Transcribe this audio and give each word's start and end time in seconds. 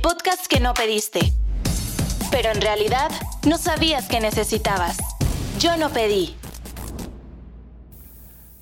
podcast 0.00 0.46
que 0.46 0.60
no 0.60 0.74
pediste. 0.74 1.32
Pero 2.30 2.50
en 2.50 2.60
realidad 2.60 3.10
no 3.44 3.58
sabías 3.58 4.06
que 4.06 4.20
necesitabas. 4.20 4.96
Yo 5.58 5.76
no 5.76 5.90
pedí. 5.90 6.36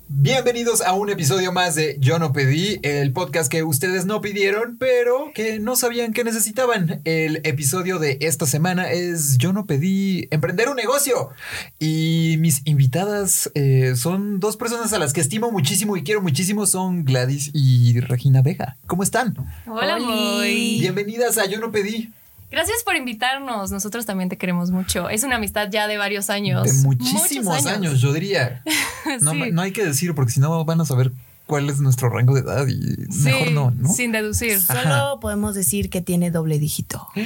Bienvenidos 0.09 0.79
a 0.79 0.93
un 0.93 1.09
episodio 1.09 1.51
más 1.51 1.75
de 1.75 1.97
Yo 1.99 2.17
no 2.17 2.31
pedí, 2.31 2.79
el 2.81 3.11
podcast 3.11 3.51
que 3.51 3.63
ustedes 3.63 4.05
no 4.05 4.21
pidieron, 4.21 4.77
pero 4.77 5.31
que 5.35 5.59
no 5.59 5.75
sabían 5.75 6.13
que 6.13 6.23
necesitaban. 6.23 7.01
El 7.03 7.41
episodio 7.43 7.99
de 7.99 8.17
esta 8.21 8.45
semana 8.45 8.89
es 8.89 9.37
Yo 9.37 9.51
no 9.51 9.65
pedí 9.65 10.29
emprender 10.31 10.69
un 10.69 10.77
negocio. 10.77 11.31
Y 11.77 12.37
mis 12.39 12.61
invitadas 12.65 13.51
eh, 13.53 13.95
son 13.97 14.39
dos 14.39 14.55
personas 14.55 14.93
a 14.93 14.99
las 14.99 15.11
que 15.11 15.19
estimo 15.19 15.51
muchísimo 15.51 15.97
y 15.97 16.03
quiero 16.03 16.21
muchísimo, 16.21 16.65
son 16.67 17.03
Gladys 17.03 17.51
y 17.53 17.99
Regina 17.99 18.41
Vega. 18.41 18.77
¿Cómo 18.87 19.03
están? 19.03 19.35
Hola, 19.67 19.99
muy. 19.99 20.79
Bienvenidas 20.79 21.37
a 21.37 21.47
Yo 21.47 21.59
no 21.59 21.69
pedí. 21.73 22.13
Gracias 22.49 22.83
por 22.83 22.95
invitarnos. 22.95 23.71
Nosotros 23.71 24.05
también 24.05 24.29
te 24.29 24.37
queremos 24.37 24.71
mucho. 24.71 25.09
Es 25.09 25.23
una 25.23 25.35
amistad 25.35 25.69
ya 25.69 25.87
de 25.87 25.97
varios 25.97 26.29
años. 26.29 26.63
De 26.63 26.87
muchísimos 26.87 27.65
años. 27.65 27.99
yo 28.01 28.13
diría. 28.13 28.63
No, 29.21 29.33
no 29.33 29.61
hay 29.61 29.71
que 29.71 29.85
decir 29.85 30.13
porque 30.13 30.33
si 30.33 30.41
no 30.41 30.65
van 30.65 30.81
a 30.81 30.85
saber 30.85 31.13
cuál 31.45 31.69
es 31.69 31.79
nuestro 31.79 32.09
rango 32.09 32.35
de 32.35 32.41
edad 32.41 32.67
y 32.67 33.07
mejor 33.23 33.51
no, 33.51 33.71
¿no? 33.71 33.89
Sin 33.89 34.11
deducir. 34.11 34.61
Solo 34.61 35.19
podemos 35.21 35.55
decir 35.55 35.89
que 35.89 36.01
tiene 36.01 36.29
doble 36.29 36.59
dígito. 36.59 37.07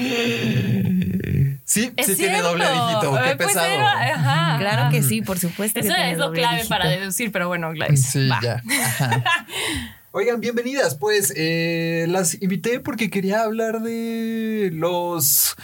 Sí, 1.64 1.90
sí 2.04 2.16
tiene 2.18 2.42
doble 2.42 2.66
dígito. 2.66 3.14
Qué 3.14 3.36
pues 3.38 3.48
pesado. 3.48 4.60
Claro 4.60 4.92
que 4.92 5.02
sí, 5.02 5.22
por 5.22 5.40
supuesto. 5.40 5.80
Eso 5.80 5.96
es 5.96 6.18
lo 6.18 6.34
clave 6.34 6.66
para 6.66 6.90
deducir, 6.90 7.32
pero 7.32 7.48
bueno, 7.48 7.72
Gladys. 7.72 8.08
Sí, 8.08 8.28
ya. 8.42 8.62
Oigan, 10.14 10.42
bienvenidas. 10.42 10.96
Pues 10.96 11.32
eh, 11.38 12.06
las 12.10 12.42
invité 12.42 12.82
porque 12.82 13.10
quería 13.10 13.44
hablar 13.44 13.82
de 13.82 14.70
los. 14.74 15.56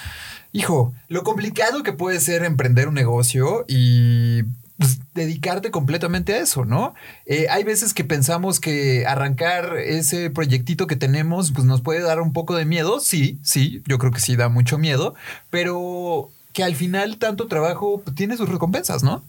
Hijo, 0.54 0.94
lo 1.10 1.24
complicado 1.24 1.84
que 1.84 1.92
puede 1.92 2.22
ser 2.22 2.46
emprender 2.46 2.88
un 2.88 2.94
negocio 2.94 3.66
y 3.68 4.44
pues, 4.78 5.00
dedicarte 5.14 5.70
completamente 5.70 6.34
a 6.34 6.40
eso, 6.40 6.64
¿no? 6.64 6.96
Eh, 7.26 7.48
hay 7.50 7.66
veces 7.66 7.94
que 7.94 8.06
pensamos 8.06 8.62
que 8.62 9.06
arrancar 9.06 9.76
ese 9.80 10.30
proyectito 10.30 10.88
que 10.88 10.96
tenemos, 10.96 11.52
pues 11.52 11.66
nos 11.66 11.82
puede 11.82 12.00
dar 12.00 12.22
un 12.22 12.32
poco 12.32 12.56
de 12.56 12.64
miedo. 12.64 13.02
Sí, 13.02 13.40
sí, 13.44 13.84
yo 13.86 13.98
creo 13.98 14.14
que 14.14 14.22
sí 14.22 14.38
da 14.38 14.48
mucho 14.48 14.78
miedo, 14.78 15.14
pero 15.50 16.30
que 16.54 16.64
al 16.64 16.76
final 16.76 17.18
tanto 17.18 17.48
trabajo 17.48 18.02
pues, 18.02 18.16
tiene 18.16 18.38
sus 18.38 18.48
recompensas, 18.48 19.04
¿no? 19.04 19.26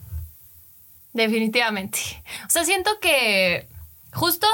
Definitivamente. 1.11 1.99
O 2.47 2.49
sea, 2.49 2.63
siento 2.63 2.89
que 3.01 3.67
justo 4.13 4.47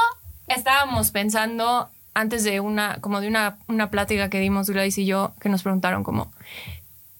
estábamos 0.48 1.12
pensando 1.12 1.90
antes 2.14 2.44
de 2.44 2.60
una, 2.60 2.98
como 3.02 3.22
de 3.22 3.28
una, 3.28 3.58
una 3.68 3.92
plática 3.92 4.30
que 4.30 4.40
dimos 4.40 4.70
Gladys 4.70 4.98
y 4.98 5.06
yo, 5.06 5.34
que 5.40 5.50
nos 5.50 5.64
preguntaron 5.64 6.04
como, 6.04 6.32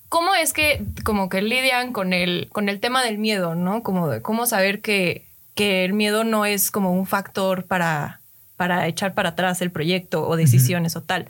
¿cómo 0.10 0.34
es 0.36 0.54
que 0.54 0.82
como 1.04 1.28
que 1.30 1.42
lidian 1.42 1.92
con 1.92 2.14
el, 2.14 2.50
con 2.52 2.70
el 2.70 2.80
tema 2.80 3.04
del 3.04 3.18
miedo, 3.18 3.56
¿no? 3.56 3.84
Como 3.84 4.08
de 4.08 4.22
cómo 4.22 4.46
saber 4.46 4.82
que, 4.82 5.26
que 5.54 5.84
el 5.84 5.94
miedo 5.94 6.24
no 6.24 6.46
es 6.46 6.72
como 6.72 6.94
un 6.94 7.06
factor 7.06 7.66
para, 7.66 8.22
para 8.56 8.88
echar 8.88 9.14
para 9.14 9.30
atrás 9.30 9.62
el 9.62 9.72
proyecto 9.72 10.28
o 10.28 10.38
decisiones 10.38 10.96
o 10.96 11.02
tal. 11.02 11.28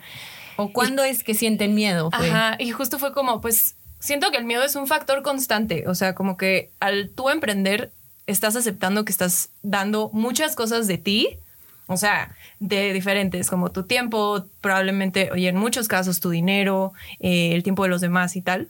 ¿O 0.56 0.72
cuándo 0.72 1.02
es 1.04 1.24
que 1.24 1.34
sienten 1.34 1.74
miedo? 1.74 2.10
Ajá, 2.12 2.56
y 2.58 2.70
justo 2.70 2.98
fue 2.98 3.12
como, 3.12 3.40
pues, 3.40 3.74
siento 3.98 4.30
que 4.30 4.38
el 4.38 4.44
miedo 4.44 4.62
es 4.64 4.76
un 4.76 4.86
factor 4.86 5.22
constante, 5.22 5.84
o 5.88 5.94
sea, 5.94 6.14
como 6.14 6.36
que 6.36 6.70
al 6.80 7.10
tú 7.10 7.28
emprender, 7.28 7.90
estás 8.26 8.56
aceptando 8.56 9.04
que 9.04 9.12
estás 9.12 9.50
dando 9.62 10.10
muchas 10.12 10.56
cosas 10.56 10.86
de 10.86 10.98
ti, 10.98 11.38
o 11.86 11.96
sea, 11.96 12.34
de 12.58 12.92
diferentes, 12.92 13.48
como 13.48 13.70
tu 13.70 13.84
tiempo, 13.84 14.44
probablemente, 14.60 15.30
oye, 15.32 15.48
en 15.48 15.56
muchos 15.56 15.88
casos 15.88 16.20
tu 16.20 16.30
dinero, 16.30 16.92
eh, 17.20 17.54
el 17.54 17.62
tiempo 17.62 17.84
de 17.84 17.90
los 17.90 18.00
demás 18.00 18.36
y 18.36 18.42
tal. 18.42 18.68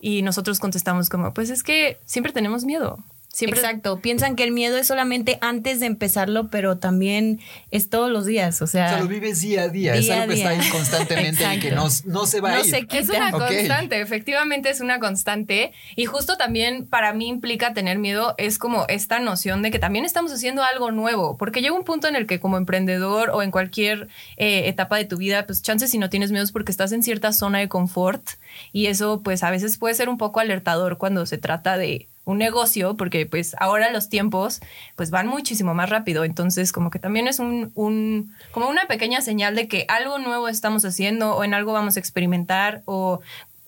Y 0.00 0.22
nosotros 0.22 0.60
contestamos 0.60 1.08
como, 1.08 1.34
pues 1.34 1.50
es 1.50 1.62
que 1.62 1.98
siempre 2.04 2.32
tenemos 2.32 2.64
miedo. 2.64 2.98
Exacto. 3.42 4.00
Piensan 4.00 4.36
que 4.36 4.44
el 4.44 4.52
miedo 4.52 4.78
es 4.78 4.86
solamente 4.86 5.38
antes 5.40 5.80
de 5.80 5.86
empezarlo, 5.86 6.48
pero 6.48 6.78
también 6.78 7.40
es 7.70 7.90
todos 7.90 8.10
los 8.10 8.24
días. 8.24 8.62
O 8.62 8.66
sea, 8.66 8.86
o 8.86 8.88
sea 8.88 9.00
lo 9.00 9.08
vives 9.08 9.40
día 9.40 9.62
a 9.62 9.68
día. 9.68 9.94
es 9.94 10.08
algo 10.10 10.28
que 10.28 10.34
está 10.34 10.48
ahí 10.50 10.70
constantemente 10.70 11.54
y 11.54 11.60
que 11.60 11.70
no, 11.72 11.90
se 11.90 12.40
va 12.40 12.50
a 12.50 12.66
ir. 12.66 12.86
Es 12.90 13.08
una 13.08 13.32
constante, 13.32 14.00
efectivamente 14.00 14.70
es 14.70 14.80
una 14.80 14.98
constante. 14.98 15.72
Y 15.96 16.06
justo 16.06 16.36
también 16.36 16.86
para 16.86 17.12
mí 17.12 17.28
implica 17.28 17.74
tener 17.74 17.98
miedo, 17.98 18.34
es 18.38 18.58
como 18.58 18.86
esta 18.88 19.18
noción 19.18 19.62
de 19.62 19.70
que 19.70 19.78
también 19.78 20.04
estamos 20.04 20.32
haciendo 20.32 20.62
algo 20.62 20.90
nuevo. 20.90 21.36
Porque 21.36 21.60
llega 21.60 21.74
un 21.74 21.84
punto 21.84 22.08
en 22.08 22.16
el 22.16 22.26
que 22.26 22.40
como 22.40 22.56
emprendedor 22.56 23.30
o 23.30 23.42
en 23.42 23.50
cualquier 23.50 24.08
eh, 24.36 24.68
etapa 24.68 24.96
de 24.96 25.04
tu 25.04 25.18
vida, 25.18 25.46
pues 25.46 25.62
chances 25.62 25.90
si 25.90 25.98
no 25.98 26.08
tienes 26.08 26.30
miedo 26.30 26.44
es 26.44 26.52
porque 26.52 26.72
estás 26.72 26.92
en 26.92 27.02
cierta 27.02 27.32
zona 27.32 27.58
de 27.58 27.68
confort. 27.68 28.26
Y 28.72 28.86
eso 28.86 29.20
pues 29.22 29.42
a 29.42 29.50
veces 29.50 29.76
puede 29.76 29.94
ser 29.94 30.08
un 30.08 30.16
poco 30.16 30.40
alertador 30.40 30.96
cuando 30.96 31.26
se 31.26 31.38
trata 31.38 31.76
de 31.76 32.08
un 32.26 32.38
negocio, 32.38 32.96
porque 32.96 33.24
pues 33.24 33.54
ahora 33.58 33.90
los 33.90 34.08
tiempos 34.08 34.60
pues 34.96 35.10
van 35.10 35.28
muchísimo 35.28 35.74
más 35.74 35.88
rápido, 35.88 36.24
entonces 36.24 36.72
como 36.72 36.90
que 36.90 36.98
también 36.98 37.28
es 37.28 37.38
un, 37.38 37.70
un, 37.74 38.34
como 38.50 38.68
una 38.68 38.86
pequeña 38.86 39.20
señal 39.22 39.54
de 39.54 39.68
que 39.68 39.86
algo 39.88 40.18
nuevo 40.18 40.48
estamos 40.48 40.84
haciendo 40.84 41.36
o 41.36 41.44
en 41.44 41.54
algo 41.54 41.72
vamos 41.72 41.96
a 41.96 42.00
experimentar 42.00 42.82
o 42.84 43.20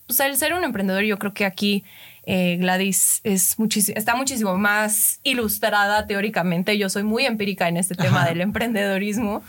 pues 0.09 0.19
el 0.21 0.37
ser 0.37 0.55
un 0.55 0.65
emprendedor 0.65 1.05
yo 1.05 1.19
creo 1.19 1.33
que 1.35 1.45
aquí 1.45 1.85
eh, 2.27 2.57
Gladys 2.57 3.21
es 3.23 3.57
está 3.95 4.17
muchísimo 4.17 4.59
más 4.59 5.21
ilustrada 5.23 6.09
teóricamente, 6.09 6.77
yo 6.77 6.91
soy 6.91 7.05
muy 7.05 7.27
empírica 7.27 7.69
en 7.69 7.77
este 7.77 7.95
tema 7.95 8.27
del 8.27 8.41
emprendedorismo. 8.41 9.43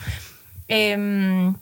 Em, 0.67 1.55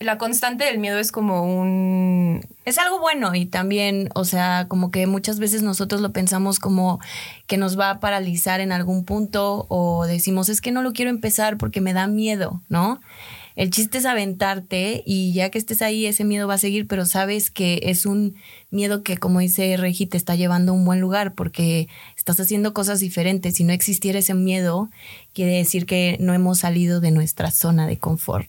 la 0.00 0.16
constante 0.16 0.64
del 0.64 0.78
miedo 0.78 0.98
es 0.98 1.10
como 1.10 1.42
un... 1.42 2.46
Es 2.64 2.78
algo 2.78 3.00
bueno 3.00 3.34
y 3.34 3.46
también, 3.46 4.10
o 4.14 4.24
sea, 4.24 4.66
como 4.68 4.90
que 4.90 5.06
muchas 5.06 5.38
veces 5.40 5.62
nosotros 5.62 6.00
lo 6.00 6.12
pensamos 6.12 6.60
como 6.60 7.00
que 7.46 7.56
nos 7.56 7.78
va 7.78 7.90
a 7.90 8.00
paralizar 8.00 8.60
en 8.60 8.70
algún 8.70 9.04
punto 9.04 9.66
o 9.68 10.06
decimos, 10.06 10.48
es 10.48 10.60
que 10.60 10.70
no 10.70 10.82
lo 10.82 10.92
quiero 10.92 11.10
empezar 11.10 11.56
porque 11.58 11.80
me 11.80 11.92
da 11.92 12.06
miedo, 12.06 12.62
¿no? 12.68 13.00
El 13.56 13.70
chiste 13.70 13.98
es 13.98 14.06
aventarte 14.06 15.02
y 15.04 15.32
ya 15.32 15.50
que 15.50 15.58
estés 15.58 15.82
ahí, 15.82 16.06
ese 16.06 16.22
miedo 16.22 16.46
va 16.46 16.54
a 16.54 16.58
seguir, 16.58 16.86
pero 16.86 17.04
sabes 17.04 17.50
que 17.50 17.80
es 17.82 18.06
un 18.06 18.36
miedo 18.70 19.02
que, 19.02 19.16
como 19.16 19.40
dice 19.40 19.76
Regi, 19.76 20.06
te 20.06 20.16
está 20.16 20.36
llevando 20.36 20.70
a 20.70 20.74
un 20.76 20.84
buen 20.84 21.00
lugar 21.00 21.34
porque 21.34 21.88
estás 22.16 22.38
haciendo 22.38 22.72
cosas 22.72 23.00
diferentes. 23.00 23.56
Si 23.56 23.64
no 23.64 23.72
existiera 23.72 24.20
ese 24.20 24.34
miedo, 24.34 24.90
quiere 25.32 25.56
decir 25.56 25.86
que 25.86 26.18
no 26.20 26.34
hemos 26.34 26.60
salido 26.60 27.00
de 27.00 27.10
nuestra 27.10 27.50
zona 27.50 27.88
de 27.88 27.98
confort. 27.98 28.48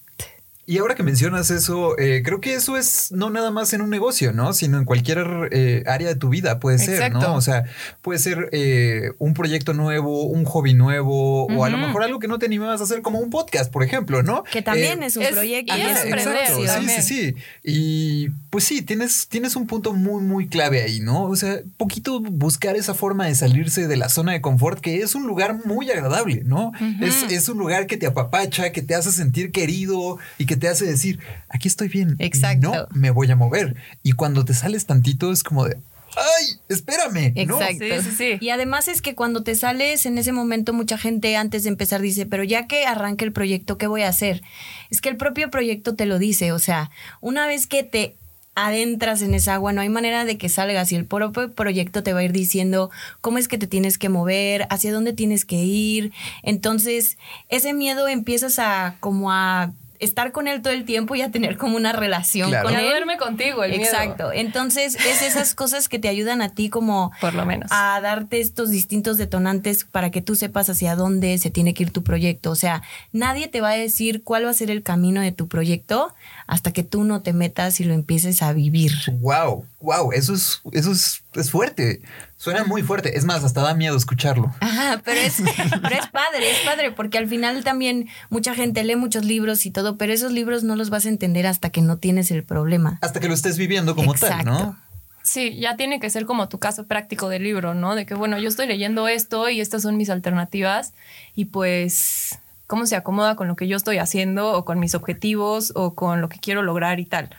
Y 0.70 0.78
ahora 0.78 0.94
que 0.94 1.02
mencionas 1.02 1.50
eso, 1.50 1.98
eh, 1.98 2.22
creo 2.24 2.42
que 2.42 2.54
eso 2.54 2.78
es 2.78 3.12
no 3.12 3.32
nada 3.32 3.50
más 3.50 3.74
en 3.74 3.82
un 3.82 3.90
negocio, 3.90 4.34
¿no? 4.34 4.54
Sino 4.54 4.78
en 4.78 4.86
cualquier 4.86 5.50
eh, 5.52 5.82
área 5.88 6.10
de 6.10 6.16
tu 6.16 6.30
vida 6.30 6.60
puede 6.60 6.78
ser, 6.78 7.12
¿no? 7.12 7.34
O 7.34 7.42
sea, 7.42 7.64
puede 8.04 8.20
ser 8.20 8.50
eh, 8.52 9.14
un 9.18 9.34
proyecto 9.34 9.74
nuevo, 9.74 10.26
un 10.26 10.46
hobby 10.46 10.76
nuevo, 10.76 11.48
o 11.48 11.66
a 11.66 11.72
lo 11.72 11.80
mejor 11.80 12.04
algo 12.04 12.20
que 12.20 12.28
no 12.28 12.38
te 12.38 12.46
animabas 12.46 12.82
a 12.82 12.84
hacer 12.84 13.02
como 13.02 13.18
un 13.18 13.32
podcast, 13.32 13.72
por 13.72 13.84
ejemplo, 13.84 14.22
¿no? 14.22 14.44
Que 14.44 14.62
también 14.62 15.02
es 15.02 15.18
un 15.18 15.26
proyecto. 15.26 15.76
Y 15.76 15.82
es 15.82 16.06
exacto, 16.06 16.62
sí, 16.62 16.88
sí, 16.88 17.02
sí. 17.02 17.36
Y 17.64 18.30
pues 18.52 18.64
sí, 18.64 18.84
tienes, 18.84 19.28
tienes 19.28 19.56
un 19.56 19.66
punto 19.66 19.94
muy, 19.94 20.22
muy 20.22 20.50
clave 20.50 20.84
ahí, 20.84 21.00
¿no? 21.00 21.24
O 21.24 21.36
sea, 21.36 21.62
poquito 21.78 22.20
buscar 22.20 22.76
esa 22.76 22.94
forma 22.94 23.26
de 23.26 23.34
salirse 23.34 23.88
de 23.88 23.98
la 23.98 24.08
zona 24.08 24.34
de 24.34 24.42
confort, 24.42 24.80
que 24.82 24.98
es 24.98 25.16
un 25.16 25.26
lugar 25.26 25.66
muy 25.66 25.90
agradable, 25.90 26.44
¿no? 26.46 26.74
es, 27.02 27.24
es 27.32 27.50
un 27.50 27.58
lugar 27.58 27.88
que 27.88 27.98
te 27.98 28.06
apapacha, 28.06 28.72
que 28.72 28.84
te 28.84 28.94
hace 28.94 29.12
sentir 29.12 29.52
querido 29.52 30.20
y 30.38 30.46
que 30.46 30.59
te 30.60 30.68
hace 30.68 30.86
decir, 30.86 31.20
aquí 31.50 31.68
estoy 31.68 31.88
bien. 31.88 32.16
Exacto. 32.20 32.72
No 32.72 32.88
me 32.92 33.12
voy 33.12 33.32
a 33.32 33.36
mover. 33.36 33.76
Y 34.04 34.12
cuando 34.12 34.46
te 34.46 34.54
sales 34.54 34.86
tantito 34.86 35.32
es 35.32 35.44
como 35.44 35.66
de, 35.66 35.78
¡ay! 36.16 36.60
Espérame. 36.68 37.34
Exacto. 37.36 38.02
Sí, 38.02 38.12
sí, 38.18 38.38
Y 38.40 38.50
además 38.50 38.88
es 38.88 39.02
que 39.02 39.16
cuando 39.16 39.44
te 39.44 39.56
sales 39.56 40.06
en 40.06 40.18
ese 40.18 40.32
momento, 40.32 40.74
mucha 40.74 40.98
gente 40.98 41.36
antes 41.36 41.64
de 41.64 41.70
empezar 41.70 42.02
dice, 42.02 42.26
pero 42.26 42.44
ya 42.44 42.68
que 42.68 42.86
arranque 42.86 43.26
el 43.26 43.32
proyecto, 43.32 43.78
¿qué 43.78 43.88
voy 43.88 44.04
a 44.04 44.10
hacer? 44.10 44.42
Es 44.90 45.02
que 45.02 45.10
el 45.10 45.18
propio 45.18 45.50
proyecto 45.50 45.96
te 45.96 46.06
lo 46.06 46.20
dice. 46.20 46.52
O 46.52 46.60
sea, 46.60 46.92
una 47.22 47.48
vez 47.48 47.68
que 47.68 47.84
te 47.84 48.16
adentras 48.56 49.22
en 49.22 49.34
esa 49.34 49.54
agua, 49.54 49.74
no 49.74 49.82
hay 49.82 49.90
manera 49.90 50.26
de 50.26 50.38
que 50.38 50.50
salgas 50.50 50.92
y 50.92 50.96
el 50.96 51.06
propio 51.06 51.54
proyecto 51.54 52.04
te 52.04 52.14
va 52.14 52.20
a 52.20 52.24
ir 52.24 52.34
diciendo 52.34 52.90
cómo 53.22 53.38
es 53.38 53.48
que 53.48 53.58
te 53.58 53.68
tienes 53.68 53.98
que 53.98 54.10
mover, 54.10 54.68
hacia 54.70 54.92
dónde 54.92 55.14
tienes 55.14 55.46
que 55.46 55.64
ir. 55.64 56.12
Entonces, 56.44 57.18
ese 57.48 57.74
miedo 57.74 58.08
empiezas 58.08 58.60
a 58.60 58.98
como 59.00 59.32
a 59.32 59.74
estar 60.00 60.32
con 60.32 60.48
él 60.48 60.62
todo 60.62 60.74
el 60.74 60.86
tiempo 60.86 61.16
y 61.16 61.22
a 61.22 61.30
tener 61.30 61.58
como 61.58 61.76
una 61.76 61.92
relación 61.92 62.52
con 62.64 62.74
él. 62.74 62.82
duerme 62.82 63.18
contigo, 63.18 63.64
el 63.64 63.74
Exacto. 63.74 64.32
Entonces, 64.32 64.96
es 64.96 65.22
esas 65.22 65.54
cosas 65.56 65.90
que 65.90 66.00
te 66.00 66.08
ayudan 66.08 66.42
a 66.42 66.50
ti 66.50 66.70
como 66.70 67.12
por 67.22 67.34
lo 67.34 67.46
menos 67.46 67.70
a 67.72 68.00
darte 68.02 68.40
estos 68.40 68.72
distintos 68.72 69.18
detonantes 69.18 69.84
para 69.84 70.10
que 70.10 70.22
tú 70.22 70.36
sepas 70.36 70.70
hacia 70.70 70.96
dónde 70.96 71.38
se 71.38 71.50
tiene 71.50 71.74
que 71.74 71.84
ir 71.84 71.92
tu 71.92 72.04
proyecto. 72.04 72.52
O 72.52 72.56
sea, 72.56 72.82
nadie 73.12 73.48
te 73.48 73.62
va 73.62 73.72
a 73.72 73.76
decir 73.76 74.24
cuál 74.24 74.46
va 74.46 74.50
a 74.50 74.54
ser 74.54 74.72
el 74.72 74.84
camino 74.84 75.22
de 75.22 75.32
tu 75.32 75.48
proyecto 75.48 76.14
hasta 76.50 76.74
que 76.74 76.84
tú 76.84 77.04
no 77.04 77.22
te 77.22 77.32
metas 77.32 77.80
y 77.80 77.84
lo 77.84 77.94
empieces 77.94 78.42
a 78.42 78.52
vivir. 78.54 78.92
Wow, 79.20 79.66
wow, 79.82 80.12
eso 80.12 80.34
es 80.34 80.62
eso 80.72 80.92
es, 80.92 81.22
es 81.36 81.52
fuerte. 81.52 82.02
Suena 82.38 82.64
muy 82.64 82.82
fuerte. 82.82 83.20
Es 83.20 83.24
más, 83.24 83.44
hasta 83.44 83.62
da 83.62 83.76
miedo 83.76 83.96
escucharlo. 83.96 84.52
Ajá, 84.60 85.00
pero 85.06 85.20
es, 85.20 85.36
pero 85.84 85.96
es 85.96 86.08
padre, 86.08 86.50
es 86.50 86.58
padre, 86.66 86.92
porque 86.92 87.20
al 87.20 87.28
final 87.28 87.64
también 87.64 88.10
mucha 88.32 88.56
gente 88.56 88.84
lee 88.84 88.96
muchos 88.96 89.26
libros 89.26 89.68
y 89.68 89.72
todo, 89.72 89.98
pero 89.98 90.12
esos 90.12 90.32
libros 90.32 90.64
no 90.64 90.76
los 90.76 90.90
vas 90.90 91.06
a 91.06 91.10
entender 91.10 91.46
hasta 91.46 91.70
que 91.70 91.84
no 91.84 91.98
tienes 91.98 92.32
el 92.32 92.44
problema. 92.44 92.98
Hasta 93.04 93.20
que 93.20 93.28
lo 93.28 93.36
estés 93.36 93.60
viviendo 93.60 93.96
como 93.96 94.16
tal, 94.16 94.44
¿no? 94.44 94.76
Sí, 95.22 95.56
ya 95.60 95.76
tiene 95.76 96.00
que 96.00 96.10
ser 96.10 96.26
como 96.26 96.50
tu 96.50 96.58
caso 96.58 96.88
práctico 96.88 97.30
del 97.30 97.44
libro, 97.44 97.76
¿no? 97.76 97.94
De 97.94 98.08
que, 98.08 98.16
bueno, 98.16 98.40
yo 98.40 98.50
estoy 98.50 98.66
leyendo 98.66 99.08
esto 99.08 99.50
y 99.50 99.62
estas 99.62 99.84
son 99.84 99.98
mis 99.98 100.10
alternativas 100.10 100.94
y 101.36 101.46
pues 101.46 102.40
cómo 102.70 102.86
se 102.86 102.96
acomoda 102.96 103.36
con 103.36 103.48
lo 103.48 103.56
que 103.56 103.68
yo 103.68 103.76
estoy 103.76 103.98
haciendo 103.98 104.52
o 104.52 104.64
con 104.64 104.80
mis 104.80 104.94
objetivos 104.94 105.74
o 105.76 105.96
con 105.96 106.22
lo 106.22 106.30
que 106.30 106.38
quiero 106.38 106.62
lograr 106.62 107.00
y 107.00 107.06
tal. 107.06 107.32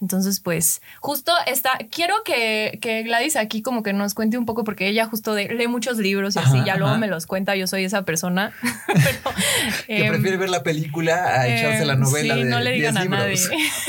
Entonces, 0.00 0.40
pues, 0.40 0.82
justo 0.98 1.30
está, 1.46 1.78
quiero 1.88 2.16
que, 2.24 2.80
que, 2.82 3.04
Gladys 3.04 3.36
aquí 3.36 3.62
como 3.62 3.84
que 3.84 3.92
nos 3.92 4.14
cuente 4.14 4.36
un 4.36 4.44
poco, 4.44 4.64
porque 4.64 4.88
ella 4.88 5.06
justo 5.06 5.36
lee 5.36 5.68
muchos 5.68 5.98
libros 5.98 6.34
y 6.34 6.40
así, 6.40 6.58
ya 6.66 6.76
luego 6.76 6.98
me 6.98 7.06
los 7.06 7.26
cuenta, 7.26 7.54
yo 7.54 7.68
soy 7.68 7.84
esa 7.84 8.02
persona. 8.04 8.52
que 9.86 10.08
prefiere 10.08 10.36
ver 10.36 10.50
la 10.50 10.64
película 10.64 11.40
a 11.40 11.46
echarse 11.46 11.84
la 11.84 11.92
em, 11.92 12.00
novela 12.00 12.34
sí, 12.34 12.42
no 12.42 12.58
le 12.58 12.72
digan 12.72 12.98
a 12.98 13.04
nadie. 13.04 13.38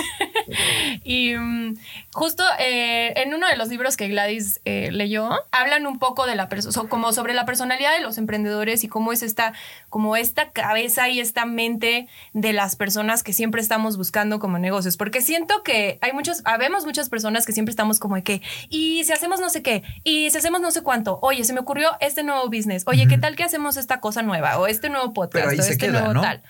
y 1.04 1.36
mm, 1.36 1.78
justo 2.14 2.44
eh, 2.60 3.14
en 3.18 3.34
uno 3.34 3.48
de 3.48 3.56
los 3.56 3.70
libros 3.70 3.98
que 3.98 4.08
Gladys 4.08 4.62
eh, 4.66 4.90
leyó, 4.92 5.30
hablan 5.52 5.88
un 5.88 6.00
poco 6.00 6.26
de 6.26 6.36
la 6.36 6.50
persona, 6.50 6.90
como 6.90 7.14
sobre 7.14 7.34
la 7.34 7.46
personalidad 7.46 7.94
de 7.96 8.02
los 8.02 8.18
emprendedores 8.18 8.84
y 8.84 8.88
cómo 8.88 9.14
es 9.14 9.24
esta, 9.24 9.54
como 9.90 10.16
esta 10.16 10.52
cabeza 10.52 11.10
y 11.10 11.20
esta 11.20 11.46
mente 11.46 12.08
de 12.34 12.54
las 12.54 12.76
personas 12.76 13.24
que 13.24 13.34
siempre 13.34 13.62
estamos 13.62 13.98
buscando 13.98 14.40
como 14.40 14.58
negocios, 14.60 14.98
porque 14.98 15.22
siento 15.22 15.64
que 15.64 15.98
hay 16.02 16.14
muchos, 16.14 16.42
habemos 16.46 16.86
muchas 16.86 17.10
personas 17.10 17.46
que 17.46 17.54
siempre 17.54 17.72
estamos 17.72 18.00
como 18.00 18.16
de 18.16 18.24
que, 18.24 18.42
y 18.70 19.04
si 19.04 19.12
hacemos 19.12 19.40
no 19.40 19.50
sé 19.50 19.62
qué, 19.62 19.84
y 20.04 20.30
si 20.30 20.38
hacemos 20.38 20.62
no 20.62 20.72
sé 20.72 20.82
cuánto, 20.82 21.20
oye, 21.22 21.44
se 21.44 21.54
me 21.54 21.60
ocurrió 21.60 21.92
este 22.00 22.24
nuevo 22.24 22.48
business, 22.48 22.84
oye, 22.88 23.08
¿qué 23.08 23.18
tal 23.18 23.36
que 23.36 23.44
hacemos 23.44 23.78
esta 23.78 24.00
cosa 24.00 24.22
nueva 24.22 24.58
o 24.60 24.68
este 24.68 24.90
nuevo 24.90 25.14
podcast 25.14 25.48
o 25.60 25.62
este 25.62 25.88
nuevo 25.90 26.22
tal? 26.22 26.42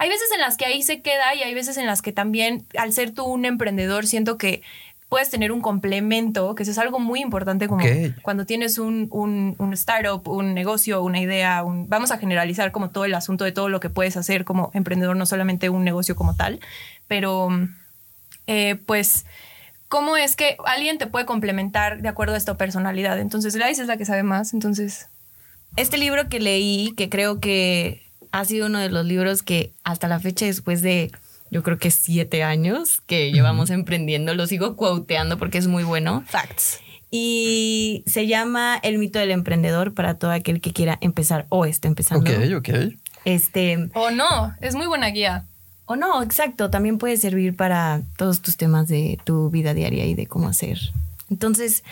Hay 0.00 0.08
veces 0.08 0.32
en 0.32 0.40
las 0.40 0.56
que 0.56 0.64
ahí 0.64 0.82
se 0.82 1.02
queda 1.02 1.34
y 1.34 1.42
hay 1.42 1.52
veces 1.52 1.76
en 1.76 1.84
las 1.84 2.00
que 2.00 2.10
también, 2.10 2.64
al 2.78 2.90
ser 2.94 3.10
tú 3.10 3.24
un 3.24 3.44
emprendedor, 3.44 4.06
siento 4.06 4.38
que 4.38 4.62
puedes 5.10 5.28
tener 5.28 5.52
un 5.52 5.60
complemento, 5.60 6.54
que 6.54 6.62
eso 6.62 6.72
es 6.72 6.78
algo 6.78 6.98
muy 6.98 7.20
importante 7.20 7.68
como 7.68 7.84
cuando 8.22 8.46
tienes 8.46 8.78
un, 8.78 9.08
un, 9.10 9.56
un, 9.58 9.74
startup, 9.74 10.26
un 10.26 10.54
negocio, 10.54 11.02
una 11.02 11.20
idea, 11.20 11.62
vamos 11.66 12.12
a 12.12 12.16
generalizar 12.16 12.72
como 12.72 12.88
todo 12.88 13.04
el 13.04 13.12
asunto 13.12 13.44
de 13.44 13.52
todo 13.52 13.68
lo 13.68 13.78
que 13.78 13.90
puedes 13.90 14.16
hacer 14.16 14.46
como 14.46 14.70
emprendedor, 14.72 15.16
no 15.16 15.26
solamente 15.26 15.68
un 15.68 15.84
negocio 15.84 16.16
como 16.16 16.34
tal, 16.34 16.60
pero 17.06 17.50
eh, 18.46 18.76
pues, 18.86 19.26
¿cómo 19.88 20.16
es 20.16 20.34
que 20.34 20.56
alguien 20.64 20.96
te 20.96 21.08
puede 21.08 21.26
complementar 21.26 22.00
de 22.00 22.08
acuerdo 22.08 22.32
a 22.36 22.38
esta 22.38 22.56
personalidad? 22.56 23.18
Entonces, 23.18 23.54
Gladys 23.54 23.80
es 23.80 23.86
la 23.86 23.98
que 23.98 24.06
sabe 24.06 24.22
más, 24.22 24.54
entonces... 24.54 25.08
Este 25.76 25.98
libro 25.98 26.28
que 26.28 26.40
leí, 26.40 26.94
que 26.96 27.08
creo 27.08 27.38
que 27.38 28.09
ha 28.32 28.44
sido 28.44 28.66
uno 28.66 28.78
de 28.78 28.90
los 28.90 29.04
libros 29.04 29.42
que 29.42 29.72
hasta 29.84 30.08
la 30.08 30.20
fecha, 30.20 30.46
después 30.46 30.82
de 30.82 31.10
yo 31.50 31.62
creo 31.62 31.78
que 31.78 31.90
siete 31.90 32.42
años 32.42 33.00
que 33.06 33.32
llevamos 33.32 33.70
emprendiendo, 33.70 34.34
lo 34.34 34.46
sigo 34.46 34.76
quoteando 34.76 35.36
porque 35.36 35.58
es 35.58 35.66
muy 35.66 35.82
bueno. 35.82 36.22
Facts. 36.26 36.80
Y 37.10 38.04
se 38.06 38.28
llama 38.28 38.78
El 38.82 38.98
mito 38.98 39.18
del 39.18 39.32
emprendedor 39.32 39.94
para 39.94 40.14
todo 40.14 40.30
aquel 40.30 40.60
que 40.60 40.72
quiera 40.72 40.96
empezar 41.00 41.46
o 41.48 41.64
esté 41.64 41.88
empezando. 41.88 42.30
Ok, 42.30 42.38
ok. 42.56 42.68
Este. 43.24 43.90
O 43.94 44.10
no, 44.12 44.54
es 44.60 44.76
muy 44.76 44.86
buena 44.86 45.08
guía. 45.08 45.44
O 45.86 45.96
no, 45.96 46.22
exacto, 46.22 46.70
también 46.70 46.98
puede 46.98 47.16
servir 47.16 47.56
para 47.56 48.02
todos 48.16 48.40
tus 48.40 48.56
temas 48.56 48.86
de 48.86 49.18
tu 49.24 49.50
vida 49.50 49.74
diaria 49.74 50.06
y 50.06 50.14
de 50.14 50.28
cómo 50.28 50.48
hacer. 50.48 50.78
Entonces, 51.30 51.82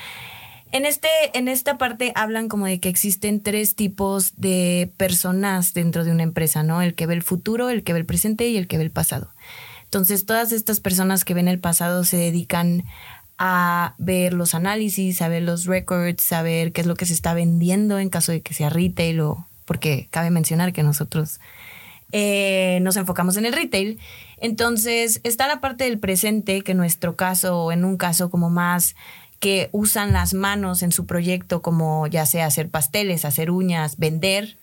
en, 0.73 0.87
este, 0.87 1.09
en 1.35 1.49
esta 1.49 1.79
parte 1.79 2.13
hablan 2.15 2.49
como 2.49 2.67
de 2.67 2.81
que 2.81 2.89
existen 2.89 3.43
tres 3.43 3.75
tipos 3.75 4.35
de 4.37 4.91
personas 4.97 5.75
dentro 5.75 6.05
de 6.05 6.11
una 6.11 6.23
empresa, 6.23 6.63
¿no? 6.63 6.83
El 6.83 6.95
que 6.95 7.07
ve 7.07 7.15
el 7.15 7.23
futuro, 7.23 7.69
el 7.71 7.83
que 7.83 7.93
ve 7.93 8.01
el 8.01 8.07
presente 8.07 8.49
y 8.49 8.57
el 8.57 8.69
que 8.69 8.79
ve 8.79 8.85
el 8.85 8.91
pasado. 8.91 9.29
Entonces, 9.85 10.27
todas 10.27 10.53
estas 10.53 10.81
personas 10.81 11.25
que 11.25 11.35
ven 11.35 11.49
el 11.49 11.61
pasado 11.61 12.05
se 12.05 12.19
dedican 12.19 12.85
a 13.39 13.95
ver 13.99 14.35
los 14.35 14.55
análisis, 14.55 15.23
a 15.23 15.29
ver 15.29 15.43
los 15.43 15.65
records, 15.65 16.33
a 16.33 16.43
ver 16.43 16.73
qué 16.73 16.81
es 16.83 16.87
lo 16.87 16.97
que 16.97 17.07
se 17.07 17.15
está 17.15 17.33
vendiendo 17.35 17.99
en 17.99 18.11
caso 18.11 18.33
de 18.33 18.43
que 18.43 18.53
sea 18.53 18.69
retail 18.69 19.21
o 19.21 19.47
porque 19.65 20.09
cabe 20.11 20.31
mencionar 20.31 20.73
que 20.73 20.83
nosotros 20.83 21.41
eh, 22.11 22.79
nos 22.83 22.97
enfocamos 22.97 23.37
en 23.37 23.47
el 23.47 23.53
retail. 23.53 23.99
Entonces 24.39 25.21
está 25.25 25.47
la 25.47 25.61
parte 25.61 25.85
del 25.85 25.99
presente, 25.99 26.63
que 26.63 26.73
en 26.73 26.79
nuestro 26.79 27.17
caso, 27.17 27.65
o 27.65 27.73
en 27.73 27.85
un 27.85 27.97
caso 27.97 28.31
como 28.31 28.51
más 28.51 28.97
que 29.41 29.69
usan 29.73 30.13
las 30.13 30.35
manos 30.35 30.83
en 30.83 30.93
su 30.93 31.07
proyecto, 31.07 31.63
como 31.63 32.07
ya 32.07 32.27
sea 32.27 32.47
hacer 32.47 32.69
pasteles, 32.69 33.25
hacer 33.25 33.51
uñas, 33.51 33.97
vender, 33.97 34.57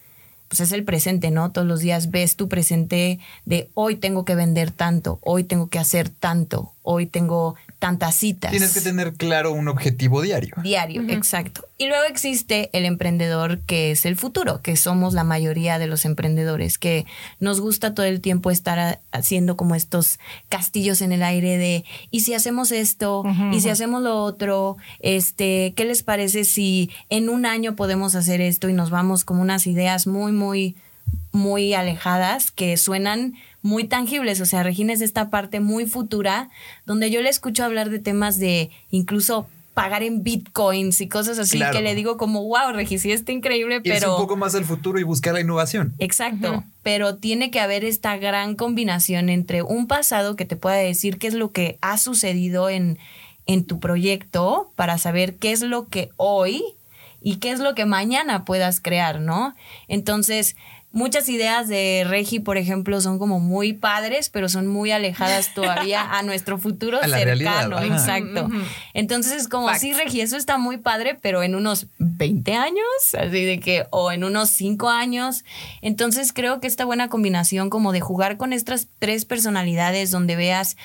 pues 0.47 0.59
es 0.59 0.71
el 0.71 0.83
presente, 0.83 1.31
¿no? 1.31 1.51
Todos 1.51 1.67
los 1.67 1.79
días 1.79 2.11
ves 2.11 2.35
tu 2.35 2.47
presente 2.47 3.19
de 3.45 3.69
hoy 3.73 3.95
tengo 3.95 4.25
que 4.25 4.35
vender 4.35 4.71
tanto, 4.71 5.19
hoy 5.21 5.43
tengo 5.43 5.67
que 5.67 5.79
hacer 5.79 6.09
tanto, 6.09 6.73
hoy 6.83 7.05
tengo 7.07 7.55
tantas 7.85 8.15
citas. 8.15 8.49
Tienes 8.49 8.73
que 8.73 8.81
tener 8.81 9.13
claro 9.13 9.51
un 9.51 9.67
objetivo 9.67 10.23
diario. 10.23 10.55
Diario, 10.63 11.03
exacto. 11.07 11.67
Y 11.77 11.85
luego 11.87 12.03
existe 12.05 12.71
el 12.73 12.83
emprendedor 12.83 13.59
que 13.59 13.91
es 13.91 14.07
el 14.07 14.15
futuro, 14.15 14.63
que 14.63 14.75
somos 14.75 15.13
la 15.13 15.23
mayoría 15.23 15.77
de 15.77 15.85
los 15.85 16.03
emprendedores, 16.03 16.79
que 16.79 17.05
nos 17.39 17.61
gusta 17.61 17.93
todo 17.93 18.07
el 18.07 18.21
tiempo 18.21 18.49
estar 18.49 19.01
haciendo 19.11 19.55
como 19.55 19.75
estos 19.75 20.17
castillos 20.49 21.03
en 21.03 21.11
el 21.11 21.21
aire 21.21 21.59
de, 21.59 21.85
¿y 22.09 22.21
si 22.21 22.33
hacemos 22.33 22.71
esto? 22.71 23.23
¿Y 23.53 23.61
si 23.61 23.69
hacemos 23.69 24.01
lo 24.01 24.19
otro? 24.23 24.77
Este, 24.99 25.75
¿qué 25.75 25.85
les 25.85 26.01
parece 26.01 26.43
si 26.43 26.89
en 27.11 27.29
un 27.29 27.45
año 27.45 27.75
podemos 27.75 28.15
hacer 28.15 28.41
esto 28.41 28.67
y 28.67 28.73
nos 28.73 28.89
vamos 28.89 29.25
como 29.25 29.43
unas 29.43 29.67
ideas 29.67 30.07
muy, 30.07 30.31
muy, 30.31 30.75
muy 31.31 31.75
alejadas 31.75 32.49
que 32.49 32.77
suenan 32.77 33.35
muy 33.65 33.85
tangibles. 33.85 34.41
O 34.41 34.45
sea, 34.45 34.61
Regina 34.61 34.93
es 34.93 35.01
esta 35.01 35.31
parte 35.31 35.59
muy 35.59 35.87
futura 35.87 36.51
donde 36.85 37.09
yo 37.09 37.23
le 37.23 37.29
escucho 37.29 37.63
hablar 37.63 37.89
de 37.89 37.97
temas 37.97 38.37
de 38.37 38.69
incluso 38.91 39.47
pagar 39.73 40.03
en 40.03 40.21
bitcoins 40.21 41.01
y 41.01 41.09
cosas 41.09 41.39
así 41.39 41.59
que 41.71 41.81
le 41.81 41.95
digo 41.95 42.15
como, 42.15 42.43
wow, 42.43 42.73
Regis, 42.73 43.01
sí 43.01 43.11
está 43.11 43.31
increíble, 43.31 43.81
pero... 43.81 43.95
Es 43.95 44.05
un 44.05 44.17
poco 44.17 44.37
más 44.37 44.53
el 44.53 44.65
futuro 44.65 44.99
y 44.99 45.03
buscar 45.03 45.33
la 45.33 45.41
innovación. 45.41 45.95
Exacto, 45.97 46.63
pero 46.83 47.15
tiene 47.15 47.49
que 47.49 47.59
haber 47.59 47.83
esta 47.83 48.15
gran 48.17 48.53
combinación 48.55 49.29
entre 49.29 49.63
un 49.63 49.87
pasado 49.87 50.35
que 50.35 50.45
te 50.45 50.55
pueda 50.55 50.77
decir 50.77 51.17
qué 51.17 51.25
es 51.25 51.33
lo 51.33 51.51
que 51.51 51.79
ha 51.81 51.97
sucedido 51.97 52.69
en, 52.69 52.99
en 53.47 53.65
tu 53.65 53.79
proyecto 53.79 54.71
para 54.75 54.99
saber 54.99 55.37
qué 55.37 55.51
es 55.51 55.61
lo 55.61 55.87
que 55.87 56.09
hoy 56.17 56.63
y 57.19 57.37
qué 57.37 57.49
es 57.49 57.59
lo 57.59 57.73
que 57.73 57.85
mañana 57.85 58.45
puedas 58.45 58.79
crear, 58.79 59.19
¿no? 59.19 59.55
Entonces, 59.87 60.55
muchas 60.95 61.27
ideas 61.27 61.67
de 61.67 62.05
Regi, 62.07 62.39
por 62.39 62.57
ejemplo, 62.57 63.01
son 63.01 63.19
como 63.19 63.41
muy 63.41 63.73
padres, 63.73 64.29
pero 64.29 64.47
son 64.47 64.65
muy 64.65 64.91
alejadas 64.91 65.53
todavía 65.53 66.01
a 66.17 66.23
nuestro 66.23 66.57
futuro 66.57 66.99
cercano. 67.03 67.81
Exacto. 67.81 68.49
Entonces 68.93 69.33
es 69.33 69.47
como, 69.49 69.71
sí, 69.75 69.93
Regi, 69.93 70.21
eso 70.21 70.37
está 70.37 70.57
muy 70.57 70.77
padre, 70.77 71.19
pero 71.21 71.43
en 71.43 71.53
unos 71.55 71.87
20 71.99 72.53
años, 72.53 72.85
así 73.19 73.43
de 73.43 73.59
que, 73.59 73.85
o 73.91 74.13
en 74.13 74.23
unos 74.23 74.51
5 74.51 74.89
años. 74.89 75.43
Entonces 75.81 76.31
creo 76.31 76.61
que 76.61 76.67
esta 76.67 76.85
buena 76.85 77.09
combinación 77.09 77.69
como 77.69 77.91
de 77.91 77.99
jugar 77.99 78.37
con 78.37 78.53
estas 78.53 78.87
tres 78.97 79.25
personalidades 79.25 80.11
donde 80.11 80.37
veas 80.37 80.77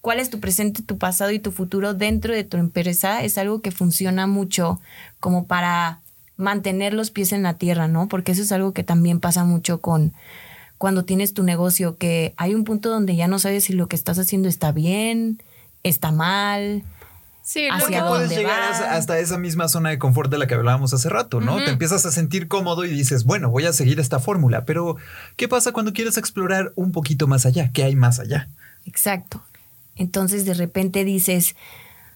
cuál 0.00 0.18
es 0.18 0.30
tu 0.30 0.40
presente, 0.40 0.82
tu 0.82 0.96
pasado 0.96 1.30
y 1.30 1.40
tu 1.40 1.52
futuro 1.52 1.92
dentro 1.92 2.32
de 2.32 2.44
tu 2.44 2.56
empresa 2.56 3.22
es 3.22 3.36
algo 3.36 3.60
que 3.60 3.70
funciona 3.70 4.26
mucho 4.26 4.80
como 5.20 5.46
para 5.46 6.00
mantener 6.38 6.94
los 6.94 7.10
pies 7.10 7.32
en 7.32 7.42
la 7.42 7.54
tierra, 7.54 7.88
¿no? 7.88 8.08
Porque 8.08 8.32
eso 8.32 8.40
es 8.40 8.52
algo 8.52 8.72
que 8.72 8.84
también 8.84 9.20
pasa 9.20 9.44
mucho 9.44 9.82
con 9.82 10.14
cuando 10.78 11.04
tienes 11.04 11.34
tu 11.34 11.42
negocio, 11.42 11.98
que 11.98 12.32
hay 12.36 12.54
un 12.54 12.64
punto 12.64 12.88
donde 12.88 13.16
ya 13.16 13.26
no 13.26 13.40
sabes 13.40 13.64
si 13.64 13.72
lo 13.74 13.88
que 13.88 13.96
estás 13.96 14.18
haciendo 14.18 14.48
está 14.48 14.70
bien, 14.72 15.42
está 15.82 16.12
mal. 16.12 16.84
Sí, 17.42 17.66
hacia 17.68 18.02
dónde 18.02 18.26
puedes 18.26 18.38
llegar 18.38 18.62
hasta 18.62 19.18
esa 19.18 19.38
misma 19.38 19.68
zona 19.68 19.90
de 19.90 19.98
confort 19.98 20.30
de 20.30 20.38
la 20.38 20.46
que 20.46 20.54
hablábamos 20.54 20.94
hace 20.94 21.08
rato, 21.08 21.40
¿no? 21.40 21.56
Te 21.56 21.70
empiezas 21.70 22.06
a 22.06 22.12
sentir 22.12 22.46
cómodo 22.46 22.84
y 22.84 22.90
dices, 22.90 23.24
bueno, 23.24 23.50
voy 23.50 23.64
a 23.64 23.72
seguir 23.72 23.98
esta 23.98 24.20
fórmula, 24.20 24.64
pero 24.64 24.96
¿qué 25.36 25.48
pasa 25.48 25.72
cuando 25.72 25.92
quieres 25.92 26.18
explorar 26.18 26.72
un 26.76 26.92
poquito 26.92 27.26
más 27.26 27.46
allá? 27.46 27.72
¿Qué 27.72 27.82
hay 27.84 27.96
más 27.96 28.20
allá? 28.20 28.48
Exacto. 28.84 29.42
Entonces 29.96 30.44
de 30.44 30.54
repente 30.54 31.04
dices, 31.04 31.56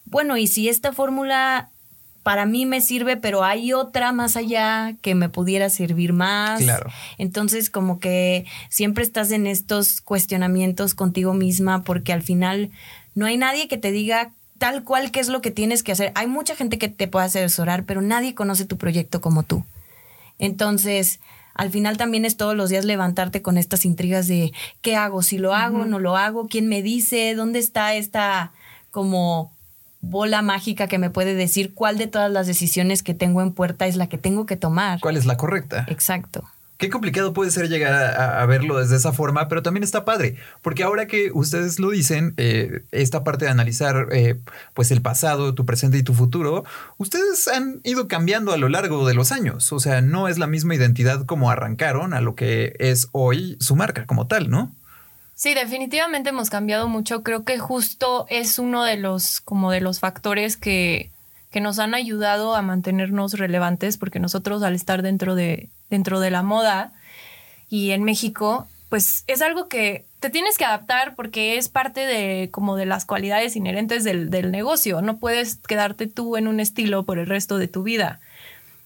bueno, 0.04 0.36
¿y 0.36 0.46
si 0.46 0.68
esta 0.68 0.92
fórmula 0.92 1.71
para 2.22 2.46
mí 2.46 2.66
me 2.66 2.80
sirve, 2.80 3.16
pero 3.16 3.44
hay 3.44 3.72
otra 3.72 4.12
más 4.12 4.36
allá 4.36 4.94
que 5.02 5.14
me 5.14 5.28
pudiera 5.28 5.68
servir 5.70 6.12
más. 6.12 6.60
Claro. 6.60 6.90
Entonces, 7.18 7.70
como 7.70 7.98
que 7.98 8.46
siempre 8.68 9.04
estás 9.04 9.30
en 9.30 9.46
estos 9.46 10.00
cuestionamientos 10.00 10.94
contigo 10.94 11.34
misma, 11.34 11.82
porque 11.82 12.12
al 12.12 12.22
final 12.22 12.70
no 13.14 13.26
hay 13.26 13.36
nadie 13.36 13.68
que 13.68 13.78
te 13.78 13.92
diga 13.92 14.32
tal 14.58 14.84
cual 14.84 15.10
qué 15.10 15.20
es 15.20 15.28
lo 15.28 15.40
que 15.40 15.50
tienes 15.50 15.82
que 15.82 15.92
hacer. 15.92 16.12
Hay 16.14 16.28
mucha 16.28 16.54
gente 16.54 16.78
que 16.78 16.88
te 16.88 17.08
puede 17.08 17.26
asesorar, 17.26 17.84
pero 17.84 18.00
nadie 18.00 18.34
conoce 18.34 18.64
tu 18.64 18.78
proyecto 18.78 19.20
como 19.20 19.42
tú. 19.42 19.64
Entonces, 20.38 21.18
al 21.54 21.70
final 21.70 21.96
también 21.96 22.24
es 22.24 22.36
todos 22.36 22.56
los 22.56 22.70
días 22.70 22.84
levantarte 22.84 23.42
con 23.42 23.58
estas 23.58 23.84
intrigas 23.84 24.28
de 24.28 24.52
qué 24.80 24.96
hago, 24.96 25.22
si 25.22 25.38
lo 25.38 25.54
hago, 25.54 25.84
no 25.84 25.98
lo 25.98 26.16
hago, 26.16 26.46
quién 26.46 26.68
me 26.68 26.82
dice, 26.82 27.34
dónde 27.34 27.58
está 27.58 27.94
esta 27.94 28.52
como 28.90 29.51
bola 30.02 30.42
mágica 30.42 30.88
que 30.88 30.98
me 30.98 31.08
puede 31.08 31.34
decir 31.34 31.72
cuál 31.72 31.96
de 31.96 32.08
todas 32.08 32.30
las 32.30 32.46
decisiones 32.46 33.02
que 33.02 33.14
tengo 33.14 33.40
en 33.40 33.52
puerta 33.52 33.86
es 33.86 33.96
la 33.96 34.08
que 34.08 34.18
tengo 34.18 34.44
que 34.44 34.56
tomar. 34.56 35.00
¿Cuál 35.00 35.16
es 35.16 35.24
la 35.24 35.38
correcta? 35.38 35.86
Exacto. 35.88 36.44
Qué 36.76 36.90
complicado 36.90 37.32
puede 37.32 37.52
ser 37.52 37.68
llegar 37.68 37.94
a, 37.94 38.44
verlo 38.46 38.76
desde 38.80 38.96
esa 38.96 39.12
forma, 39.12 39.46
pero 39.46 39.62
también 39.62 39.84
está 39.84 40.04
padre, 40.04 40.34
porque 40.62 40.82
ahora 40.82 41.06
que 41.06 41.30
ustedes 41.32 41.78
lo 41.78 41.90
dicen, 41.90 42.34
eh, 42.38 42.80
esta 42.90 43.22
parte 43.22 43.44
de 43.44 43.52
analizar 43.52 44.08
eh, 44.10 44.40
pues 44.74 44.90
el 44.90 45.00
pasado, 45.00 45.54
tu 45.54 45.64
presente 45.64 45.98
y 45.98 46.02
tu 46.02 46.12
futuro, 46.12 46.64
ustedes 46.96 47.46
han 47.46 47.80
ido 47.84 48.08
cambiando 48.08 48.52
a 48.52 48.56
lo 48.56 48.68
largo 48.68 49.06
de 49.06 49.14
los 49.14 49.30
años, 49.30 49.72
o 49.72 49.78
sea, 49.78 50.00
no 50.00 50.26
es 50.26 50.38
la 50.38 50.48
misma 50.48 50.74
identidad 50.74 51.24
como 51.24 51.52
arrancaron 51.52 52.14
a 52.14 52.20
lo 52.20 52.34
que 52.34 52.74
es 52.80 53.06
hoy 53.12 53.56
su 53.60 53.76
marca 53.76 54.04
como 54.04 54.26
tal, 54.26 54.50
¿no? 54.50 54.74
Sí, 55.34 55.54
definitivamente 55.54 56.30
hemos 56.30 56.50
cambiado 56.50 56.88
mucho. 56.88 57.22
Creo 57.22 57.44
que 57.44 57.58
justo 57.58 58.26
es 58.28 58.58
uno 58.58 58.84
de 58.84 58.96
los, 58.96 59.40
como 59.40 59.70
de 59.70 59.80
los 59.80 59.98
factores 60.00 60.56
que, 60.56 61.10
que 61.50 61.60
nos 61.60 61.78
han 61.78 61.94
ayudado 61.94 62.54
a 62.54 62.62
mantenernos 62.62 63.34
relevantes, 63.34 63.98
porque 63.98 64.20
nosotros 64.20 64.62
al 64.62 64.74
estar 64.74 65.02
dentro 65.02 65.34
de, 65.34 65.68
dentro 65.90 66.20
de 66.20 66.30
la 66.30 66.42
moda 66.42 66.92
y 67.68 67.92
en 67.92 68.04
México, 68.04 68.66
pues 68.88 69.24
es 69.26 69.42
algo 69.42 69.68
que 69.68 70.04
te 70.20 70.30
tienes 70.30 70.58
que 70.58 70.64
adaptar 70.64 71.14
porque 71.14 71.56
es 71.56 71.68
parte 71.68 72.00
de 72.06 72.50
como 72.50 72.76
de 72.76 72.86
las 72.86 73.04
cualidades 73.04 73.56
inherentes 73.56 74.04
del, 74.04 74.30
del 74.30 74.50
negocio. 74.50 75.02
No 75.02 75.18
puedes 75.18 75.56
quedarte 75.56 76.06
tú 76.06 76.36
en 76.36 76.48
un 76.48 76.60
estilo 76.60 77.04
por 77.04 77.18
el 77.18 77.26
resto 77.26 77.58
de 77.58 77.68
tu 77.68 77.82
vida. 77.82 78.20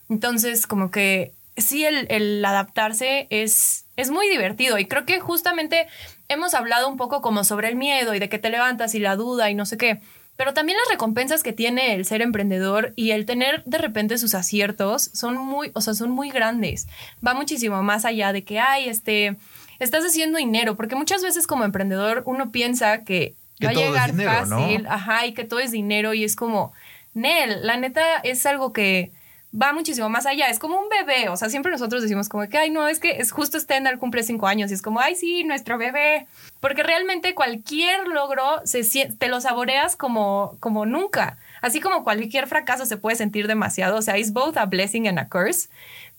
Entonces, 0.08 0.66
como 0.66 0.90
que 0.90 1.32
sí, 1.56 1.84
el, 1.84 2.06
el 2.10 2.44
adaptarse 2.44 3.26
es, 3.30 3.85
es 3.96 4.10
muy 4.10 4.28
divertido 4.28 4.78
y 4.78 4.86
creo 4.86 5.04
que 5.04 5.20
justamente 5.20 5.86
hemos 6.28 6.54
hablado 6.54 6.88
un 6.88 6.96
poco 6.96 7.22
como 7.22 7.44
sobre 7.44 7.68
el 7.68 7.76
miedo 7.76 8.14
y 8.14 8.18
de 8.18 8.28
que 8.28 8.38
te 8.38 8.50
levantas 8.50 8.94
y 8.94 8.98
la 8.98 9.16
duda 9.16 9.50
y 9.50 9.54
no 9.54 9.66
sé 9.66 9.76
qué. 9.76 10.00
Pero 10.36 10.52
también 10.52 10.78
las 10.78 10.90
recompensas 10.90 11.42
que 11.42 11.54
tiene 11.54 11.94
el 11.94 12.04
ser 12.04 12.20
emprendedor 12.20 12.92
y 12.94 13.12
el 13.12 13.24
tener 13.24 13.64
de 13.64 13.78
repente 13.78 14.18
sus 14.18 14.34
aciertos 14.34 15.10
son 15.14 15.38
muy, 15.38 15.70
o 15.74 15.80
sea, 15.80 15.94
son 15.94 16.10
muy 16.10 16.30
grandes. 16.30 16.88
Va 17.26 17.32
muchísimo 17.32 17.82
más 17.82 18.04
allá 18.04 18.34
de 18.34 18.44
que, 18.44 18.60
ay, 18.60 18.88
este, 18.88 19.36
estás 19.78 20.04
haciendo 20.04 20.38
dinero, 20.38 20.76
porque 20.76 20.94
muchas 20.94 21.22
veces 21.22 21.46
como 21.46 21.64
emprendedor 21.64 22.22
uno 22.26 22.52
piensa 22.52 23.02
que, 23.02 23.34
va 23.64 23.70
a 23.70 23.72
llegar 23.72 24.12
fácil, 24.12 24.86
ajá, 24.86 25.24
y 25.24 25.32
que 25.32 25.44
todo 25.44 25.60
es 25.60 25.70
dinero 25.70 26.12
y 26.12 26.24
es 26.24 26.36
como, 26.36 26.74
Nel, 27.14 27.66
la 27.66 27.78
neta 27.78 28.18
es 28.18 28.44
algo 28.44 28.74
que 28.74 29.12
va 29.60 29.72
muchísimo 29.72 30.08
más 30.08 30.26
allá. 30.26 30.48
Es 30.48 30.58
como 30.58 30.78
un 30.78 30.88
bebé. 30.88 31.28
O 31.28 31.36
sea, 31.36 31.48
siempre 31.48 31.72
nosotros 31.72 32.02
decimos 32.02 32.28
como 32.28 32.48
que, 32.48 32.58
ay, 32.58 32.70
no, 32.70 32.88
es 32.88 32.98
que 32.98 33.18
es 33.18 33.32
justo 33.32 33.58
Stendhal 33.58 33.98
cumple 33.98 34.22
cinco 34.22 34.46
años 34.46 34.70
y 34.70 34.74
es 34.74 34.82
como, 34.82 35.00
ay, 35.00 35.16
sí, 35.16 35.44
nuestro 35.44 35.78
bebé. 35.78 36.26
Porque 36.60 36.82
realmente 36.82 37.34
cualquier 37.34 38.08
logro 38.08 38.60
se, 38.64 38.82
te 39.18 39.28
lo 39.28 39.40
saboreas 39.40 39.96
como, 39.96 40.56
como 40.60 40.86
nunca. 40.86 41.38
Así 41.62 41.80
como 41.80 42.04
cualquier 42.04 42.46
fracaso 42.46 42.86
se 42.86 42.96
puede 42.96 43.16
sentir 43.16 43.46
demasiado. 43.46 43.96
O 43.96 44.02
sea, 44.02 44.16
es 44.16 44.32
both 44.32 44.56
a 44.56 44.66
blessing 44.66 45.08
and 45.08 45.18
a 45.18 45.28
curse 45.28 45.68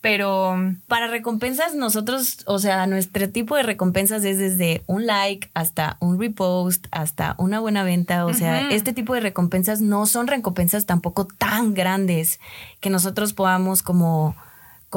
pero 0.02 0.56
para 0.88 1.08
recompensas 1.08 1.74
nosotros, 1.74 2.40
o 2.46 2.60
sea, 2.60 2.86
nuestro 2.86 3.30
tipo 3.30 3.56
de 3.56 3.64
recompensas 3.64 4.24
es 4.24 4.38
desde 4.38 4.84
un 4.86 5.06
like 5.06 5.50
hasta 5.54 5.98
un 6.00 6.20
repost, 6.20 6.86
hasta 6.92 7.36
una 7.40 7.60
buena 7.60 7.84
venta, 7.84 8.26
o 8.26 8.34
sea, 8.34 8.70
este 8.70 8.94
tipo 8.94 9.14
de 9.16 9.22
recompensas 9.22 9.82
no 9.82 10.06
son 10.06 10.28
recompensas 10.28 10.86
tampoco 10.86 11.26
tan 11.26 11.74
grandes 11.74 12.40
que 12.80 12.90
nosotros 12.90 13.34
podamos 13.34 13.82
como 13.82 14.36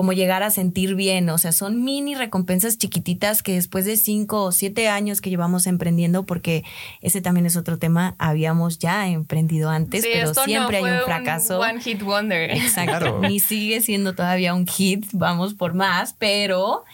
como 0.00 0.14
llegar 0.14 0.42
a 0.42 0.50
sentir 0.50 0.95
bien. 0.95 1.28
O 1.28 1.37
sea, 1.37 1.52
son 1.52 1.85
mini 1.85 2.14
recompensas 2.14 2.78
chiquititas 2.78 3.42
que 3.42 3.52
después 3.52 3.85
de 3.85 3.99
cinco 3.99 4.45
o 4.45 4.50
siete 4.50 4.88
años 4.88 5.21
que 5.21 5.28
llevamos 5.28 5.66
emprendiendo, 5.66 6.25
porque 6.25 6.64
ese 7.02 7.21
también 7.21 7.45
es 7.45 7.54
otro 7.54 7.76
tema, 7.76 8.14
habíamos 8.16 8.78
ya 8.78 9.09
emprendido 9.09 9.69
antes, 9.69 10.02
pero 10.11 10.33
siempre 10.33 10.78
hay 10.78 10.85
un 10.85 11.04
fracaso. 11.04 11.61
one 11.61 11.83
hit 11.83 12.00
wonder. 12.02 12.50
Exacto. 12.50 13.19
Ni 13.21 13.40
sigue 13.40 13.83
siendo 13.83 14.14
todavía 14.14 14.54
un 14.54 14.66
hit, 14.66 15.04
vamos 15.12 15.52
por 15.52 15.75
más, 15.75 16.14
pero 16.19 16.85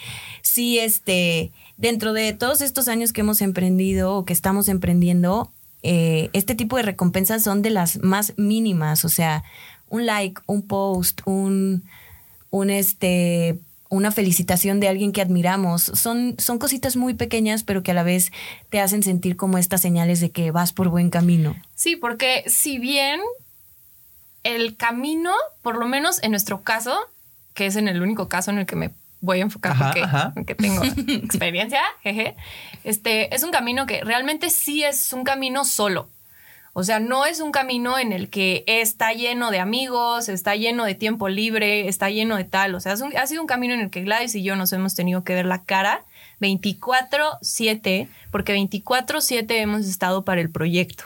sí, 0.42 0.80
este, 0.80 1.52
dentro 1.76 2.12
de 2.12 2.32
todos 2.32 2.60
estos 2.60 2.88
años 2.88 3.12
que 3.12 3.20
hemos 3.20 3.40
emprendido 3.40 4.16
o 4.16 4.24
que 4.24 4.32
estamos 4.32 4.66
emprendiendo, 4.66 5.52
eh, 5.84 6.28
este 6.32 6.56
tipo 6.56 6.76
de 6.76 6.82
recompensas 6.82 7.44
son 7.44 7.62
de 7.62 7.70
las 7.70 8.02
más 8.02 8.32
mínimas. 8.36 9.04
O 9.04 9.08
sea, 9.08 9.44
un 9.90 10.06
like, 10.06 10.42
un 10.46 10.62
post, 10.62 11.20
un 11.24 11.84
un 12.56 12.70
este 12.70 13.58
una 13.88 14.10
felicitación 14.10 14.80
de 14.80 14.88
alguien 14.88 15.12
que 15.12 15.22
admiramos. 15.22 15.82
Son, 15.82 16.34
son 16.38 16.58
cositas 16.58 16.96
muy 16.96 17.14
pequeñas, 17.14 17.62
pero 17.62 17.84
que 17.84 17.92
a 17.92 17.94
la 17.94 18.02
vez 18.02 18.32
te 18.68 18.80
hacen 18.80 19.04
sentir 19.04 19.36
como 19.36 19.58
estas 19.58 19.80
señales 19.80 20.20
de 20.20 20.30
que 20.30 20.50
vas 20.50 20.72
por 20.72 20.88
buen 20.88 21.08
camino. 21.08 21.54
Sí, 21.76 21.94
porque 21.94 22.42
si 22.48 22.78
bien 22.78 23.20
el 24.42 24.76
camino, 24.76 25.32
por 25.62 25.76
lo 25.76 25.86
menos 25.86 26.22
en 26.22 26.32
nuestro 26.32 26.62
caso, 26.62 26.96
que 27.54 27.66
es 27.66 27.76
en 27.76 27.88
el 27.88 28.02
único 28.02 28.28
caso 28.28 28.50
en 28.50 28.58
el 28.58 28.66
que 28.66 28.76
me 28.76 28.90
voy 29.20 29.38
a 29.38 29.42
enfocar 29.42 29.76
porque, 30.34 30.54
tengo 30.54 30.82
experiencia, 31.24 31.82
jeje, 32.02 32.36
este, 32.84 33.34
es 33.34 33.42
un 33.42 33.50
camino 33.50 33.86
que 33.86 34.02
realmente 34.02 34.50
sí 34.50 34.82
es 34.82 35.12
un 35.12 35.24
camino 35.24 35.64
solo. 35.64 36.08
O 36.78 36.84
sea, 36.84 37.00
no 37.00 37.24
es 37.24 37.40
un 37.40 37.52
camino 37.52 37.98
en 37.98 38.12
el 38.12 38.28
que 38.28 38.62
está 38.66 39.14
lleno 39.14 39.50
de 39.50 39.60
amigos, 39.60 40.28
está 40.28 40.56
lleno 40.56 40.84
de 40.84 40.94
tiempo 40.94 41.30
libre, 41.30 41.88
está 41.88 42.10
lleno 42.10 42.36
de 42.36 42.44
tal. 42.44 42.74
O 42.74 42.80
sea, 42.80 42.92
ha 42.92 43.26
sido 43.26 43.40
un 43.40 43.46
camino 43.46 43.72
en 43.72 43.80
el 43.80 43.88
que 43.88 44.02
Gladys 44.02 44.34
y 44.34 44.42
yo 44.42 44.56
nos 44.56 44.74
hemos 44.74 44.94
tenido 44.94 45.24
que 45.24 45.32
ver 45.32 45.46
la 45.46 45.64
cara 45.64 46.04
24/7, 46.38 48.08
porque 48.30 48.52
24/7 48.52 49.58
hemos 49.58 49.86
estado 49.86 50.22
para 50.26 50.42
el 50.42 50.50
proyecto. 50.50 51.04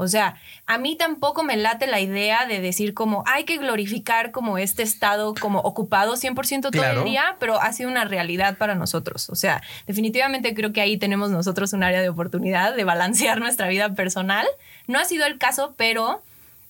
O 0.00 0.08
sea, 0.08 0.36
a 0.64 0.78
mí 0.78 0.96
tampoco 0.96 1.42
me 1.42 1.58
late 1.58 1.86
la 1.86 2.00
idea 2.00 2.46
de 2.46 2.60
decir 2.60 2.94
como 2.94 3.22
hay 3.26 3.44
que 3.44 3.58
glorificar 3.58 4.30
como 4.30 4.56
este 4.56 4.82
estado 4.82 5.34
como 5.34 5.58
ocupado 5.60 6.14
100% 6.14 6.70
todo 6.70 6.84
el 6.84 7.04
día, 7.04 7.36
pero 7.38 7.60
ha 7.60 7.70
sido 7.74 7.90
una 7.90 8.06
realidad 8.06 8.56
para 8.56 8.74
nosotros. 8.74 9.28
O 9.28 9.34
sea, 9.34 9.62
definitivamente 9.86 10.54
creo 10.54 10.72
que 10.72 10.80
ahí 10.80 10.96
tenemos 10.96 11.28
nosotros 11.30 11.74
un 11.74 11.82
área 11.82 12.00
de 12.00 12.08
oportunidad 12.08 12.74
de 12.74 12.84
balancear 12.84 13.40
nuestra 13.40 13.68
vida 13.68 13.92
personal. 13.94 14.46
No 14.86 14.98
ha 14.98 15.04
sido 15.04 15.26
el 15.26 15.36
caso, 15.36 15.74
pero 15.76 16.22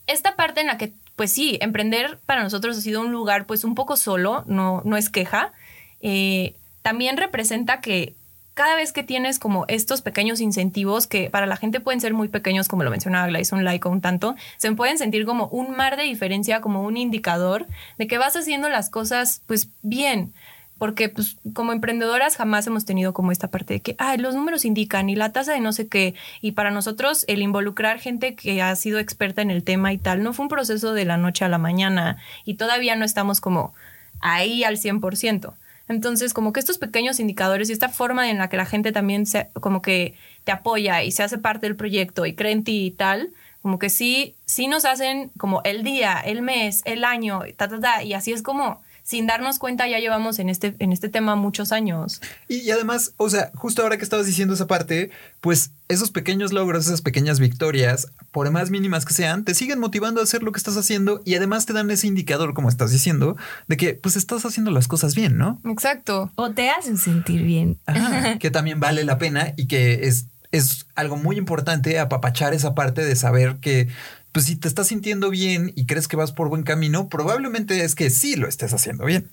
esta 0.09 0.35
parte 0.35 0.61
en 0.61 0.67
la 0.67 0.77
que, 0.77 0.93
pues 1.15 1.31
sí, 1.31 1.57
emprender 1.61 2.19
para 2.27 2.43
nosotros 2.43 2.77
ha 2.77 2.81
sido 2.81 3.01
un 3.01 3.13
lugar 3.13 3.47
pues 3.47 3.63
un 3.63 3.77
poco 3.77 3.97
solo, 3.97 4.43
no, 4.49 4.83
no 4.85 4.97
es 4.97 5.09
queja. 5.09 5.53
Eh, 6.01 6.57
también 6.83 7.17
representa 7.17 7.81
que 7.81 8.17
cada 8.55 8.77
vez 8.77 8.93
que 8.93 9.03
tienes 9.03 9.39
como 9.39 9.65
estos 9.69 10.03
pequeños 10.03 10.41
incentivos 10.41 11.07
que 11.07 11.31
para 11.31 11.47
la 11.47 11.57
gente 11.57 11.81
pueden 11.81 12.01
ser 12.01 12.15
muy 12.15 12.29
pequeños, 12.29 12.69
como 12.69 12.83
lo 12.83 12.91
mencionaba 12.91 13.27
Gladys, 13.27 13.53
un 13.53 13.65
like 13.65 13.89
un 13.89 14.01
tanto, 14.01 14.37
se 14.57 14.71
pueden 14.73 14.99
sentir 14.99 15.25
como 15.25 15.47
un 15.49 15.77
mar 15.77 15.97
de 15.97 16.03
diferencia, 16.03 16.61
como 16.61 16.83
un 16.83 16.97
indicador 16.97 17.67
de 17.99 18.07
que 18.07 18.19
vas 18.19 18.37
haciendo 18.37 18.69
las 18.69 18.91
cosas 18.91 19.43
pues 19.47 19.69
bien. 19.83 20.33
Porque 20.79 21.11
pues 21.11 21.37
como 21.53 21.73
emprendedoras 21.73 22.37
jamás 22.37 22.67
hemos 22.67 22.87
tenido 22.87 23.13
como 23.13 23.33
esta 23.33 23.49
parte 23.49 23.75
de 23.75 23.81
que, 23.81 23.97
ay, 23.99 24.17
los 24.17 24.35
números 24.35 24.65
indican 24.65 25.11
y 25.11 25.15
la 25.15 25.31
tasa 25.31 25.53
de 25.53 25.61
no 25.61 25.75
sé 25.75 25.89
qué. 25.89 26.15
Y 26.41 26.53
para 26.53 26.71
nosotros 26.71 27.27
el 27.29 27.43
involucrar 27.43 27.99
gente 27.99 28.35
que 28.35 28.63
ha 28.63 28.75
sido 28.77 28.99
experta 28.99 29.43
en 29.43 29.51
el 29.51 29.63
tema 29.63 29.93
y 29.93 29.99
tal, 29.99 30.23
no 30.23 30.33
fue 30.33 30.45
un 30.45 30.49
proceso 30.49 30.95
de 30.95 31.05
la 31.05 31.19
noche 31.19 31.45
a 31.45 31.51
la 31.51 31.59
mañana 31.59 32.17
y 32.47 32.55
todavía 32.55 32.97
no 32.97 33.05
estamos 33.05 33.43
como 33.43 33.75
ahí 34.21 34.65
al 34.65 34.79
100%. 34.79 35.53
Entonces, 35.91 36.35
como 36.35 36.53
que 36.53 36.61
estos 36.61 36.79
pequeños 36.79 37.19
indicadores 37.19 37.69
y 37.69 37.73
esta 37.73 37.89
forma 37.89 38.31
en 38.31 38.39
la 38.39 38.49
que 38.49 38.57
la 38.57 38.65
gente 38.65 38.93
también 38.93 39.27
se, 39.27 39.49
como 39.55 39.83
que 39.83 40.15
te 40.45 40.53
apoya 40.53 41.03
y 41.03 41.11
se 41.11 41.25
hace 41.25 41.37
parte 41.37 41.67
del 41.67 41.75
proyecto 41.75 42.27
y 42.27 42.37
cree 42.37 42.53
en 42.53 42.63
ti 42.63 42.87
y 42.87 42.91
tal, 42.93 43.31
como 43.61 43.81
que 43.81 43.91
sí, 43.91 44.37
sí 44.45 44.69
nos 44.69 44.85
hacen 44.85 45.33
como 45.37 45.63
el 45.65 45.83
día, 45.83 46.21
el 46.25 46.43
mes, 46.43 46.83
el 46.85 47.03
año, 47.03 47.41
ta, 47.57 47.67
ta, 47.67 47.81
ta, 47.81 48.05
y 48.05 48.13
así 48.13 48.33
es 48.33 48.43
como 48.43 48.81
sin 49.11 49.27
darnos 49.27 49.59
cuenta 49.59 49.89
ya 49.89 49.99
llevamos 49.99 50.39
en 50.39 50.49
este, 50.49 50.77
en 50.79 50.93
este 50.93 51.09
tema 51.09 51.35
muchos 51.35 51.73
años. 51.73 52.21
Y, 52.47 52.71
además, 52.71 53.13
o 53.17 53.29
sea, 53.29 53.51
justo 53.57 53.83
ahora 53.83 53.97
que 53.97 54.05
estabas 54.05 54.25
diciendo 54.25 54.55
esa 54.55 54.69
parte, 54.69 55.11
pues 55.41 55.73
esos 55.89 56.13
pequeños 56.13 56.53
logros, 56.53 56.87
esas 56.87 57.03
pequeñas 57.03 57.41
victorias, 57.41 58.07
por 58.31 58.49
más 58.53 58.71
mínimas 58.71 59.05
que 59.05 59.13
sean, 59.13 59.45
te 59.45 59.55
siguen 59.55 59.81
motivando 59.81 60.21
a 60.21 60.23
hacer 60.23 60.45
lo 60.45 60.53
que 60.53 60.59
estás 60.59 60.77
haciendo 60.77 61.23
y 61.25 61.35
además 61.35 61.67
te 61.67 61.73
dan 61.73 61.91
ese 61.91 62.07
indicador, 62.07 62.55
como 62.55 62.69
estás 62.69 62.93
diciendo, 62.93 63.37
de 63.67 63.77
que 63.77 63.95
pues 63.95 64.15
estás 64.15 64.45
haciendo 64.45 64.71
las 64.71 64.87
cosas 64.87 65.17
bien, 65.17 65.37
¿no? 65.37 65.61
Exacto. 65.65 66.31
O 66.37 66.53
te 66.53 66.71
hacen 66.71 66.97
sentir 66.97 67.43
bien. 67.43 67.81
que 68.39 68.53
también 68.53 68.79
vale 68.79 69.03
la 69.03 69.19
pena 69.19 69.55
y 69.57 69.67
que 69.67 70.07
es, 70.07 70.27
es 70.53 70.87
algo 70.95 71.17
muy 71.17 71.37
importante 71.37 71.99
apapachar 71.99 72.55
esa 72.55 72.77
parte 72.77 73.05
de 73.05 73.17
saber 73.17 73.57
que 73.57 73.89
pues 74.33 74.47
si 74.47 74.57
te 74.57 74.69
estás 74.69 74.89
sintiendo 74.89 75.31
bien 75.31 75.73
y 75.77 75.87
crees 75.87 76.09
que 76.09 76.17
vas 76.17 76.33
por 76.33 76.49
buen 76.49 76.63
camino, 76.63 77.09
probablemente 77.09 77.85
es 77.85 77.95
que 77.95 78.11
sí 78.11 78.37
lo 78.37 78.49
estés 78.49 78.73
haciendo 78.73 79.05
bien. 79.05 79.31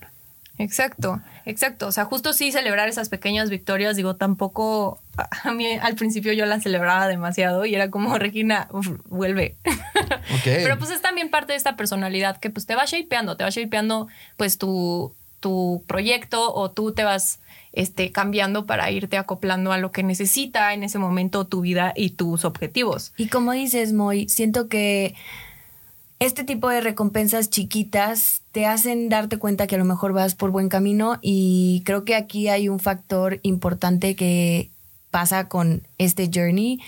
Exacto, 0.58 1.20
exacto. 1.44 1.86
O 1.86 1.92
sea, 1.92 2.04
justo 2.04 2.32
sí 2.32 2.50
celebrar 2.50 2.88
esas 2.88 3.08
pequeñas 3.08 3.48
victorias, 3.48 3.96
digo, 3.96 4.16
tampoco 4.16 5.00
a 5.44 5.52
mí 5.52 5.74
al 5.80 5.94
principio 5.94 6.32
yo 6.32 6.46
las 6.46 6.64
celebraba 6.64 7.06
demasiado 7.06 7.64
y 7.64 7.74
era 7.74 7.90
como, 7.90 8.18
Regina, 8.18 8.68
vuelve. 9.04 9.56
Pero 10.44 10.78
pues 10.78 10.90
es 10.90 11.00
también 11.00 11.30
parte 11.30 11.52
de 11.52 11.58
esta 11.58 11.76
personalidad 11.76 12.38
que 12.38 12.50
pues 12.50 12.66
te 12.66 12.74
va 12.74 12.84
shapeando, 12.86 13.36
te 13.36 13.44
va 13.44 13.50
shapeando 13.50 14.08
pues 14.36 14.58
tu, 14.58 15.14
tu 15.38 15.84
proyecto 15.86 16.52
o 16.52 16.72
tú 16.72 16.92
te 16.92 17.04
vas 17.04 17.38
este, 17.78 18.10
cambiando 18.10 18.66
para 18.66 18.90
irte 18.90 19.16
acoplando 19.16 19.70
a 19.70 19.78
lo 19.78 19.92
que 19.92 20.02
necesita 20.02 20.74
en 20.74 20.82
ese 20.82 20.98
momento 20.98 21.46
tu 21.46 21.60
vida 21.60 21.92
y 21.94 22.10
tus 22.10 22.44
objetivos. 22.44 23.12
Y 23.16 23.28
como 23.28 23.52
dices, 23.52 23.92
Moy, 23.92 24.28
siento 24.28 24.66
que 24.66 25.14
este 26.18 26.42
tipo 26.42 26.68
de 26.68 26.80
recompensas 26.80 27.50
chiquitas 27.50 28.42
te 28.50 28.66
hacen 28.66 29.08
darte 29.08 29.38
cuenta 29.38 29.68
que 29.68 29.76
a 29.76 29.78
lo 29.78 29.84
mejor 29.84 30.12
vas 30.12 30.34
por 30.34 30.50
buen 30.50 30.68
camino 30.68 31.20
y 31.22 31.84
creo 31.84 32.04
que 32.04 32.16
aquí 32.16 32.48
hay 32.48 32.68
un 32.68 32.80
factor 32.80 33.38
importante 33.44 34.16
que 34.16 34.70
pasa 35.12 35.48
con 35.48 35.86
este 35.98 36.28
journey 36.34 36.80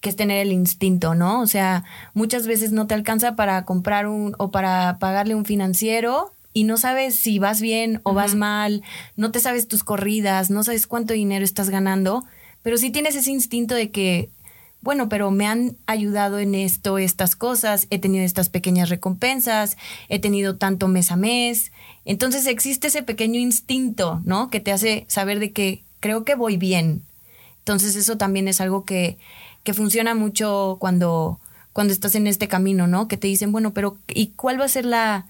que 0.00 0.08
es 0.08 0.16
tener 0.16 0.38
el 0.38 0.52
instinto, 0.52 1.14
¿no? 1.14 1.42
O 1.42 1.46
sea, 1.46 1.84
muchas 2.14 2.46
veces 2.46 2.72
no 2.72 2.86
te 2.86 2.94
alcanza 2.94 3.36
para 3.36 3.66
comprar 3.66 4.06
un 4.06 4.34
o 4.38 4.50
para 4.50 4.96
pagarle 4.98 5.34
un 5.34 5.44
financiero 5.44 6.32
y 6.58 6.64
no 6.64 6.76
sabes 6.76 7.14
si 7.14 7.38
vas 7.38 7.60
bien 7.60 8.00
o 8.02 8.14
vas 8.14 8.34
mal, 8.34 8.82
no 9.14 9.30
te 9.30 9.38
sabes 9.38 9.68
tus 9.68 9.84
corridas, 9.84 10.50
no 10.50 10.64
sabes 10.64 10.88
cuánto 10.88 11.14
dinero 11.14 11.44
estás 11.44 11.70
ganando, 11.70 12.24
pero 12.64 12.76
sí 12.78 12.90
tienes 12.90 13.14
ese 13.14 13.30
instinto 13.30 13.76
de 13.76 13.92
que, 13.92 14.28
bueno, 14.80 15.08
pero 15.08 15.30
me 15.30 15.46
han 15.46 15.76
ayudado 15.86 16.40
en 16.40 16.56
esto, 16.56 16.98
estas 16.98 17.36
cosas, 17.36 17.86
he 17.90 18.00
tenido 18.00 18.24
estas 18.24 18.48
pequeñas 18.48 18.88
recompensas, 18.88 19.76
he 20.08 20.18
tenido 20.18 20.56
tanto 20.56 20.88
mes 20.88 21.12
a 21.12 21.16
mes, 21.16 21.70
entonces 22.04 22.44
existe 22.46 22.88
ese 22.88 23.04
pequeño 23.04 23.38
instinto, 23.38 24.20
¿no? 24.24 24.50
Que 24.50 24.58
te 24.58 24.72
hace 24.72 25.04
saber 25.06 25.38
de 25.38 25.52
que 25.52 25.84
creo 26.00 26.24
que 26.24 26.34
voy 26.34 26.56
bien. 26.56 27.02
Entonces 27.60 27.94
eso 27.94 28.16
también 28.16 28.48
es 28.48 28.60
algo 28.60 28.84
que, 28.84 29.16
que 29.62 29.74
funciona 29.74 30.16
mucho 30.16 30.76
cuando, 30.80 31.38
cuando 31.72 31.92
estás 31.92 32.16
en 32.16 32.26
este 32.26 32.48
camino, 32.48 32.88
¿no? 32.88 33.06
Que 33.06 33.16
te 33.16 33.28
dicen, 33.28 33.52
bueno, 33.52 33.72
pero 33.74 33.96
¿y 34.08 34.32
cuál 34.34 34.60
va 34.60 34.64
a 34.64 34.68
ser 34.68 34.86
la 34.86 35.26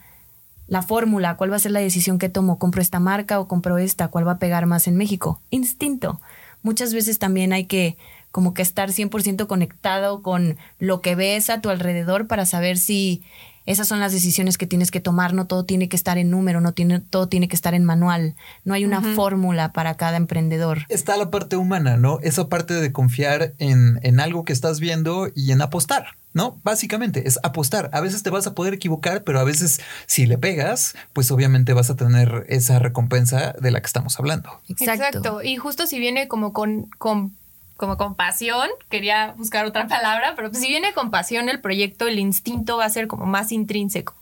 la 0.68 0.82
fórmula, 0.82 1.37
cuál 1.37 1.50
va 1.50 1.56
a 1.56 1.60
ser 1.60 1.72
la 1.72 1.80
decisión 1.80 2.18
que 2.18 2.28
tomo, 2.28 2.58
compro 2.58 2.82
esta 2.82 3.00
marca 3.00 3.40
o 3.40 3.48
compro 3.48 3.78
esta, 3.78 4.08
cuál 4.08 4.28
va 4.28 4.32
a 4.32 4.38
pegar 4.38 4.66
más 4.66 4.87
en 4.87 4.96
México. 4.96 5.40
Instinto. 5.50 6.20
Muchas 6.62 6.94
veces 6.94 7.18
también 7.18 7.52
hay 7.52 7.64
que 7.64 7.96
como 8.30 8.52
que 8.52 8.62
estar 8.62 8.90
100% 8.90 9.46
conectado 9.46 10.22
con 10.22 10.58
lo 10.78 11.00
que 11.00 11.14
ves 11.14 11.48
a 11.48 11.62
tu 11.62 11.70
alrededor 11.70 12.26
para 12.26 12.44
saber 12.44 12.76
si 12.76 13.22
esas 13.64 13.88
son 13.88 14.00
las 14.00 14.12
decisiones 14.12 14.58
que 14.58 14.66
tienes 14.66 14.90
que 14.90 15.00
tomar, 15.00 15.34
no 15.34 15.46
todo 15.46 15.64
tiene 15.64 15.88
que 15.88 15.96
estar 15.96 16.18
en 16.18 16.30
número, 16.30 16.60
no 16.60 16.72
tiene, 16.72 17.00
todo 17.00 17.28
tiene 17.28 17.48
que 17.48 17.56
estar 17.56 17.75
en 17.75 17.84
manual, 17.84 18.34
no 18.64 18.75
hay 18.75 18.84
una 18.84 19.02
fórmula 19.02 19.72
para 19.72 19.94
cada 19.96 20.16
emprendedor. 20.16 20.87
Está 20.88 21.16
la 21.16 21.30
parte 21.30 21.56
humana, 21.56 21.96
¿no? 21.96 22.18
Esa 22.22 22.48
parte 22.48 22.75
de 22.75 22.92
confiar 22.92 23.54
en, 23.58 24.00
en 24.02 24.20
algo 24.20 24.44
que 24.44 24.52
estás 24.52 24.80
viendo 24.80 25.28
y 25.34 25.52
en 25.52 25.60
apostar. 25.60 26.17
¿No? 26.32 26.61
Básicamente 26.62 27.26
es 27.26 27.38
apostar. 27.42 27.90
A 27.92 28.00
veces 28.00 28.23
te 28.23 28.30
vas 28.30 28.47
a 28.47 28.54
poder 28.54 28.75
equivocar, 28.75 29.25
pero 29.25 29.40
a 29.40 29.44
veces 29.44 29.80
si 30.06 30.26
le 30.26 30.38
pegas, 30.38 30.94
pues 31.12 31.30
obviamente 31.30 31.73
vas 31.73 31.90
a 31.90 31.97
tener 31.97 32.44
esa 32.49 32.78
recompensa 32.78 33.54
de 33.58 33.70
la 33.70 33.80
que 33.80 33.87
estamos 33.87 34.18
hablando. 34.18 34.61
Exacto. 34.68 35.42
Y 35.42 35.56
justo 35.56 35.87
si 35.87 35.99
viene 35.99 36.28
como 36.28 36.52
con, 36.52 36.85
con 36.99 37.32
como 37.78 37.97
con 37.97 38.16
pasión, 38.16 38.68
quería 38.88 39.35
buscar 39.38 39.64
otra 39.64 39.87
palabra, 39.87 40.35
pero 40.35 40.52
si 40.52 40.66
viene 40.66 40.92
con 40.94 41.12
pasión 41.12 41.49
el 41.49 41.61
proyecto, 41.61 42.08
el 42.08 42.18
instinto 42.18 42.76
va 42.76 42.85
a 42.85 42.90
ser 42.90 43.06
como 43.06 43.25
más 43.25 43.52
intrínseco. 43.52 44.16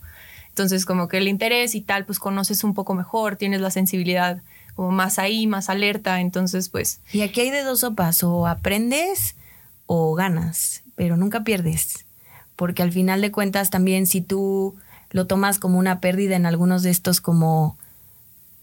Entonces, 0.51 0.85
como 0.85 1.09
que 1.09 1.17
el 1.17 1.27
interés 1.27 1.75
y 1.75 1.81
tal, 1.81 2.05
pues 2.05 2.19
conoces 2.19 2.65
un 2.65 2.75
poco 2.75 2.95
mejor, 2.95 3.37
tienes 3.37 3.63
la 3.63 3.71
sensibilidad 3.71 4.43
como 4.75 4.91
más 4.91 5.19
ahí, 5.19 5.47
más 5.47 5.71
alerta, 5.71 6.21
entonces 6.21 6.69
pues... 6.69 7.01
Y 7.13 7.23
aquí 7.23 7.41
hay 7.41 7.51
de 7.51 7.63
dos 7.63 7.81
sopas, 7.81 8.23
o 8.23 8.47
aprendes 8.47 9.37
o 9.87 10.15
ganas, 10.15 10.83
pero 10.97 11.17
nunca 11.17 11.45
pierdes, 11.45 12.07
porque 12.57 12.83
al 12.83 12.91
final 12.91 13.21
de 13.21 13.31
cuentas 13.31 13.71
también 13.71 14.07
si 14.07 14.21
tú 14.21 14.75
lo 15.11 15.27
tomas 15.27 15.59
como 15.59 15.79
una 15.79 16.01
pérdida 16.01 16.35
en 16.37 16.47
algunos 16.47 16.83
de 16.83 16.91
estos 16.91 17.21
como 17.21 17.77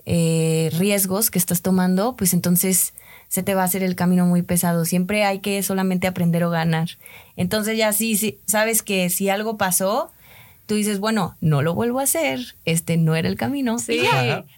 eh, 0.06 0.70
riesgos 0.78 1.32
que 1.32 1.40
estás 1.40 1.62
tomando, 1.62 2.16
pues 2.18 2.34
entonces 2.34 2.94
se 3.30 3.42
te 3.42 3.56
va 3.56 3.62
a 3.62 3.66
hacer 3.66 3.84
el 3.84 3.96
camino 3.96 4.26
muy 4.26 4.42
pesado. 4.42 4.86
Siempre 4.86 5.24
hay 5.24 5.40
que 5.40 5.64
solamente 5.64 6.08
aprender 6.08 6.44
o 6.44 6.50
ganar. 6.50 6.90
Entonces 7.38 7.78
ya 7.78 7.94
sí, 7.94 8.18
sí 8.18 8.38
sabes 8.46 8.84
que 8.84 9.10
si 9.10 9.30
algo 9.30 9.58
pasó, 9.58 10.12
tú 10.66 10.76
dices, 10.76 11.00
bueno, 11.00 11.36
no 11.42 11.62
lo 11.62 11.74
vuelvo 11.74 12.00
a 12.00 12.04
hacer, 12.04 12.56
este 12.66 12.98
no 12.98 13.16
era 13.16 13.28
el 13.28 13.36
camino. 13.36 13.80
Sí, 13.80 14.04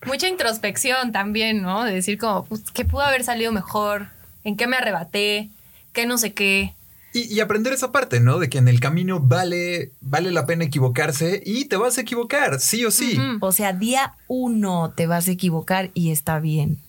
mucha 0.05 0.27
introspección 0.27 1.11
también, 1.11 1.61
¿no? 1.61 1.83
De 1.83 1.93
decir 1.93 2.17
como, 2.17 2.45
pues, 2.45 2.63
¿qué 2.73 2.85
pudo 2.85 3.01
haber 3.01 3.23
salido 3.23 3.51
mejor? 3.51 4.09
¿En 4.43 4.57
qué 4.57 4.67
me 4.67 4.77
arrebaté? 4.77 5.49
¿Qué 5.93 6.05
no 6.05 6.17
sé 6.17 6.33
qué? 6.33 6.73
Y, 7.17 7.39
aprender 7.39 7.71
esa 7.71 7.93
parte, 7.93 8.19
¿no? 8.19 8.39
De 8.39 8.49
que 8.49 8.57
en 8.57 8.67
el 8.67 8.81
camino 8.81 9.21
vale, 9.21 9.93
vale 10.01 10.31
la 10.31 10.45
pena 10.45 10.65
equivocarse 10.65 11.41
y 11.45 11.63
te 11.65 11.77
vas 11.77 11.97
a 11.97 12.01
equivocar, 12.01 12.59
sí 12.59 12.83
o 12.83 12.91
sí. 12.91 13.17
O 13.39 13.53
sea, 13.53 13.71
día 13.71 14.15
uno 14.27 14.91
te 14.97 15.07
vas 15.07 15.29
a 15.29 15.31
equivocar 15.31 15.91
y 15.93 16.11
está 16.11 16.41
bien. 16.41 16.79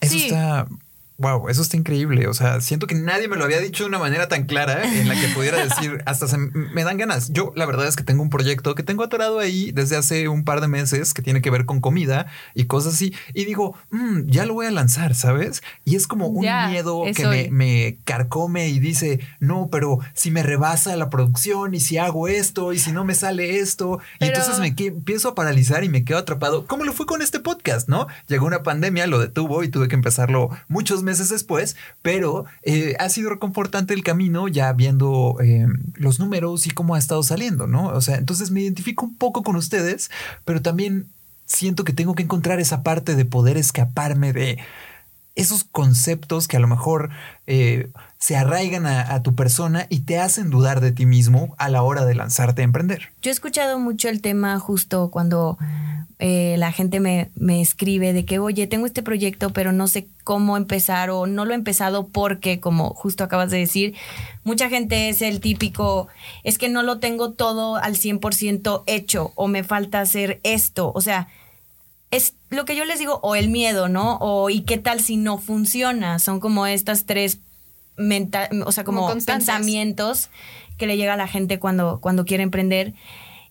Eso 0.00 0.16
está 0.16 0.68
Wow, 1.18 1.48
eso 1.48 1.62
está 1.62 1.78
increíble. 1.78 2.28
O 2.28 2.34
sea, 2.34 2.60
siento 2.60 2.86
que 2.86 2.94
nadie 2.94 3.26
me 3.26 3.36
lo 3.36 3.44
había 3.44 3.58
dicho 3.60 3.84
de 3.84 3.88
una 3.88 3.98
manera 3.98 4.28
tan 4.28 4.44
clara 4.44 4.84
en 4.84 5.08
la 5.08 5.18
que 5.18 5.28
pudiera 5.28 5.56
decir, 5.64 6.02
hasta 6.04 6.28
se 6.28 6.36
me 6.36 6.84
dan 6.84 6.98
ganas. 6.98 7.32
Yo, 7.32 7.52
la 7.56 7.64
verdad 7.64 7.86
es 7.86 7.96
que 7.96 8.04
tengo 8.04 8.22
un 8.22 8.28
proyecto 8.28 8.74
que 8.74 8.82
tengo 8.82 9.02
atorado 9.02 9.38
ahí 9.38 9.72
desde 9.72 9.96
hace 9.96 10.28
un 10.28 10.44
par 10.44 10.60
de 10.60 10.68
meses 10.68 11.14
que 11.14 11.22
tiene 11.22 11.40
que 11.40 11.50
ver 11.50 11.64
con 11.64 11.80
comida 11.80 12.26
y 12.54 12.64
cosas 12.64 12.94
así. 12.94 13.14
Y 13.32 13.46
digo, 13.46 13.74
mm, 13.90 14.26
ya 14.26 14.44
lo 14.44 14.54
voy 14.54 14.66
a 14.66 14.70
lanzar, 14.70 15.14
¿sabes? 15.14 15.62
Y 15.86 15.96
es 15.96 16.06
como 16.06 16.26
un 16.26 16.46
miedo 16.68 17.04
que 17.14 17.48
me, 17.50 17.98
carcome 18.04 18.68
y 18.68 18.78
dice, 18.78 19.20
no, 19.40 19.68
pero 19.70 20.00
si 20.12 20.30
me 20.30 20.42
rebasa 20.42 20.96
la 20.96 21.08
producción 21.08 21.74
y 21.74 21.80
si 21.80 21.96
hago 21.96 22.28
esto 22.28 22.74
y 22.74 22.78
si 22.78 22.92
no 22.92 23.04
me 23.04 23.14
sale 23.14 23.58
esto. 23.58 24.00
Y 24.20 24.26
entonces 24.26 24.58
me 24.58 24.74
empiezo 24.76 25.30
a 25.30 25.34
paralizar 25.34 25.82
y 25.82 25.88
me 25.88 26.04
quedo 26.04 26.18
atrapado. 26.18 26.66
¿Cómo 26.66 26.84
lo 26.84 26.92
fue 26.92 27.06
con 27.06 27.22
este 27.22 27.40
podcast, 27.40 27.88
no? 27.88 28.06
Llegó 28.28 28.46
una 28.46 28.62
pandemia, 28.62 29.06
lo 29.06 29.18
detuvo 29.18 29.64
y 29.64 29.68
tuve 29.68 29.88
que 29.88 29.94
empezarlo 29.94 30.50
muchos 30.68 31.02
meses 31.06 31.30
después, 31.30 31.76
pero 32.02 32.44
eh, 32.62 32.94
ha 32.98 33.08
sido 33.08 33.30
reconfortante 33.30 33.94
el 33.94 34.04
camino 34.04 34.48
ya 34.48 34.72
viendo 34.74 35.36
eh, 35.42 35.66
los 35.94 36.20
números 36.20 36.66
y 36.66 36.70
cómo 36.70 36.94
ha 36.94 36.98
estado 36.98 37.22
saliendo, 37.22 37.66
¿no? 37.66 37.86
O 37.86 38.02
sea, 38.02 38.16
entonces 38.16 38.50
me 38.50 38.60
identifico 38.60 39.06
un 39.06 39.16
poco 39.16 39.42
con 39.42 39.56
ustedes, 39.56 40.10
pero 40.44 40.60
también 40.60 41.06
siento 41.46 41.84
que 41.84 41.94
tengo 41.94 42.14
que 42.14 42.24
encontrar 42.24 42.60
esa 42.60 42.82
parte 42.82 43.14
de 43.14 43.24
poder 43.24 43.56
escaparme 43.56 44.34
de 44.34 44.58
esos 45.36 45.64
conceptos 45.64 46.48
que 46.48 46.56
a 46.56 46.60
lo 46.60 46.66
mejor 46.66 47.10
eh, 47.46 47.90
se 48.18 48.36
arraigan 48.36 48.86
a, 48.86 49.22
tu 49.22 49.34
persona 49.34 49.86
y 49.90 50.00
te 50.00 50.18
hacen 50.18 50.50
dudar 50.50 50.80
de 50.80 50.92
ti 50.92 51.06
mismo 51.06 51.54
a 51.58 51.68
la 51.68 51.82
hora 51.82 52.04
de 52.04 52.14
lanzarte 52.14 52.62
a 52.62 52.64
emprender. 52.64 53.10
Yo 53.22 53.30
he 53.30 53.32
escuchado 53.32 53.78
mucho 53.78 54.08
el 54.08 54.22
tema 54.22 54.58
justo 54.58 55.10
cuando 55.10 55.58
eh, 56.18 56.56
la 56.58 56.72
gente 56.72 56.98
me, 56.98 57.30
me, 57.34 57.60
escribe 57.60 58.14
de 58.14 58.24
que, 58.24 58.38
oye, 58.38 58.66
tengo 58.66 58.86
este 58.86 59.02
proyecto, 59.02 59.50
pero 59.50 59.72
no 59.72 59.86
sé 59.86 60.08
cómo 60.24 60.56
empezar 60.56 61.10
o 61.10 61.26
no 61.26 61.44
lo 61.44 61.52
he 61.52 61.56
empezado 61.56 62.08
porque, 62.08 62.58
como 62.58 62.90
justo 62.94 63.22
acabas 63.22 63.50
de 63.50 63.58
decir, 63.58 63.94
mucha 64.42 64.70
gente 64.70 65.10
es 65.10 65.20
el 65.20 65.40
típico, 65.40 66.08
es 66.42 66.56
que 66.56 66.70
no 66.70 66.82
lo 66.82 66.98
tengo 66.98 67.32
todo 67.32 67.76
al 67.76 67.96
100% 67.96 68.82
hecho 68.86 69.32
o 69.34 69.46
me 69.46 69.62
falta 69.62 70.00
hacer 70.00 70.40
esto. 70.42 70.90
O 70.94 71.02
sea, 71.02 71.28
es 72.10 72.34
lo 72.50 72.64
que 72.64 72.76
yo 72.76 72.84
les 72.84 72.98
digo, 72.98 73.20
o 73.22 73.34
el 73.34 73.50
miedo, 73.50 73.88
¿no? 73.88 74.16
O 74.20 74.48
y 74.48 74.62
qué 74.62 74.78
tal 74.78 75.00
si 75.00 75.16
no 75.16 75.38
funciona. 75.38 76.18
Son 76.18 76.40
como 76.40 76.66
estas 76.66 77.04
tres 77.04 77.40
mental, 77.96 78.48
o 78.64 78.72
sea, 78.72 78.84
como, 78.84 79.12
pensamientos 79.26 80.30
que 80.78 80.86
le 80.86 80.96
llega 80.96 81.14
a 81.14 81.16
la 81.16 81.28
gente 81.28 81.58
cuando, 81.58 82.00
cuando 82.00 82.24
quiere 82.24 82.42
emprender. 82.42 82.94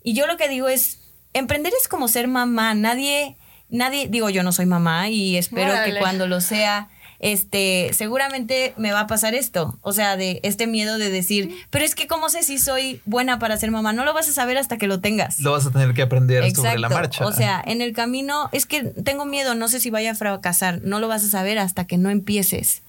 Y 0.03 0.13
yo 0.13 0.27
lo 0.27 0.37
que 0.37 0.47
digo 0.47 0.67
es, 0.67 0.99
emprender 1.33 1.73
es 1.79 1.87
como 1.87 2.07
ser 2.07 2.27
mamá. 2.27 2.73
Nadie, 2.75 3.35
nadie, 3.69 4.07
digo, 4.07 4.29
yo 4.29 4.43
no 4.43 4.51
soy 4.51 4.65
mamá 4.65 5.09
y 5.09 5.37
espero 5.37 5.73
que 5.83 5.97
cuando 5.99 6.27
lo 6.27 6.41
sea, 6.41 6.89
este, 7.19 7.91
seguramente 7.93 8.73
me 8.77 8.91
va 8.91 9.01
a 9.01 9.07
pasar 9.07 9.33
esto. 9.33 9.79
O 9.81 9.93
sea, 9.93 10.17
de 10.17 10.39
este 10.43 10.67
miedo 10.67 10.97
de 10.97 11.09
decir, 11.09 11.55
pero 11.69 11.85
es 11.85 11.95
que 11.95 12.07
cómo 12.07 12.29
sé 12.29 12.43
si 12.43 12.59
soy 12.59 13.01
buena 13.05 13.39
para 13.39 13.57
ser 13.57 13.71
mamá. 13.71 13.93
No 13.93 14.05
lo 14.05 14.13
vas 14.13 14.29
a 14.29 14.33
saber 14.33 14.57
hasta 14.57 14.77
que 14.77 14.87
lo 14.87 14.99
tengas. 14.99 15.39
Lo 15.39 15.51
vas 15.51 15.65
a 15.65 15.71
tener 15.71 15.93
que 15.93 16.03
aprender 16.03 16.55
sobre 16.55 16.77
la 16.77 16.89
marcha. 16.89 17.25
O 17.25 17.31
sea, 17.31 17.63
en 17.65 17.81
el 17.81 17.93
camino, 17.93 18.49
es 18.51 18.65
que 18.65 18.83
tengo 18.83 19.25
miedo, 19.25 19.55
no 19.55 19.67
sé 19.67 19.79
si 19.79 19.89
vaya 19.89 20.11
a 20.11 20.15
fracasar. 20.15 20.81
No 20.83 20.99
lo 20.99 21.07
vas 21.07 21.23
a 21.23 21.29
saber 21.29 21.57
hasta 21.57 21.85
que 21.87 21.97
no 21.97 22.09
empieces. 22.09 22.83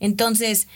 Entonces, 0.00 0.68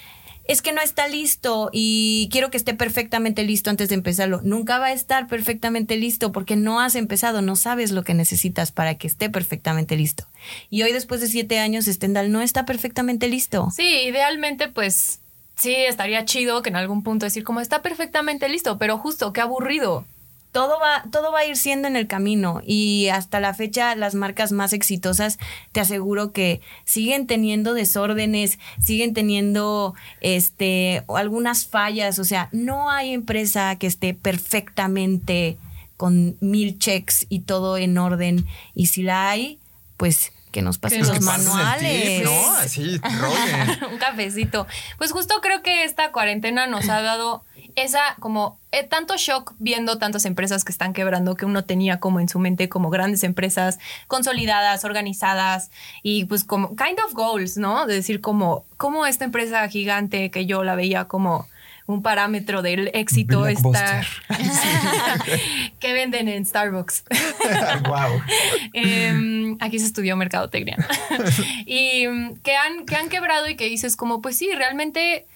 es 0.48 0.62
que 0.62 0.72
no 0.72 0.80
está 0.80 1.09
listo 1.09 1.70
y 1.72 2.28
quiero 2.30 2.50
que 2.50 2.56
esté 2.56 2.74
perfectamente 2.74 3.42
listo 3.42 3.70
antes 3.70 3.88
de 3.88 3.94
empezarlo. 3.94 4.40
Nunca 4.42 4.78
va 4.78 4.87
a 4.87 4.92
estar 4.92 5.26
perfectamente 5.26 5.96
listo 5.96 6.32
porque 6.32 6.56
no 6.56 6.80
has 6.80 6.94
empezado, 6.94 7.42
no 7.42 7.56
sabes 7.56 7.90
lo 7.90 8.04
que 8.04 8.14
necesitas 8.14 8.72
para 8.72 8.96
que 8.96 9.06
esté 9.06 9.30
perfectamente 9.30 9.96
listo. 9.96 10.26
Y 10.70 10.82
hoy, 10.82 10.92
después 10.92 11.20
de 11.20 11.28
siete 11.28 11.59
años, 11.59 11.87
Stendhal 11.87 12.30
no 12.30 12.40
está 12.40 12.64
perfectamente 12.64 13.28
listo. 13.28 13.68
Sí, 13.74 14.02
idealmente, 14.06 14.68
pues 14.68 15.20
sí, 15.56 15.74
estaría 15.74 16.24
chido 16.24 16.62
que 16.62 16.70
en 16.70 16.76
algún 16.76 17.02
punto 17.02 17.26
decir 17.26 17.44
como 17.44 17.61
está 17.61 17.82
perfectamente 17.82 18.48
listo, 18.48 18.78
pero 18.78 18.98
justo, 18.98 19.32
qué 19.32 19.40
aburrido 19.40 20.04
todo 20.52 20.78
va, 20.80 21.04
todo 21.11 21.32
va 21.32 21.40
a 21.40 21.44
ir 21.44 21.56
siendo 21.56 21.87
en 21.88 21.96
el 21.96 22.06
camino 22.06 22.62
y 22.64 23.09
hasta 23.09 23.40
la 23.40 23.52
fecha 23.54 23.94
las 23.94 24.14
marcas 24.14 24.52
más 24.52 24.72
exitosas 24.72 25.38
te 25.72 25.80
aseguro 25.80 26.32
que 26.32 26.61
siguen 26.85 27.26
teniendo 27.26 27.74
desórdenes, 27.74 28.59
siguen 28.82 29.12
teniendo 29.12 29.94
este 30.20 31.02
algunas 31.09 31.66
fallas, 31.66 32.18
o 32.18 32.24
sea, 32.24 32.48
no 32.52 32.90
hay 32.90 33.12
empresa 33.12 33.76
que 33.76 33.87
esté 33.87 34.14
perfectamente 34.14 35.59
con 35.96 36.37
mil 36.40 36.78
checks 36.78 37.26
y 37.28 37.40
todo 37.40 37.76
en 37.76 37.98
orden 37.98 38.46
y 38.74 38.87
si 38.87 39.02
la 39.02 39.30
hay, 39.30 39.59
pues 39.96 40.32
que 40.56 40.62
nos 40.62 40.78
pasen 40.78 41.02
Que 41.02 41.09
los 41.09 41.16
nos 41.16 41.24
manuales. 41.24 42.22
¿no? 42.24 42.50
Así, 42.56 42.98
un 43.92 43.98
cafecito. 43.98 44.66
Pues 44.96 45.12
justo 45.12 45.35
creo 45.42 45.62
que 45.62 45.85
esta 45.85 46.12
cuarentena 46.12 46.66
nos 46.66 46.88
ha 46.88 47.02
dado 47.02 47.44
esa 47.77 48.17
como 48.19 48.59
eh, 48.73 48.83
tanto 48.85 49.17
shock 49.17 49.55
viendo 49.59 49.99
tantas 49.99 50.25
empresas 50.25 50.65
que 50.65 50.73
están 50.73 50.93
quebrando 50.93 51.37
que 51.37 51.45
uno 51.45 51.65
tenía 51.65 52.01
como 52.01 52.21
en 52.21 52.29
su 52.29 52.39
mente 52.39 52.69
como 52.69 52.91
grandes 52.91 53.23
empresas 53.23 53.79
consolidadas, 54.09 54.85
organizadas 54.85 55.71
y 56.03 56.25
pues 56.25 56.45
como 56.45 56.75
kind 56.75 56.99
of 57.07 57.12
goals, 57.12 57.57
¿no? 57.57 57.87
De 57.87 57.95
decir 57.95 58.21
como, 58.21 58.65
como 58.77 59.07
esta 59.07 59.25
empresa 59.25 59.69
gigante 59.69 60.31
que 60.31 60.47
yo 60.47 60.65
la 60.65 60.75
veía 60.75 61.05
como 61.05 61.47
un 61.87 62.03
parámetro 62.03 62.62
del 62.62 62.91
éxito 62.95 63.47
está 63.47 64.03
que 65.79 65.93
venden 65.93 66.29
en 66.29 66.45
Starbucks. 66.45 67.05
wow. 67.85 68.21
Em, 68.73 69.57
aquí 69.61 69.79
se 69.79 69.87
estudió 69.87 70.17
mercadotecnia. 70.17 70.77
y 71.67 72.07
mm, 72.09 72.37
que 72.39 72.57
han, 72.57 72.87
que 72.87 72.97
han 72.97 73.09
quebrado 73.09 73.49
y 73.49 73.55
que 73.55 73.67
dices 73.67 73.97
como, 73.97 74.21
pues 74.21 74.37
sí, 74.37 74.51
realmente 74.53 75.27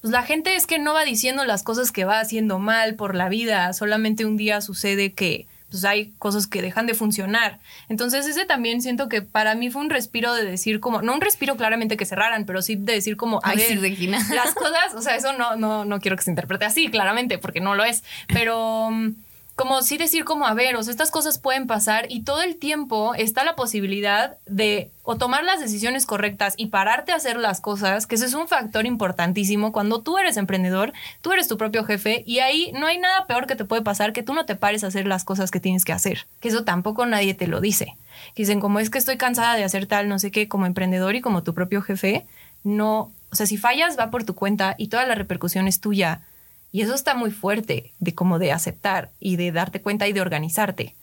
pues 0.00 0.12
la 0.12 0.22
gente 0.22 0.54
es 0.56 0.66
que 0.66 0.78
no 0.78 0.94
va 0.94 1.04
diciendo 1.04 1.44
las 1.44 1.62
cosas 1.62 1.92
que 1.92 2.04
va 2.04 2.20
haciendo 2.20 2.58
mal 2.58 2.94
por 2.94 3.14
la 3.14 3.28
vida, 3.28 3.72
solamente 3.72 4.24
un 4.24 4.36
día 4.36 4.60
sucede 4.60 5.12
que 5.12 5.46
pues 5.70 5.84
hay 5.84 6.12
cosas 6.18 6.46
que 6.46 6.62
dejan 6.62 6.86
de 6.86 6.94
funcionar. 6.94 7.58
Entonces 7.88 8.26
ese 8.26 8.46
también 8.46 8.80
siento 8.80 9.08
que 9.08 9.20
para 9.22 9.54
mí 9.54 9.70
fue 9.70 9.82
un 9.82 9.90
respiro 9.90 10.32
de 10.32 10.44
decir 10.44 10.80
como, 10.80 11.02
no 11.02 11.12
un 11.12 11.20
respiro 11.20 11.56
claramente 11.56 11.96
que 11.96 12.06
cerraran, 12.06 12.46
pero 12.46 12.62
sí 12.62 12.76
de 12.76 12.94
decir 12.94 13.16
como, 13.16 13.38
a 13.38 13.50
Ay, 13.50 13.58
ver, 13.58 13.66
sí, 13.66 13.74
Regina. 13.76 14.18
las 14.34 14.54
cosas, 14.54 14.94
o 14.94 15.02
sea, 15.02 15.16
eso 15.16 15.32
no, 15.34 15.56
no, 15.56 15.84
no 15.84 16.00
quiero 16.00 16.16
que 16.16 16.22
se 16.22 16.30
interprete 16.30 16.64
así, 16.64 16.88
claramente, 16.88 17.36
porque 17.38 17.60
no 17.60 17.74
lo 17.74 17.84
es, 17.84 18.02
pero 18.28 18.90
mm, 18.90 19.10
como 19.58 19.82
sí 19.82 19.98
decir 19.98 20.24
como, 20.24 20.46
a 20.46 20.54
ver, 20.54 20.76
o 20.76 20.82
sea, 20.84 20.92
estas 20.92 21.10
cosas 21.10 21.40
pueden 21.40 21.66
pasar 21.66 22.06
y 22.08 22.22
todo 22.22 22.42
el 22.42 22.54
tiempo 22.54 23.16
está 23.16 23.42
la 23.42 23.56
posibilidad 23.56 24.36
de 24.46 24.92
o 25.02 25.16
tomar 25.16 25.42
las 25.42 25.58
decisiones 25.58 26.06
correctas 26.06 26.54
y 26.56 26.66
pararte 26.66 27.10
a 27.10 27.16
hacer 27.16 27.36
las 27.36 27.60
cosas, 27.60 28.06
que 28.06 28.14
ese 28.14 28.26
es 28.26 28.34
un 28.34 28.46
factor 28.46 28.86
importantísimo. 28.86 29.72
Cuando 29.72 30.00
tú 30.00 30.16
eres 30.16 30.36
emprendedor, 30.36 30.92
tú 31.22 31.32
eres 31.32 31.48
tu 31.48 31.58
propio 31.58 31.82
jefe 31.82 32.22
y 32.24 32.38
ahí 32.38 32.70
no 32.78 32.86
hay 32.86 32.98
nada 32.98 33.26
peor 33.26 33.48
que 33.48 33.56
te 33.56 33.64
puede 33.64 33.82
pasar 33.82 34.12
que 34.12 34.22
tú 34.22 34.32
no 34.32 34.46
te 34.46 34.54
pares 34.54 34.84
a 34.84 34.86
hacer 34.86 35.08
las 35.08 35.24
cosas 35.24 35.50
que 35.50 35.58
tienes 35.58 35.84
que 35.84 35.92
hacer, 35.92 36.28
que 36.38 36.50
eso 36.50 36.62
tampoco 36.62 37.04
nadie 37.04 37.34
te 37.34 37.48
lo 37.48 37.60
dice. 37.60 37.96
Dicen, 38.36 38.60
como 38.60 38.78
es 38.78 38.90
que 38.90 38.98
estoy 38.98 39.16
cansada 39.16 39.56
de 39.56 39.64
hacer 39.64 39.88
tal, 39.88 40.08
no 40.08 40.20
sé 40.20 40.30
qué, 40.30 40.46
como 40.46 40.66
emprendedor 40.66 41.16
y 41.16 41.20
como 41.20 41.42
tu 41.42 41.52
propio 41.52 41.82
jefe, 41.82 42.24
no, 42.62 43.10
o 43.32 43.34
sea, 43.34 43.46
si 43.46 43.56
fallas 43.56 43.98
va 43.98 44.12
por 44.12 44.22
tu 44.22 44.36
cuenta 44.36 44.76
y 44.78 44.86
toda 44.86 45.04
la 45.04 45.16
repercusión 45.16 45.66
es 45.66 45.80
tuya. 45.80 46.20
Y 46.70 46.82
eso 46.82 46.94
está 46.94 47.14
muy 47.14 47.30
fuerte 47.30 47.92
de 47.98 48.14
como 48.14 48.38
de 48.38 48.52
aceptar 48.52 49.10
y 49.20 49.36
de 49.36 49.52
darte 49.52 49.80
cuenta 49.80 50.06
y 50.06 50.12
de 50.12 50.20
organizarte. 50.20 50.94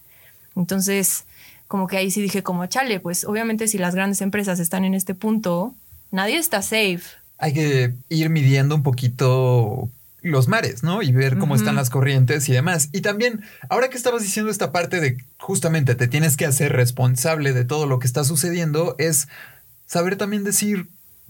Entonces, 0.55 1.25
como 1.67 1.87
que 1.87 1.97
ahí 1.97 2.11
sí 2.11 2.21
dije 2.21 2.43
como, 2.43 2.65
chale, 2.67 2.99
pues 2.99 3.25
obviamente 3.25 3.67
si 3.67 3.77
las 3.77 3.95
grandes 3.95 4.21
empresas 4.21 4.59
están 4.59 4.85
en 4.85 4.93
este 4.93 5.15
punto, 5.15 5.73
nadie 6.11 6.37
está 6.37 6.61
safe. 6.61 7.01
Hay 7.37 7.53
que 7.53 7.93
ir 8.09 8.29
midiendo 8.29 8.75
un 8.75 8.83
poquito 8.83 9.89
los 10.21 10.47
mares, 10.47 10.81
¿no? 10.83 11.03
Y 11.03 11.11
ver 11.11 11.37
cómo 11.37 11.55
están 11.55 11.75
las 11.75 11.89
corrientes 11.89 12.49
y 12.49 12.53
demás. 12.53 12.89
Y 12.91 13.01
también, 13.01 13.43
ahora 13.69 13.89
que 13.89 13.97
estabas 13.97 14.23
diciendo 14.23 14.49
esta 14.49 14.71
parte 14.71 14.99
de 14.99 15.17
justamente 15.37 15.93
te 15.93 16.07
tienes 16.07 16.35
que 16.35 16.45
hacer 16.45 16.73
responsable 16.73 17.53
de 17.53 17.63
todo 17.63 17.85
lo 17.85 17.99
que 17.99 18.07
está 18.07 18.23
sucediendo, 18.23 18.95
es 18.97 19.27
saber 19.85 20.15
también 20.15 20.43
decir, 20.43 20.87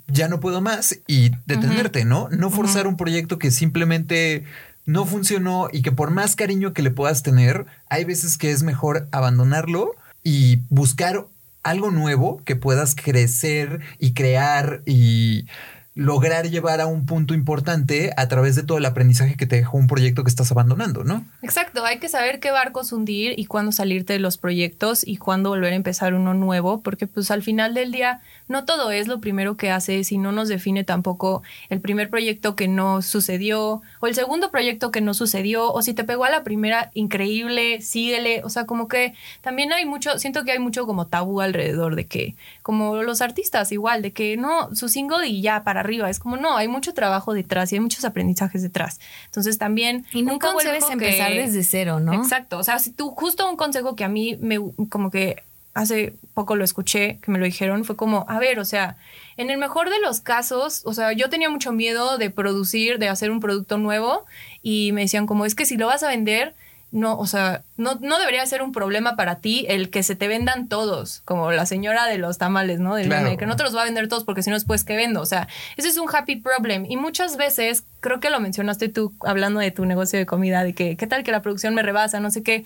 ya 0.08 0.28
no 0.28 0.40
puedo 0.40 0.62
más 0.62 1.00
y 1.08 1.32
detenerte, 1.46 2.06
¿no? 2.06 2.30
No 2.30 2.50
forzar 2.50 2.88
un 2.88 2.98
proyecto 2.98 3.40
que 3.40 3.52
simplemente 3.52 4.44
no 4.86 5.06
funcionó 5.06 5.68
y 5.72 5.82
que 5.82 5.92
por 5.92 6.12
más 6.12 6.36
cariño 6.36 6.74
que 6.74 6.84
le 6.84 6.92
puedas 6.92 7.24
tener, 7.24 7.66
hay 7.90 8.06
veces 8.06 8.38
que 8.38 8.52
es 8.52 8.64
mejor 8.64 9.08
abandonarlo 9.12 9.96
y 10.24 10.62
buscar 10.70 11.26
algo 11.64 11.90
nuevo 11.90 12.42
que 12.46 12.56
puedas 12.56 12.96
crecer 12.96 13.80
y 13.98 14.14
crear 14.14 14.84
y 14.86 15.48
lograr 15.96 16.50
llevar 16.50 16.82
a 16.82 16.88
un 16.88 17.06
punto 17.06 17.34
importante 17.34 18.12
a 18.18 18.28
través 18.28 18.58
de 18.58 18.64
todo 18.64 18.78
el 18.78 18.86
aprendizaje 18.86 19.38
que 19.38 19.46
te 19.46 19.56
dejó 19.56 19.78
un 19.78 19.88
proyecto 19.88 20.26
que 20.26 20.30
estás 20.30 20.52
abandonando, 20.52 21.06
¿no? 21.06 21.26
Exacto, 21.42 21.86
hay 21.86 22.00
que 22.00 22.10
saber 22.10 22.42
qué 22.42 22.52
barcos 22.52 22.92
hundir 22.92 23.40
y 23.40 23.46
cuándo 23.46 23.72
salirte 23.72 24.12
de 24.12 24.20
los 24.20 24.38
proyectos 24.38 25.08
y 25.08 25.16
cuándo 25.16 25.52
volver 25.52 25.72
a 25.72 25.78
empezar 25.78 26.14
uno 26.14 26.34
nuevo, 26.34 26.82
porque 26.82 27.08
pues 27.08 27.32
al 27.32 27.44
final 27.44 27.74
del 27.74 27.94
día 27.94 28.20
no 28.50 28.66
todo 28.66 28.92
es 28.92 29.08
lo 29.08 29.22
primero 29.22 29.56
que 29.56 29.72
haces 29.72 30.12
y 30.12 30.18
no 30.18 30.34
nos 30.34 30.50
define 30.50 30.84
tampoco 30.84 31.44
el 31.70 31.80
primer 31.80 32.10
proyecto 32.10 32.58
que 32.58 32.68
no 32.68 33.02
sucedió 33.02 33.82
o 34.02 34.08
el 34.08 34.16
segundo 34.16 34.52
proyecto 34.52 34.92
que 34.92 35.00
no 35.00 35.14
sucedió 35.14 35.72
o 35.72 35.82
si 35.82 35.94
te 35.94 36.04
pegó 36.04 36.26
a 36.26 36.30
la 36.30 36.44
primera, 36.44 36.92
increíble, 36.94 37.80
síguele, 37.80 38.42
o 38.44 38.50
sea, 38.50 38.66
como 38.66 38.90
que 38.90 39.14
también 39.40 39.72
hay 39.72 39.86
mucho, 39.86 40.20
siento 40.20 40.44
que 40.44 40.52
hay 40.52 40.60
mucho 40.60 40.86
como 40.86 41.08
tabú 41.08 41.40
alrededor 41.40 41.96
de 41.96 42.06
que, 42.06 42.36
como 42.62 43.02
los 43.02 43.22
artistas 43.22 43.72
igual, 43.72 44.02
de 44.02 44.12
que 44.12 44.36
no, 44.36 44.76
su 44.76 44.90
single 44.90 45.26
y 45.28 45.42
ya 45.42 45.64
para 45.64 45.85
arriba, 45.86 46.10
es 46.10 46.20
como 46.20 46.36
no, 46.38 46.58
hay 46.58 46.68
mucho 46.68 46.94
trabajo 46.94 47.34
detrás 47.34 47.72
y 47.72 47.76
hay 47.76 47.80
muchos 47.80 48.04
aprendizajes 48.04 48.62
detrás. 48.62 49.00
Entonces 49.28 49.58
también... 49.58 50.06
Y 50.12 50.20
un 50.20 50.26
nunca 50.26 50.50
a 50.50 50.92
empezar 50.92 51.32
que- 51.32 51.42
desde 51.42 51.64
cero, 51.64 52.00
¿no? 52.00 52.14
Exacto. 52.14 52.58
O 52.58 52.64
sea, 52.64 52.80
si 52.80 52.92
tú, 52.92 53.12
justo 53.12 53.50
un 53.50 53.56
consejo 53.56 53.96
que 53.96 54.04
a 54.04 54.10
mí 54.10 54.38
me, 54.42 54.60
como 54.90 55.10
que 55.10 55.44
hace 55.74 56.14
poco 56.34 56.56
lo 56.56 56.64
escuché, 56.64 57.20
que 57.22 57.32
me 57.32 57.38
lo 57.40 57.46
dijeron, 57.46 57.84
fue 57.86 57.96
como, 57.96 58.26
a 58.30 58.40
ver, 58.40 58.60
o 58.60 58.66
sea, 58.66 58.96
en 59.38 59.50
el 59.50 59.58
mejor 59.58 59.90
de 59.90 60.00
los 60.00 60.22
casos, 60.22 60.82
o 60.86 60.94
sea, 60.94 61.12
yo 61.12 61.30
tenía 61.30 61.50
mucho 61.50 61.72
miedo 61.74 62.18
de 62.18 62.30
producir, 62.30 62.98
de 62.98 63.10
hacer 63.10 63.30
un 63.30 63.40
producto 63.42 63.78
nuevo 63.78 64.26
y 64.64 64.92
me 64.94 65.02
decían 65.02 65.26
como, 65.28 65.46
es 65.46 65.54
que 65.54 65.66
si 65.66 65.76
lo 65.78 65.88
vas 65.88 66.02
a 66.04 66.08
vender, 66.08 66.56
no, 66.92 67.18
o 67.18 67.28
sea, 67.28 67.64
no, 67.76 67.96
no 68.02 68.20
debería 68.20 68.46
ser 68.46 68.62
un 68.62 68.72
problema 68.72 69.16
para 69.18 69.40
ti 69.40 69.66
el 69.68 69.90
que 69.90 70.02
se 70.02 70.16
te 70.16 70.28
vendan 70.30 70.70
todos, 70.70 71.22
como 71.26 71.52
la 71.52 71.66
señora 71.66 72.06
de 72.06 72.18
los 72.18 72.38
tamales, 72.38 72.80
¿no? 72.80 72.96
Del 72.96 73.08
Claro. 73.08 73.24
meme, 73.26 73.38
que 73.38 73.46
no 73.46 73.56
te 73.58 73.64
los 73.64 73.76
va 73.76 73.82
a 73.82 73.86
vender 73.86 74.08
todos 74.08 74.24
porque 74.24 74.44
si 74.44 74.50
no 74.50 74.56
después 74.56 74.84
que 74.86 74.96
vendo. 74.96 75.20
O 75.22 75.26
sea, 75.26 75.48
ese 75.76 75.90
es 75.90 75.98
un 75.98 76.08
happy 76.14 76.38
problem. 76.38 76.86
Y 76.88 76.96
muchas 76.96 77.36
veces, 77.36 77.84
creo 78.00 78.20
que 78.22 78.30
lo 78.30 78.40
mencionaste 78.40 78.88
tú 78.88 79.14
hablando 79.26 79.60
de 79.60 79.72
tu 79.72 79.86
negocio 79.86 80.18
de 80.18 80.26
comida, 80.26 80.64
de 80.64 80.74
que 80.74 80.96
qué 80.96 81.08
tal 81.08 81.24
que 81.24 81.32
la 81.32 81.42
producción 81.42 81.74
me 81.76 81.82
rebasa, 81.82 82.20
no 82.22 82.32
sé 82.32 82.44
qué. 82.44 82.64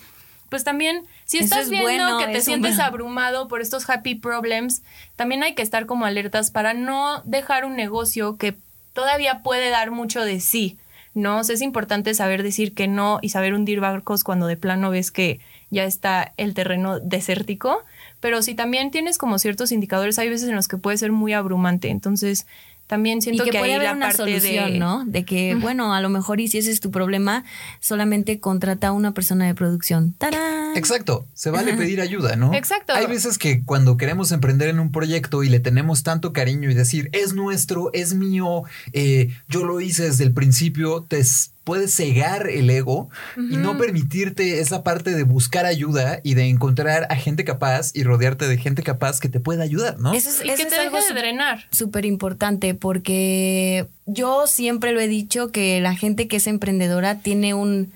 Pues 0.50 0.64
también, 0.64 1.06
si 1.26 1.38
Eso 1.38 1.46
estás 1.46 1.64
es 1.66 1.70
viendo 1.70 1.88
bueno, 1.88 2.18
que 2.20 2.28
te 2.28 2.42
sientes 2.42 2.80
abrumado 2.80 3.48
por 3.48 3.62
estos 3.62 3.88
happy 3.90 4.16
problems, 4.16 4.82
también 5.16 5.44
hay 5.44 5.54
que 5.56 5.62
estar 5.62 5.86
como 5.86 6.06
alertas 6.06 6.50
para 6.52 6.74
no 6.74 7.22
dejar 7.24 7.66
un 7.66 7.76
negocio 7.76 8.36
que 8.38 8.56
todavía 8.94 9.42
puede 9.44 9.70
dar 9.70 9.92
mucho 9.92 10.22
de 10.26 10.40
sí. 10.40 10.78
¿No? 11.20 11.42
Es 11.42 11.62
importante 11.62 12.14
saber 12.14 12.44
decir 12.44 12.74
que 12.74 12.88
no 12.88 13.20
y 13.22 13.30
saber 13.30 13.54
hundir 13.54 13.80
barcos 13.80 14.24
cuando 14.24 14.48
de 14.48 14.58
plano 14.58 14.90
ves 14.90 15.12
que 15.12 15.40
ya 15.70 15.84
está 15.84 16.34
el 16.38 16.54
terreno 16.54 17.00
desértico. 17.00 17.84
Pero 18.20 18.42
si 18.42 18.56
también 18.56 18.92
tienes 18.92 19.18
como 19.18 19.40
ciertos 19.40 19.72
indicadores, 19.72 20.20
hay 20.20 20.30
veces 20.30 20.50
en 20.50 20.56
los 20.56 20.68
que 20.68 20.78
puede 20.78 20.98
ser 20.98 21.12
muy 21.12 21.34
abrumante. 21.34 21.90
Entonces, 21.90 22.48
también 22.90 23.20
Y 23.20 23.22
siento 23.22 23.44
que, 23.44 23.52
que, 23.52 23.60
puede 23.60 23.74
ahí 23.74 23.76
haber 23.76 23.90
la 23.90 23.94
una 23.94 24.08
parte 24.08 24.18
solución, 24.18 24.74
de... 24.74 24.80
¿no? 24.80 25.06
De 25.06 25.24
que, 25.24 25.54
bueno, 25.54 25.94
a 25.94 26.02
lo 26.02 26.10
mejor 26.10 26.40
y 26.40 26.48
si 26.48 26.58
ese 26.58 26.72
es 26.72 26.80
tu 26.80 26.90
problema, 26.90 27.46
solamente 27.80 28.40
contrata 28.40 28.88
a 28.88 28.92
una 28.94 29.14
persona 29.14 29.46
de 29.46 29.54
producción. 29.54 30.14
¡Tarán! 30.14 30.76
Exacto, 30.76 31.28
se 31.36 31.52
vale 31.52 31.76
pedir 31.76 32.02
ayuda, 32.02 32.36
¿no? 32.36 32.52
Exacto. 32.56 32.94
Hay 32.94 33.06
veces 33.06 33.38
que 33.38 33.64
cuando 33.64 33.96
queremos 33.96 34.32
emprender 34.32 34.70
en 34.70 34.80
un 34.80 34.92
proyecto 34.92 35.44
y 35.44 35.50
le 35.50 35.60
tenemos 35.60 36.02
tanto 36.02 36.34
cariño 36.34 36.72
y 36.72 36.74
decir, 36.74 37.12
es 37.14 37.34
nuestro, 37.34 37.92
es 37.94 38.16
mío, 38.16 38.64
eh, 38.92 39.30
yo 39.48 39.66
lo 39.66 39.82
hice 39.82 40.06
desde 40.06 40.24
el 40.24 40.34
principio, 40.34 41.06
te 41.08 41.24
puedes 41.64 41.94
cegar 41.94 42.50
el 42.50 42.70
ego 42.70 43.10
y 43.38 43.58
no 43.58 43.78
permitirte 43.78 44.60
esa 44.60 44.84
parte 44.84 45.14
de 45.14 45.24
buscar 45.24 45.66
ayuda 45.66 46.20
y 46.24 46.34
de 46.34 46.48
encontrar 46.50 47.06
a 47.10 47.16
gente 47.16 47.44
capaz 47.44 47.92
y 47.94 48.04
rodearte 48.04 48.48
de 48.48 48.58
gente 48.58 48.82
capaz 48.82 49.20
que 49.20 49.30
te 49.30 49.40
pueda 49.40 49.64
ayudar, 49.64 50.00
¿no? 50.00 50.14
Eso 50.14 50.30
es, 50.30 50.44
Y 50.44 50.50
eso 50.50 50.58
que 50.58 50.64
es 50.64 50.70
te 50.70 50.80
algo 50.80 50.98
deje 50.98 51.14
de 51.14 51.20
drenar. 51.20 51.68
súper 51.72 52.06
importante 52.06 52.74
porque 52.74 53.88
yo 54.08 54.48
siempre 54.48 54.94
lo 54.94 55.00
he 55.00 55.08
dicho 55.08 55.52
que 55.52 55.80
la 55.80 55.96
gente 55.96 56.28
que 56.28 56.38
es 56.38 56.48
emprendedora 56.48 57.20
tiene 57.20 57.54
un, 57.54 57.92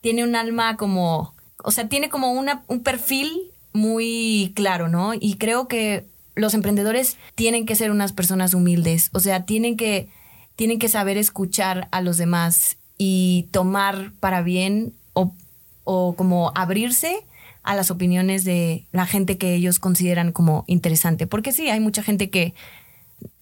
tiene 0.00 0.22
un 0.22 0.36
alma 0.36 0.76
como, 0.76 1.34
o 1.64 1.70
sea, 1.72 1.88
tiene 1.88 2.08
como 2.08 2.32
una, 2.32 2.62
un 2.68 2.82
perfil 2.84 3.32
muy 3.72 4.52
claro, 4.54 4.88
¿no? 4.88 5.14
Y 5.14 5.34
creo 5.34 5.66
que 5.68 6.06
los 6.36 6.54
emprendedores 6.54 7.16
tienen 7.34 7.66
que 7.66 7.74
ser 7.74 7.90
unas 7.90 8.12
personas 8.12 8.54
humildes, 8.54 9.10
o 9.12 9.20
sea, 9.20 9.44
tienen 9.46 9.76
que, 9.76 10.08
tienen 10.54 10.78
que 10.78 10.88
saber 10.88 11.16
escuchar 11.16 11.88
a 11.90 12.00
los 12.02 12.18
demás 12.18 12.76
y 12.98 13.48
tomar 13.50 14.12
para 14.20 14.42
bien 14.42 14.92
o, 15.12 15.34
o 15.84 16.14
como 16.16 16.52
abrirse 16.54 17.24
a 17.62 17.74
las 17.74 17.90
opiniones 17.90 18.44
de 18.44 18.86
la 18.92 19.06
gente 19.06 19.38
que 19.38 19.54
ellos 19.54 19.78
consideran 19.78 20.32
como 20.32 20.64
interesante. 20.68 21.26
Porque 21.26 21.52
sí, 21.52 21.68
hay 21.68 21.80
mucha 21.80 22.02
gente 22.02 22.30
que 22.30 22.54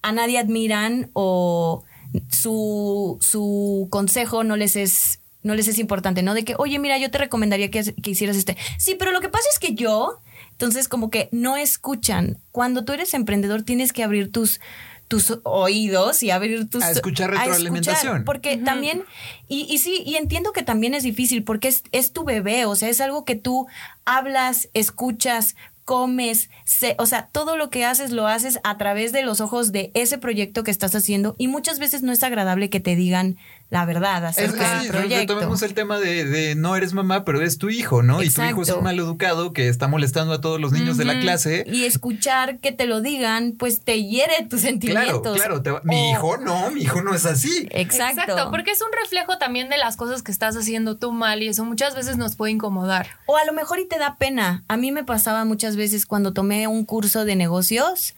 a 0.01 0.11
nadie 0.11 0.39
admiran 0.39 1.09
o 1.13 1.83
su, 2.29 3.17
su 3.21 3.87
consejo 3.91 4.43
no 4.43 4.57
les 4.57 4.75
es 4.75 5.19
no 5.43 5.53
les 5.53 5.67
es 5.67 5.77
importante, 5.77 6.23
¿no? 6.23 6.33
De 6.33 6.43
que, 6.43 6.55
oye, 6.57 6.79
mira, 6.79 6.97
yo 6.97 7.11
te 7.11 7.19
recomendaría 7.19 7.69
que, 7.69 7.93
que 7.93 8.09
hicieras 8.09 8.35
este. 8.35 8.57
Sí, 8.79 8.95
pero 8.97 9.11
lo 9.11 9.21
que 9.21 9.29
pasa 9.29 9.45
es 9.53 9.59
que 9.59 9.75
yo, 9.75 10.19
entonces 10.49 10.87
como 10.87 11.11
que 11.11 11.29
no 11.31 11.55
escuchan. 11.55 12.39
Cuando 12.51 12.83
tú 12.83 12.93
eres 12.93 13.13
emprendedor 13.13 13.61
tienes 13.61 13.93
que 13.93 14.03
abrir 14.03 14.31
tus, 14.31 14.59
tus 15.07 15.39
oídos 15.43 16.23
y 16.23 16.31
abrir 16.31 16.69
tus... 16.69 16.83
A 16.83 16.91
escuchar 16.91 17.31
retroalimentación. 17.31 18.23
porque 18.23 18.57
también, 18.57 19.03
y, 19.47 19.67
y 19.69 19.77
sí, 19.77 20.03
y 20.05 20.15
entiendo 20.15 20.51
que 20.51 20.63
también 20.63 20.93
es 20.93 21.03
difícil 21.03 21.43
porque 21.43 21.67
es, 21.67 21.83
es 21.91 22.11
tu 22.11 22.23
bebé, 22.23 22.65
o 22.65 22.75
sea, 22.75 22.89
es 22.89 23.01
algo 23.01 23.25
que 23.25 23.35
tú 23.35 23.67
hablas, 24.05 24.69
escuchas, 24.73 25.55
comes, 25.85 26.49
o 26.97 27.05
sea, 27.05 27.27
todo 27.31 27.57
lo 27.57 27.69
que 27.69 27.85
haces 27.85 28.11
lo 28.11 28.27
haces 28.27 28.59
a 28.63 28.77
través 28.77 29.13
de 29.13 29.21
los 29.21 29.39
ojos 29.39 29.71
de 29.71 29.91
ese 29.93 30.17
proyecto 30.17 30.63
que 30.63 30.71
estás 30.71 30.95
haciendo 30.95 31.35
y 31.37 31.47
muchas 31.47 31.77
veces 31.77 32.01
no 32.01 32.11
es 32.11 32.23
agradable 32.23 32.71
que 32.71 32.79
te 32.79 32.95
digan 32.95 33.37
la 33.69 33.85
verdad 33.85 34.25
acerca 34.25 34.79
del 34.79 34.89
proyecto. 34.89 35.33
Retomemos 35.33 35.61
el 35.63 35.73
tema 35.73 35.99
de, 35.99 36.53
no 36.55 36.75
eres 36.75 36.93
mamá, 36.93 37.25
pero 37.25 37.41
es 37.41 37.57
tu 37.57 37.69
hijo, 37.69 38.03
¿no? 38.03 38.21
Y 38.21 38.29
tu 38.29 38.43
hijo 38.43 38.61
es 38.61 38.69
un 38.69 38.83
mal 38.83 38.97
educado 38.97 39.53
que 39.53 39.67
está 39.67 39.87
molestando 39.87 40.33
a 40.33 40.41
todos 40.41 40.61
los 40.61 40.71
niños 40.71 40.97
de 40.97 41.05
la 41.05 41.19
clase. 41.19 41.65
Y 41.67 41.85
escuchar 41.85 42.59
que 42.59 42.71
te 42.71 42.85
lo 42.85 43.01
digan, 43.01 43.53
pues 43.57 43.81
te 43.81 44.03
hiere 44.03 44.45
tus 44.49 44.61
sentimientos. 44.61 45.35
Claro, 45.35 45.63
claro. 45.63 45.81
Mi 45.83 46.11
hijo 46.11 46.37
no, 46.37 46.69
mi 46.71 46.81
hijo 46.81 47.01
no 47.01 47.13
es 47.13 47.25
así. 47.25 47.67
Exacto. 47.71 48.21
Exacto, 48.21 48.51
porque 48.51 48.71
es 48.71 48.81
un 48.81 48.89
reflejo 49.01 49.37
también 49.37 49.69
de 49.69 49.77
las 49.77 49.97
cosas 49.97 50.21
que 50.21 50.31
estás 50.31 50.55
haciendo 50.55 50.97
tú 50.97 51.11
mal 51.11 51.41
y 51.41 51.47
eso 51.47 51.65
muchas 51.65 51.95
veces 51.95 52.17
nos 52.17 52.35
puede 52.35 52.51
incomodar. 52.51 53.07
O 53.25 53.37
a 53.37 53.45
lo 53.45 53.53
mejor 53.53 53.79
y 53.79 53.87
te 53.87 53.97
da 53.97 54.15
pena. 54.15 54.63
A 54.67 54.77
mí 54.77 54.91
me 54.91 55.03
pasaba 55.03 55.43
muchas 55.45 55.75
veces 55.75 56.05
cuando 56.05 56.33
tomé 56.33 56.67
un 56.67 56.85
curso 56.85 57.25
de 57.25 57.35
negocios, 57.35 58.15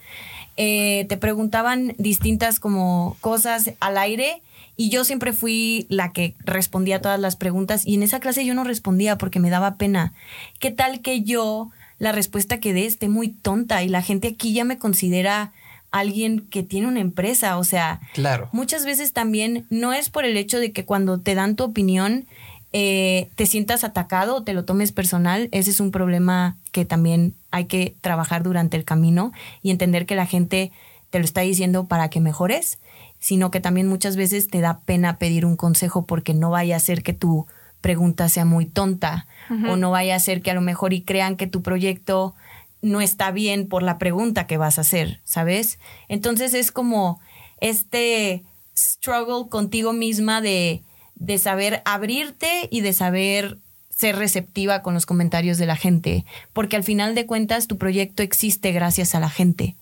eh, 0.57 1.05
te 1.07 1.17
preguntaban 1.17 1.95
distintas 1.97 2.59
como 2.59 3.15
cosas 3.21 3.71
al 3.79 3.97
aire 3.97 4.41
y 4.77 4.89
yo 4.89 5.03
siempre 5.03 5.33
fui 5.33 5.87
la 5.89 6.13
que 6.13 6.35
respondía 6.39 7.01
todas 7.01 7.19
las 7.19 7.35
preguntas 7.35 7.85
y 7.85 7.95
en 7.95 8.03
esa 8.03 8.19
clase 8.19 8.45
yo 8.45 8.53
no 8.53 8.63
respondía 8.63 9.17
porque 9.17 9.39
me 9.39 9.49
daba 9.49 9.75
pena. 9.75 10.13
¿Qué 10.59 10.69
tal 10.69 11.01
que 11.01 11.23
yo 11.23 11.71
la 11.97 12.11
respuesta 12.11 12.59
que 12.59 12.73
dé 12.73 12.85
esté 12.85 13.09
muy 13.09 13.29
tonta 13.29 13.83
y 13.83 13.89
la 13.89 14.03
gente 14.03 14.29
aquí 14.29 14.53
ya 14.53 14.63
me 14.63 14.77
considera 14.77 15.51
alguien 15.89 16.41
que 16.41 16.61
tiene 16.61 16.87
una 16.87 16.99
empresa? 16.99 17.57
O 17.57 17.63
sea, 17.63 17.99
claro. 18.13 18.49
muchas 18.51 18.85
veces 18.85 19.13
también 19.13 19.65
no 19.71 19.93
es 19.93 20.11
por 20.11 20.25
el 20.25 20.37
hecho 20.37 20.59
de 20.59 20.71
que 20.71 20.85
cuando 20.85 21.19
te 21.19 21.33
dan 21.33 21.55
tu 21.55 21.63
opinión 21.63 22.27
eh, 22.71 23.29
te 23.35 23.47
sientas 23.47 23.83
atacado 23.83 24.35
o 24.35 24.43
te 24.43 24.53
lo 24.53 24.63
tomes 24.63 24.91
personal, 24.91 25.49
ese 25.53 25.71
es 25.71 25.79
un 25.79 25.89
problema 25.89 26.55
que 26.71 26.85
también 26.85 27.33
hay 27.49 27.65
que 27.65 27.95
trabajar 28.01 28.43
durante 28.43 28.77
el 28.77 28.83
camino 28.83 29.31
y 29.63 29.71
entender 29.71 30.05
que 30.05 30.15
la 30.15 30.27
gente 30.27 30.71
te 31.09 31.17
lo 31.17 31.25
está 31.25 31.41
diciendo 31.41 31.87
para 31.87 32.09
que 32.09 32.19
mejores 32.19 32.77
sino 33.19 33.51
que 33.51 33.59
también 33.59 33.87
muchas 33.87 34.15
veces 34.15 34.47
te 34.47 34.61
da 34.61 34.79
pena 34.81 35.17
pedir 35.17 35.45
un 35.45 35.55
consejo 35.55 36.05
porque 36.05 36.33
no 36.33 36.49
vaya 36.49 36.75
a 36.75 36.79
ser 36.79 37.03
que 37.03 37.13
tu 37.13 37.47
pregunta 37.81 38.27
sea 38.29 38.45
muy 38.45 38.65
tonta 38.65 39.27
o 39.69 39.75
no 39.75 39.91
vaya 39.91 40.15
a 40.15 40.19
ser 40.19 40.41
que 40.41 40.51
a 40.51 40.53
lo 40.53 40.61
mejor 40.61 40.93
y 40.93 41.01
crean 41.01 41.37
que 41.37 41.47
tu 41.47 41.61
proyecto 41.61 42.35
no 42.81 43.01
está 43.01 43.31
bien 43.31 43.67
por 43.67 43.83
la 43.83 43.97
pregunta 43.97 44.47
que 44.47 44.57
vas 44.57 44.77
a 44.77 44.81
hacer, 44.81 45.21
¿sabes? 45.23 45.79
Entonces 46.07 46.53
es 46.53 46.71
como 46.71 47.19
este 47.61 48.43
struggle 48.75 49.49
contigo 49.49 49.93
misma 49.93 50.41
de, 50.41 50.83
de 51.15 51.37
saber 51.37 51.81
abrirte 51.85 52.67
y 52.71 52.81
de 52.81 52.93
saber 52.93 53.57
ser 53.89 54.15
receptiva 54.15 54.83
con 54.83 54.93
los 54.93 55.05
comentarios 55.05 55.57
de 55.57 55.65
la 55.65 55.75
gente, 55.75 56.25
porque 56.53 56.75
al 56.75 56.83
final 56.83 57.15
de 57.15 57.25
cuentas 57.25 57.67
tu 57.67 57.77
proyecto 57.77 58.21
existe 58.21 58.71
gracias 58.71 59.15
a 59.15 59.19
la 59.19 59.29
gente. 59.29 59.75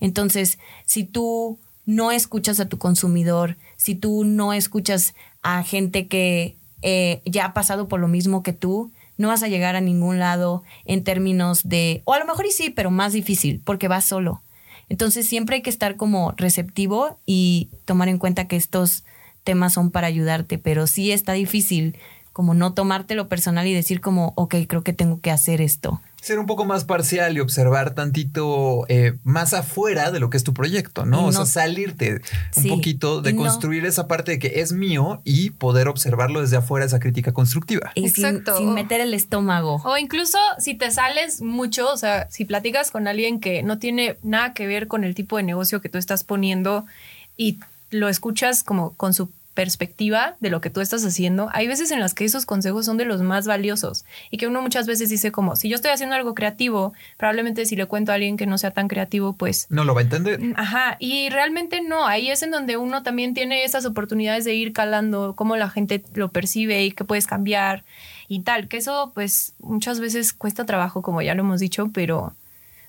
Entonces, 0.00 0.58
si 0.84 1.04
tú 1.04 1.58
no 1.84 2.12
escuchas 2.12 2.60
a 2.60 2.68
tu 2.68 2.78
consumidor, 2.78 3.56
si 3.76 3.94
tú 3.94 4.24
no 4.24 4.52
escuchas 4.52 5.14
a 5.42 5.62
gente 5.62 6.06
que 6.08 6.56
eh, 6.82 7.22
ya 7.24 7.46
ha 7.46 7.54
pasado 7.54 7.88
por 7.88 8.00
lo 8.00 8.08
mismo 8.08 8.42
que 8.42 8.52
tú, 8.52 8.92
no 9.18 9.28
vas 9.28 9.42
a 9.42 9.48
llegar 9.48 9.76
a 9.76 9.80
ningún 9.80 10.18
lado 10.18 10.62
en 10.84 11.04
términos 11.04 11.68
de, 11.68 12.02
o 12.04 12.14
a 12.14 12.18
lo 12.18 12.26
mejor 12.26 12.46
y 12.46 12.50
sí, 12.50 12.70
pero 12.70 12.90
más 12.90 13.12
difícil, 13.12 13.60
porque 13.64 13.88
vas 13.88 14.04
solo. 14.04 14.42
Entonces 14.88 15.28
siempre 15.28 15.56
hay 15.56 15.62
que 15.62 15.70
estar 15.70 15.96
como 15.96 16.32
receptivo 16.36 17.18
y 17.24 17.70
tomar 17.84 18.08
en 18.08 18.18
cuenta 18.18 18.48
que 18.48 18.56
estos 18.56 19.04
temas 19.44 19.74
son 19.74 19.90
para 19.90 20.06
ayudarte, 20.06 20.58
pero 20.58 20.86
sí 20.86 21.12
está 21.12 21.32
difícil 21.32 21.96
como 22.32 22.54
no 22.54 22.74
tomártelo 22.74 23.28
personal 23.28 23.66
y 23.66 23.74
decir 23.74 24.00
como, 24.00 24.32
ok, 24.36 24.56
creo 24.66 24.82
que 24.82 24.92
tengo 24.92 25.20
que 25.20 25.30
hacer 25.30 25.60
esto 25.60 26.00
ser 26.22 26.38
un 26.38 26.46
poco 26.46 26.64
más 26.64 26.84
parcial 26.84 27.36
y 27.36 27.40
observar 27.40 27.94
tantito 27.94 28.86
eh, 28.88 29.14
más 29.24 29.54
afuera 29.54 30.12
de 30.12 30.20
lo 30.20 30.30
que 30.30 30.36
es 30.36 30.44
tu 30.44 30.54
proyecto, 30.54 31.04
¿no? 31.04 31.26
o 31.26 31.32
sea, 31.32 31.46
salirte 31.46 32.22
un 32.56 32.68
poquito 32.68 33.22
de 33.22 33.34
construir 33.34 33.84
esa 33.84 34.06
parte 34.06 34.30
de 34.30 34.38
que 34.38 34.60
es 34.60 34.72
mío 34.72 35.20
y 35.24 35.50
poder 35.50 35.88
observarlo 35.88 36.40
desde 36.40 36.56
afuera, 36.56 36.86
esa 36.86 37.00
crítica 37.00 37.32
constructiva. 37.32 37.90
Exacto. 37.96 38.56
Sin, 38.56 38.72
meter 38.72 39.00
el 39.00 39.14
estómago. 39.14 39.82
O 39.84 39.98
incluso 39.98 40.38
si 40.58 40.74
te 40.74 40.92
sales 40.92 41.42
mucho, 41.42 41.92
o 41.92 41.96
sea, 41.96 42.30
si 42.30 42.44
platicas 42.44 42.92
con 42.92 43.08
alguien 43.08 43.40
que 43.40 43.64
no 43.64 43.80
tiene 43.80 44.16
nada 44.22 44.54
que 44.54 44.68
ver 44.68 44.86
con 44.86 45.02
el 45.02 45.16
tipo 45.16 45.38
de 45.38 45.42
negocio 45.42 45.80
que 45.80 45.88
tú 45.88 45.98
estás 45.98 46.22
poniendo 46.22 46.86
y 47.36 47.58
lo 47.90 48.08
escuchas 48.08 48.62
como 48.62 48.92
con 48.94 49.12
su 49.12 49.28
perspectiva 49.54 50.36
de 50.40 50.50
lo 50.50 50.60
que 50.60 50.70
tú 50.70 50.80
estás 50.80 51.04
haciendo, 51.04 51.48
hay 51.52 51.66
veces 51.66 51.90
en 51.90 52.00
las 52.00 52.14
que 52.14 52.24
esos 52.24 52.46
consejos 52.46 52.86
son 52.86 52.96
de 52.96 53.04
los 53.04 53.20
más 53.20 53.46
valiosos 53.46 54.04
y 54.30 54.38
que 54.38 54.46
uno 54.46 54.62
muchas 54.62 54.86
veces 54.86 55.08
dice 55.10 55.30
como, 55.30 55.56
si 55.56 55.68
yo 55.68 55.76
estoy 55.76 55.90
haciendo 55.90 56.16
algo 56.16 56.34
creativo, 56.34 56.94
probablemente 57.16 57.66
si 57.66 57.76
le 57.76 57.86
cuento 57.86 58.12
a 58.12 58.14
alguien 58.14 58.36
que 58.36 58.46
no 58.46 58.58
sea 58.58 58.70
tan 58.70 58.88
creativo, 58.88 59.34
pues... 59.34 59.66
No 59.68 59.84
lo 59.84 59.94
va 59.94 60.00
a 60.00 60.04
entender. 60.04 60.40
Mm, 60.40 60.54
ajá, 60.56 60.96
y 60.98 61.28
realmente 61.28 61.82
no, 61.82 62.06
ahí 62.06 62.30
es 62.30 62.42
en 62.42 62.50
donde 62.50 62.76
uno 62.76 63.02
también 63.02 63.34
tiene 63.34 63.64
esas 63.64 63.84
oportunidades 63.84 64.44
de 64.44 64.54
ir 64.54 64.72
calando 64.72 65.34
cómo 65.36 65.56
la 65.56 65.68
gente 65.68 66.02
lo 66.14 66.30
percibe 66.30 66.84
y 66.84 66.92
qué 66.92 67.04
puedes 67.04 67.26
cambiar 67.26 67.84
y 68.28 68.40
tal, 68.40 68.68
que 68.68 68.78
eso 68.78 69.12
pues 69.14 69.54
muchas 69.58 70.00
veces 70.00 70.32
cuesta 70.32 70.64
trabajo, 70.64 71.02
como 71.02 71.20
ya 71.22 71.34
lo 71.34 71.40
hemos 71.40 71.60
dicho, 71.60 71.90
pero... 71.92 72.34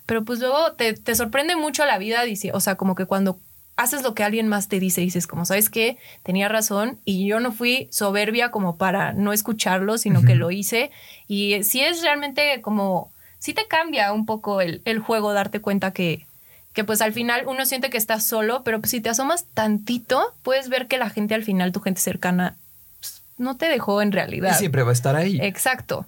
Pero 0.05 0.25
pues 0.25 0.39
luego 0.39 0.73
te, 0.73 0.95
te 0.95 1.15
sorprende 1.15 1.55
mucho 1.55 1.85
la 1.85 1.97
vida, 1.97 2.23
dice, 2.23 2.51
o 2.53 2.59
sea, 2.59 2.75
como 2.75 2.93
que 2.93 3.05
cuando 3.05 3.39
haces 3.75 4.03
lo 4.03 4.13
que 4.13 4.23
alguien 4.23 4.47
más 4.47 4.67
te 4.67 4.79
dice, 4.79 5.01
dices 5.01 5.27
como, 5.27 5.45
¿sabes 5.45 5.69
qué? 5.69 5.97
Tenía 6.23 6.49
razón 6.49 6.99
y 7.05 7.25
yo 7.25 7.39
no 7.39 7.51
fui 7.51 7.87
soberbia 7.91 8.51
como 8.51 8.77
para 8.77 9.13
no 9.13 9.33
escucharlo, 9.33 9.97
sino 9.97 10.21
que 10.23 10.35
lo 10.35 10.51
hice. 10.51 10.91
Y 11.27 11.63
si 11.63 11.81
es 11.81 12.01
realmente 12.01 12.61
como, 12.61 13.11
sí 13.39 13.53
te 13.53 13.67
cambia 13.67 14.13
un 14.13 14.25
poco 14.25 14.61
el, 14.61 14.81
el, 14.85 14.99
juego 14.99 15.33
darte 15.33 15.59
cuenta 15.59 15.91
que, 15.91 16.25
que 16.73 16.83
pues 16.83 17.01
al 17.01 17.13
final 17.13 17.43
uno 17.47 17.65
siente 17.65 17.89
que 17.89 17.97
estás 17.97 18.25
solo, 18.25 18.63
pero 18.63 18.79
pues 18.79 18.91
si 18.91 19.01
te 19.01 19.09
asomas 19.09 19.45
tantito, 19.53 20.33
puedes 20.43 20.69
ver 20.69 20.87
que 20.87 20.97
la 20.97 21.09
gente 21.09 21.33
al 21.33 21.43
final, 21.43 21.71
tu 21.71 21.79
gente 21.79 22.01
cercana, 22.01 22.55
pues, 22.99 23.23
no 23.37 23.57
te 23.57 23.67
dejó 23.67 24.01
en 24.01 24.11
realidad. 24.11 24.51
Y 24.51 24.59
siempre 24.59 24.83
va 24.83 24.91
a 24.91 24.93
estar 24.93 25.15
ahí. 25.15 25.39
Exacto. 25.41 26.05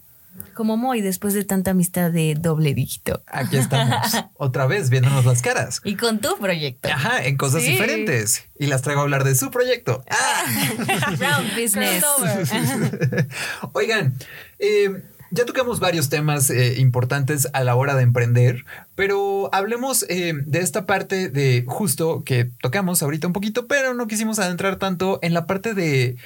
Como 0.54 0.78
Moy, 0.78 1.02
después 1.02 1.34
de 1.34 1.44
tanta 1.44 1.72
amistad 1.72 2.12
de 2.12 2.36
doble 2.40 2.74
dígito. 2.74 3.22
Aquí 3.28 3.58
estamos, 3.58 3.98
otra 4.36 4.66
vez 4.66 4.90
viéndonos 4.90 5.26
las 5.26 5.42
caras. 5.42 5.82
Y 5.84 5.96
con 5.96 6.20
tu 6.20 6.38
proyecto. 6.38 6.90
Ajá, 6.90 7.26
en 7.26 7.38
cosas 7.38 7.64
diferentes. 7.64 8.46
Y 8.58 8.68
las 8.68 8.82
traigo 8.82 9.02
a 9.02 9.04
hablar 9.04 9.24
de 9.24 9.36
su 9.36 9.52
proyecto. 9.52 10.04
Ah. 10.16 10.46
Round 11.20 11.56
business. 11.56 12.04
Oigan, 13.74 14.14
eh, 14.60 15.04
ya 15.32 15.46
tocamos 15.46 15.80
varios 15.80 16.10
temas 16.10 16.50
eh, 16.50 16.76
importantes 16.80 17.50
a 17.54 17.64
la 17.64 17.76
hora 17.76 17.96
de 17.96 18.04
emprender, 18.04 18.64
pero 18.96 19.50
hablemos 19.54 20.06
eh, 20.08 20.34
de 20.46 20.60
esta 20.60 20.86
parte 20.86 21.30
de 21.30 21.66
justo 21.68 22.24
que 22.24 22.46
tocamos 22.46 23.04
ahorita 23.04 23.28
un 23.28 23.34
poquito, 23.34 23.68
pero 23.68 23.94
no 23.94 24.08
quisimos 24.08 24.40
adentrar 24.40 24.78
tanto 24.78 25.20
en 25.22 25.34
la 25.34 25.46
parte 25.46 25.74
de 25.74 26.18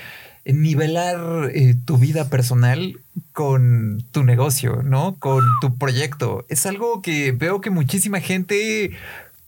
nivelar 0.46 1.52
eh, 1.54 1.76
tu 1.86 1.98
vida 1.98 2.30
personal 2.30 3.00
con 3.34 4.04
tu 4.12 4.24
negocio, 4.24 4.82
¿no? 4.84 5.16
Con 5.20 5.44
tu 5.62 5.78
proyecto. 5.78 6.46
Es 6.50 6.66
algo 6.66 7.02
que 7.02 7.32
veo 7.32 7.62
que 7.62 7.70
muchísima 7.70 8.20
gente 8.20 8.92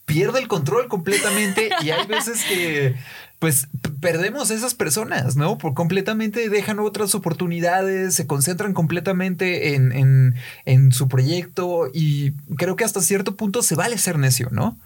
pierde 0.05 0.39
el 0.39 0.47
control 0.47 0.87
completamente 0.87 1.69
y 1.81 1.89
hay 1.91 2.05
veces 2.07 2.43
que 2.43 2.95
pues 3.39 3.69
perdemos 4.01 4.51
esas 4.51 4.75
personas, 4.75 5.35
¿no? 5.35 5.57
Por 5.57 5.73
completamente 5.73 6.47
dejan 6.47 6.79
otras 6.79 7.15
oportunidades, 7.15 8.13
se 8.13 8.27
concentran 8.27 8.73
completamente 8.73 9.73
en, 9.73 9.91
en, 9.91 10.35
en 10.65 10.91
su 10.91 11.07
proyecto 11.07 11.89
y 11.91 12.33
creo 12.55 12.75
que 12.75 12.83
hasta 12.83 13.01
cierto 13.01 13.35
punto 13.35 13.63
se 13.63 13.73
vale 13.73 13.97
ser 13.97 14.19
necio, 14.19 14.49
¿no? 14.51 14.77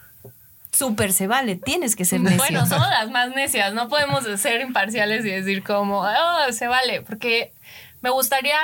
Súper 0.75 1.13
se 1.13 1.27
vale, 1.27 1.55
tienes 1.55 1.95
que 1.95 2.05
ser 2.05 2.21
necio. 2.21 2.37
Bueno, 2.37 2.65
somos 2.65 2.89
las 2.89 3.09
más 3.09 3.29
necias, 3.29 3.73
no 3.73 3.87
podemos 3.87 4.23
ser 4.39 4.61
imparciales 4.61 5.25
y 5.25 5.29
decir 5.29 5.63
como, 5.63 6.01
oh, 6.01 6.51
se 6.51 6.67
vale, 6.67 7.01
porque 7.01 7.53
me 8.01 8.09
gustaría 8.09 8.57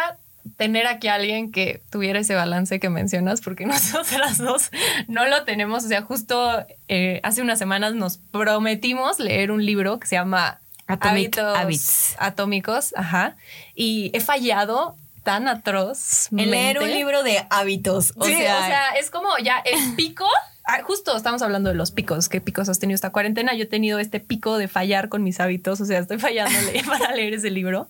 tener 0.58 0.88
aquí 0.88 1.08
a 1.08 1.15
alguien 1.15 1.52
que 1.52 1.82
tuviera 1.89 2.19
ese 2.19 2.36
balance 2.36 2.80
que 2.80 2.89
mencionas, 2.89 3.41
porque 3.41 3.65
nosotras 3.67 4.38
dos 4.38 4.71
no 5.08 5.26
lo 5.26 5.43
tenemos. 5.43 5.86
O 5.86 5.88
sea, 5.88 6.02
justo 6.02 6.65
eh, 6.88 7.19
hace 7.24 7.41
unas 7.41 7.60
semanas 7.60 7.93
nos 7.93 8.17
prometimos 8.17 9.19
leer 9.19 9.52
un 9.52 9.65
libro 9.65 10.00
que 10.00 10.08
se 10.08 10.15
llama 10.15 10.60
Hábitos 10.88 12.15
Atómicos, 12.19 12.93
ajá, 12.97 13.36
y 13.76 14.12
he 14.13 14.19
fallado 14.19 14.95
tan 15.24 15.47
atroz. 15.47 16.28
En 16.32 16.52
leer 16.52 16.80
un 16.80 16.91
libro 16.91 17.24
de 17.24 17.45
hábitos. 17.50 18.13
O, 18.17 18.26
sea, 18.26 18.60
o 18.60 18.65
sea, 18.65 18.89
es 19.00 19.10
como 19.12 19.30
ya 19.38 19.60
el 19.60 19.95
pico 19.95 20.26
justo 20.84 21.15
estamos 21.15 21.41
hablando 21.41 21.69
de 21.69 21.75
los 21.75 21.91
picos, 21.91 22.29
qué 22.29 22.41
picos 22.41 22.69
has 22.69 22.79
tenido 22.79 22.95
esta 22.95 23.12
cuarentena. 23.12 23.53
Yo 23.53 23.63
he 23.63 23.67
tenido 23.67 23.99
este 23.99 24.19
pico 24.19 24.57
de 24.57 24.67
fallar 24.67 25.10
con 25.10 25.23
mis 25.23 25.39
hábitos, 25.39 25.81
o 25.81 25.86
sea, 25.86 25.99
estoy 25.99 26.19
fallándole 26.19 26.84
para 26.88 27.13
leer 27.15 27.34
ese 27.34 27.49
libro. 27.49 27.89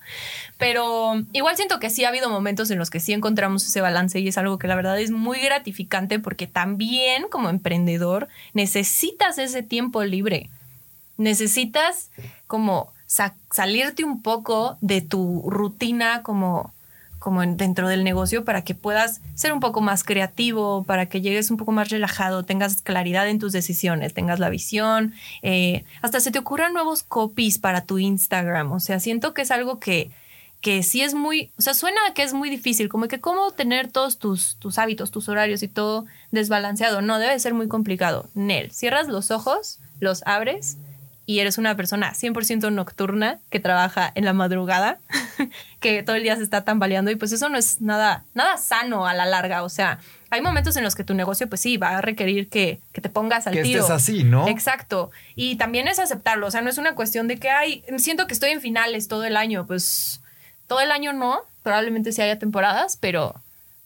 Pero 0.58 1.24
igual 1.34 1.56
siento 1.56 1.80
que 1.80 1.90
sí 1.90 2.04
ha 2.04 2.10
habido 2.10 2.30
momentos 2.30 2.72
en 2.72 2.80
los 2.80 2.90
que 2.90 3.00
sí 3.00 3.14
encontramos 3.14 3.66
ese 3.66 3.82
balance 3.82 4.20
y 4.20 4.28
es 4.28 4.38
algo 4.38 4.58
que 4.58 4.68
la 4.68 4.76
verdad 4.76 5.00
es 5.00 5.12
muy 5.12 5.40
gratificante 5.40 6.20
porque 6.20 6.48
también 6.48 7.26
como 7.30 7.50
emprendedor 7.50 8.28
necesitas 8.54 9.38
ese 9.38 9.64
tiempo 9.64 10.04
libre. 10.04 10.50
Necesitas 11.18 12.10
como 12.48 12.92
salirte 13.52 14.04
un 14.04 14.22
poco 14.22 14.78
de 14.82 15.02
tu 15.02 15.50
rutina 15.50 16.24
como 16.24 16.74
como 17.22 17.42
dentro 17.42 17.88
del 17.88 18.04
negocio 18.04 18.44
para 18.44 18.64
que 18.64 18.74
puedas 18.74 19.22
ser 19.36 19.54
un 19.54 19.60
poco 19.60 19.80
más 19.80 20.04
creativo, 20.04 20.84
para 20.86 21.06
que 21.06 21.22
llegues 21.22 21.52
un 21.52 21.58
poco 21.58 21.72
más 21.72 21.90
relajado, 21.90 22.44
tengas 22.44 22.82
claridad 22.82 23.30
en 23.30 23.38
tus 23.38 23.52
decisiones, 23.52 24.16
tengas 24.16 24.40
la 24.40 24.50
visión, 24.50 25.14
eh, 25.44 25.84
hasta 26.02 26.20
se 26.20 26.32
te 26.32 26.40
ocurran 26.40 26.74
nuevos 26.74 27.04
copies 27.04 27.60
para 27.60 27.86
tu 27.86 28.00
Instagram. 28.00 28.72
O 28.72 28.80
sea, 28.80 29.00
siento 29.00 29.36
que 29.36 29.44
es 29.44 29.52
algo 29.52 29.80
que, 29.80 30.10
que 30.62 30.82
sí 30.82 31.04
es 31.04 31.14
muy, 31.14 31.52
o 31.60 31.62
sea, 31.62 31.76
suena 31.76 32.02
que 32.16 32.24
es 32.24 32.34
muy 32.34 32.50
difícil, 32.50 32.90
como 32.90 33.08
que 33.08 33.22
cómo 33.22 33.52
tener 33.52 33.92
todos 33.92 34.18
tus, 34.18 34.56
tus 34.56 34.80
hábitos, 34.80 35.12
tus 35.12 35.30
horarios 35.30 35.62
y 35.62 35.68
todo 35.68 36.08
desbalanceado. 36.32 37.04
No, 37.04 37.20
debe 37.20 37.38
ser 37.38 37.54
muy 37.54 37.68
complicado. 37.68 38.32
Nel, 38.34 38.72
cierras 38.72 39.08
los 39.08 39.30
ojos, 39.30 39.78
los 40.00 40.24
abres 40.26 40.78
y 41.32 41.40
eres 41.40 41.58
una 41.58 41.78
persona 41.78 42.12
100% 42.12 42.74
nocturna 42.74 43.40
que 43.50 43.62
trabaja 43.62 44.12
en 44.16 44.26
la 44.26 44.34
madrugada, 44.34 45.00
que 45.80 46.04
todo 46.04 46.18
el 46.18 46.24
día 46.24 46.36
se 46.36 46.44
está 46.44 46.66
tambaleando 46.66 47.10
y 47.10 47.16
pues 47.16 47.32
eso 47.32 47.48
no 47.48 47.58
es 47.58 47.80
nada, 47.80 48.26
nada 48.34 48.58
sano 48.58 49.08
a 49.08 49.14
la 49.14 49.26
larga. 49.26 49.64
O 49.64 49.70
sea, 49.70 50.00
hay 50.30 50.42
momentos 50.42 50.76
en 50.76 50.84
los 50.84 50.94
que 50.94 51.06
tu 51.06 51.14
negocio 51.14 51.48
pues 51.48 51.62
sí 51.62 51.78
va 51.78 51.98
a 51.98 52.02
requerir 52.02 52.50
que, 52.50 52.82
te 52.92 53.08
pongas 53.08 53.48
al 53.48 53.54
que 53.54 53.64
tiro. 53.64 53.80
Estés 53.80 53.96
así, 53.96 54.24
¿no? 54.26 54.46
Exacto. 54.50 55.12
Y 55.34 55.56
también 55.56 55.88
es 55.88 56.00
aceptarlo. 56.00 56.48
O 56.48 56.52
sea, 56.52 56.60
no 56.60 56.70
es 56.70 56.78
una 56.78 56.96
cuestión 56.96 57.30
de 57.30 57.38
que, 57.38 57.50
ay, 57.50 57.82
siento 57.98 58.28
que 58.28 58.34
estoy 58.34 58.50
en 58.50 58.60
finales 58.60 59.08
todo 59.08 59.24
el 59.24 59.38
año. 59.38 59.66
Pues 59.66 60.20
todo 60.68 60.82
el 60.82 60.92
año 60.92 61.14
no. 61.14 61.40
Probablemente 61.64 62.12
sí 62.12 62.22
haya 62.22 62.40
temporadas, 62.40 62.98
pero 63.00 63.42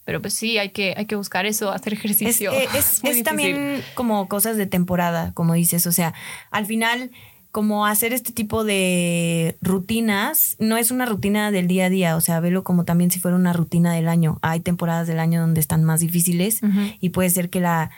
pero 0.05 0.21
pues 0.21 0.35
sí, 0.35 0.59
hay 0.59 0.69
que, 0.69 0.93
hay 0.95 1.07
que 1.07 1.15
buscar 1.15 1.47
eso, 1.47 1.71
hacer 1.71 1.93
ejercicio. 1.93 2.51
Es, 2.51 3.01
es, 3.03 3.23
también 3.23 3.83
como 3.95 4.29
cosas 4.29 4.55
de 4.55 4.67
temporada, 4.67 5.31
como 5.33 5.55
dices. 5.55 5.87
O 5.87 5.91
sea, 5.91 6.13
al 6.51 6.67
final, 6.67 7.09
como 7.55 7.85
hacer 7.85 8.11
este 8.11 8.33
tipo 8.33 8.65
de 8.65 9.55
rutinas, 9.61 10.57
no 10.59 10.75
es 10.75 10.91
una 10.91 11.05
rutina 11.05 11.51
del 11.51 11.69
día 11.69 11.85
a 11.85 11.89
día. 11.89 12.17
O 12.17 12.19
sea, 12.19 12.41
velo 12.41 12.65
como 12.65 12.83
también 12.83 13.11
si 13.11 13.21
fuera 13.21 13.37
una 13.37 13.53
rutina 13.53 13.93
del 13.93 14.09
año. 14.09 14.39
Hay 14.41 14.59
temporadas 14.59 15.07
del 15.07 15.19
año 15.19 15.39
donde 15.39 15.61
están 15.61 15.85
más 15.85 16.01
difíciles 16.01 16.59
y 16.99 17.11
puede 17.11 17.29
ser 17.29 17.49
que 17.49 17.61
la, 17.61 17.91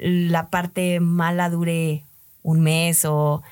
la 0.00 0.48
parte 0.48 1.00
mala 1.00 1.50
dure 1.50 2.04
un 2.42 2.62
mes 2.62 3.04
o 3.04 3.42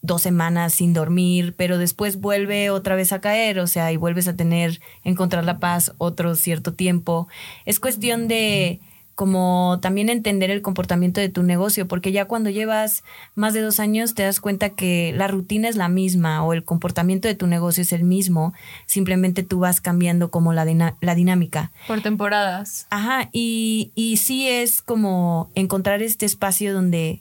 dos 0.00 0.22
semanas 0.22 0.72
sin 0.72 0.94
dormir, 0.94 1.52
pero 1.54 1.76
después 1.76 2.18
vuelve 2.18 2.70
otra 2.70 2.94
vez 2.94 3.12
a 3.12 3.20
caer, 3.20 3.58
o 3.58 3.66
sea, 3.66 3.92
y 3.92 3.98
vuelves 3.98 4.26
a 4.26 4.36
tener, 4.36 4.80
encontrar 5.02 5.44
la 5.44 5.58
paz 5.58 5.92
otro 5.98 6.34
cierto 6.34 6.72
tiempo. 6.72 7.28
Es 7.66 7.78
cuestión 7.78 8.26
de 8.26 8.80
como 9.14 9.78
también 9.80 10.08
entender 10.08 10.50
el 10.50 10.62
comportamiento 10.62 11.20
de 11.20 11.28
tu 11.28 11.42
negocio, 11.42 11.86
porque 11.86 12.12
ya 12.12 12.24
cuando 12.24 12.50
llevas 12.50 13.04
más 13.34 13.54
de 13.54 13.60
dos 13.60 13.80
años 13.80 14.14
te 14.14 14.22
das 14.22 14.40
cuenta 14.40 14.70
que 14.70 15.12
la 15.16 15.28
rutina 15.28 15.68
es 15.68 15.76
la 15.76 15.88
misma 15.88 16.44
o 16.44 16.52
el 16.52 16.64
comportamiento 16.64 17.28
de 17.28 17.34
tu 17.34 17.46
negocio 17.46 17.82
es 17.82 17.92
el 17.92 18.04
mismo, 18.04 18.54
simplemente 18.86 19.42
tú 19.42 19.60
vas 19.60 19.80
cambiando 19.80 20.30
como 20.30 20.52
la, 20.52 20.94
la 21.00 21.14
dinámica. 21.14 21.70
Por 21.86 22.00
temporadas. 22.00 22.86
Ajá, 22.90 23.28
y, 23.32 23.92
y 23.94 24.16
sí 24.16 24.48
es 24.48 24.82
como 24.82 25.50
encontrar 25.54 26.02
este 26.02 26.26
espacio 26.26 26.74
donde 26.74 27.20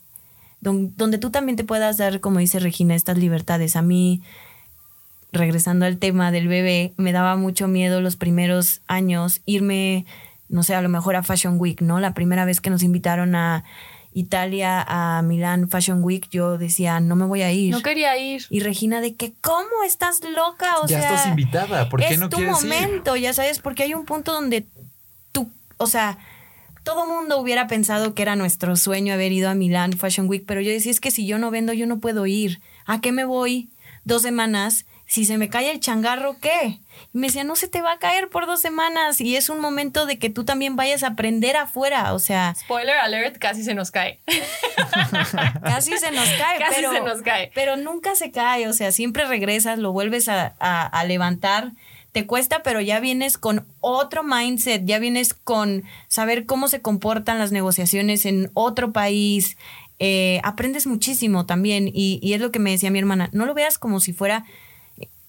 donde, 0.63 1.17
tú 1.17 1.29
también 1.29 1.57
te 1.57 1.63
puedas 1.63 1.97
dar, 1.97 2.21
como 2.21 2.39
dice 2.39 2.59
Regina, 2.59 2.95
estas 2.95 3.17
libertades. 3.17 3.75
A 3.75 3.81
mí, 3.81 4.21
regresando 5.31 5.85
al 5.85 5.97
tema 5.97 6.31
del 6.31 6.47
bebé, 6.47 6.93
me 6.95 7.11
daba 7.11 7.35
mucho 7.35 7.67
miedo 7.67 7.99
los 7.99 8.15
primeros 8.15 8.81
años 8.87 9.41
irme, 9.45 10.05
no 10.49 10.63
sé, 10.63 10.75
a 10.75 10.81
lo 10.81 10.89
mejor 10.89 11.15
a 11.15 11.23
Fashion 11.23 11.59
Week, 11.59 11.81
¿no? 11.81 11.99
La 11.99 12.13
primera 12.13 12.45
vez 12.45 12.61
que 12.61 12.69
nos 12.69 12.83
invitaron 12.83 13.35
a 13.35 13.63
Italia, 14.13 14.83
a 14.87 15.21
Milán 15.23 15.69
Fashion 15.69 16.03
Week, 16.03 16.27
yo 16.29 16.57
decía, 16.57 16.99
no 16.99 17.15
me 17.15 17.25
voy 17.25 17.41
a 17.41 17.51
ir. 17.51 17.71
No 17.71 17.81
quería 17.81 18.17
ir. 18.17 18.43
Y 18.49 18.59
Regina, 18.59 19.01
de 19.01 19.15
que, 19.15 19.33
¿cómo 19.41 19.83
estás 19.85 20.21
loca? 20.23 20.79
O 20.81 20.87
ya 20.87 20.99
estás 20.99 21.27
invitada, 21.27 21.89
¿por 21.89 21.99
qué 21.99 22.17
no 22.17 22.29
quieres 22.29 22.47
ir? 22.47 22.53
Es 22.53 22.59
tu 22.61 22.67
momento, 22.67 23.15
ya 23.15 23.33
sabes, 23.33 23.59
porque 23.59 23.83
hay 23.83 23.93
un 23.93 24.05
punto 24.05 24.33
donde 24.33 24.67
tú, 25.31 25.49
o 25.77 25.87
sea, 25.87 26.19
todo 26.83 27.07
mundo 27.07 27.39
hubiera 27.39 27.67
pensado 27.67 28.13
que 28.13 28.21
era 28.21 28.35
nuestro 28.35 28.75
sueño 28.75 29.13
haber 29.13 29.31
ido 29.31 29.49
a 29.49 29.55
Milán 29.55 29.93
Fashion 29.93 30.27
Week, 30.27 30.43
pero 30.45 30.61
yo 30.61 30.69
decía, 30.69 30.91
es 30.91 30.99
que 30.99 31.11
si 31.11 31.25
yo 31.25 31.39
no 31.39 31.49
vendo, 31.49 31.73
yo 31.73 31.87
no 31.87 31.99
puedo 31.99 32.25
ir. 32.25 32.61
¿A 32.85 33.01
qué 33.01 33.11
me 33.11 33.25
voy? 33.25 33.69
Dos 34.03 34.21
semanas. 34.21 34.85
Si 35.13 35.25
se 35.25 35.37
me 35.37 35.47
cae 35.47 35.69
el 35.69 35.79
changarro, 35.79 36.37
¿qué? 36.39 36.79
Y 37.13 37.17
me 37.19 37.27
decía, 37.27 37.43
no 37.43 37.55
se 37.55 37.67
te 37.67 37.83
va 37.83 37.91
a 37.91 37.99
caer 37.99 38.29
por 38.29 38.47
dos 38.47 38.61
semanas. 38.61 39.21
Y 39.21 39.35
es 39.35 39.49
un 39.49 39.59
momento 39.59 40.07
de 40.07 40.17
que 40.17 40.31
tú 40.31 40.43
también 40.43 40.75
vayas 40.75 41.03
a 41.03 41.09
aprender 41.09 41.55
afuera. 41.55 42.15
O 42.15 42.19
sea. 42.19 42.55
Spoiler 42.59 42.95
alert, 42.97 43.37
casi 43.37 43.63
se 43.63 43.75
nos 43.75 43.91
cae. 43.91 44.21
casi 45.63 45.95
se 45.99 46.09
nos 46.09 46.27
cae. 46.29 46.57
Casi 46.57 46.81
se 46.81 47.01
nos 47.01 47.21
cae. 47.21 47.51
Pero 47.53 47.77
nunca 47.77 48.15
se 48.15 48.31
cae. 48.31 48.67
O 48.67 48.73
sea, 48.73 48.91
siempre 48.91 49.25
regresas, 49.25 49.77
lo 49.77 49.91
vuelves 49.91 50.29
a, 50.29 50.47
a 50.47 51.03
levantar 51.03 51.73
te 52.11 52.27
cuesta, 52.27 52.61
pero 52.61 52.79
ya 52.79 52.99
vienes 52.99 53.39
con 53.39 53.65
otro 53.81 54.23
mindset, 54.23 54.85
ya 54.85 54.99
vienes 54.99 55.33
con 55.33 55.83
saber 56.07 56.45
cómo 56.45 56.67
se 56.67 56.79
comportan 56.79 57.39
las 57.39 57.51
negociaciones 57.51 58.27
en 58.27 58.51
otro 58.53 58.93
país. 58.93 59.57
Eh, 59.97 60.39
aprendes 60.43 60.85
muchísimo 60.85 61.45
también 61.45 61.89
y, 61.91 62.19
es 62.33 62.41
lo 62.41 62.51
que 62.51 62.59
me 62.59 62.71
decía 62.71 62.91
mi 62.91 62.99
hermana, 62.99 63.29
no 63.31 63.45
lo 63.45 63.53
veas 63.53 63.77
como 63.77 63.99
si 63.99 64.13
fuera 64.13 64.45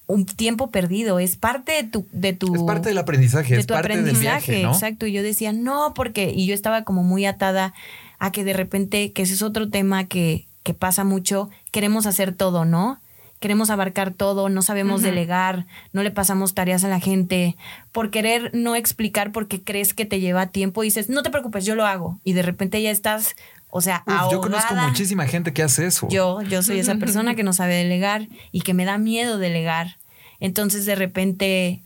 un 0.07 0.27
tiempo 0.27 0.71
perdido, 0.71 1.19
es 1.19 1.37
parte 1.37 1.73
de 1.73 1.85
tu... 1.85 2.07
De 2.13 2.33
tu 2.33 2.55
es 2.55 2.63
parte 2.63 2.89
del 2.91 2.99
aprendizaje, 2.99 3.57
es 3.57 3.67
parte 3.67 4.03
del 4.03 4.17
viaje, 4.17 4.63
Exacto, 4.63 5.07
y 5.07 5.13
yo 5.13 5.23
decía, 5.23 5.53
no, 5.53 5.95
porque, 5.95 6.31
y 6.35 6.47
yo 6.47 6.55
estaba 6.55 6.85
como 6.85 7.03
muy 7.03 7.25
atada 7.25 7.75
a 8.19 8.33
que 8.33 8.45
de 8.45 8.53
repente, 8.53 9.13
que 9.13 9.23
ese 9.23 9.35
es 9.35 9.43
otro 9.43 9.71
tema 9.71 10.05
que, 10.05 10.47
que 10.63 10.75
pasa 10.75 11.05
mucho, 11.05 11.51
queremos 11.71 12.07
hacer 12.07 12.35
todo, 12.35 12.65
¿no? 12.65 13.01
queremos 13.45 13.69
abarcar 13.69 14.11
todo, 14.11 14.49
no 14.49 14.63
sabemos 14.63 15.03
delegar, 15.03 15.67
no 15.93 16.03
le 16.03 16.11
pasamos 16.11 16.55
tareas 16.55 16.83
a 16.83 16.89
la 16.89 16.99
gente, 16.99 17.59
por 17.93 18.11
querer 18.11 18.51
no 18.55 18.75
explicar 18.75 19.33
porque 19.33 19.63
crees 19.63 19.93
que 19.93 20.07
te 20.07 20.19
lleva 20.19 20.47
tiempo 20.47 20.83
y 20.83 20.87
dices, 20.87 21.11
no 21.11 21.23
te 21.23 21.29
preocupes, 21.29 21.67
yo 21.67 21.75
lo 21.75 21.85
hago. 21.85 22.19
Y 22.25 22.33
de 22.33 22.41
repente 22.41 22.81
ya 22.81 22.91
estás, 22.91 23.37
o 23.77 23.81
sea, 23.81 24.05
Yo 24.31 24.41
conozco 24.41 24.73
muchísima 24.77 25.27
gente 25.27 25.53
que 25.53 25.61
hace 25.61 25.85
eso. 25.85 26.07
Yo, 26.09 26.43
yo 26.43 26.63
soy 26.63 26.79
esa 26.79 26.95
persona 26.95 27.35
que 27.35 27.43
no 27.43 27.53
sabe 27.53 27.75
delegar 27.75 28.29
y 28.53 28.61
que 28.61 28.73
me 28.73 28.85
da 28.85 28.99
miedo 28.99 29.37
delegar. 29.37 29.99
Entonces 30.39 30.87
de 30.87 30.95
repente, 30.95 31.83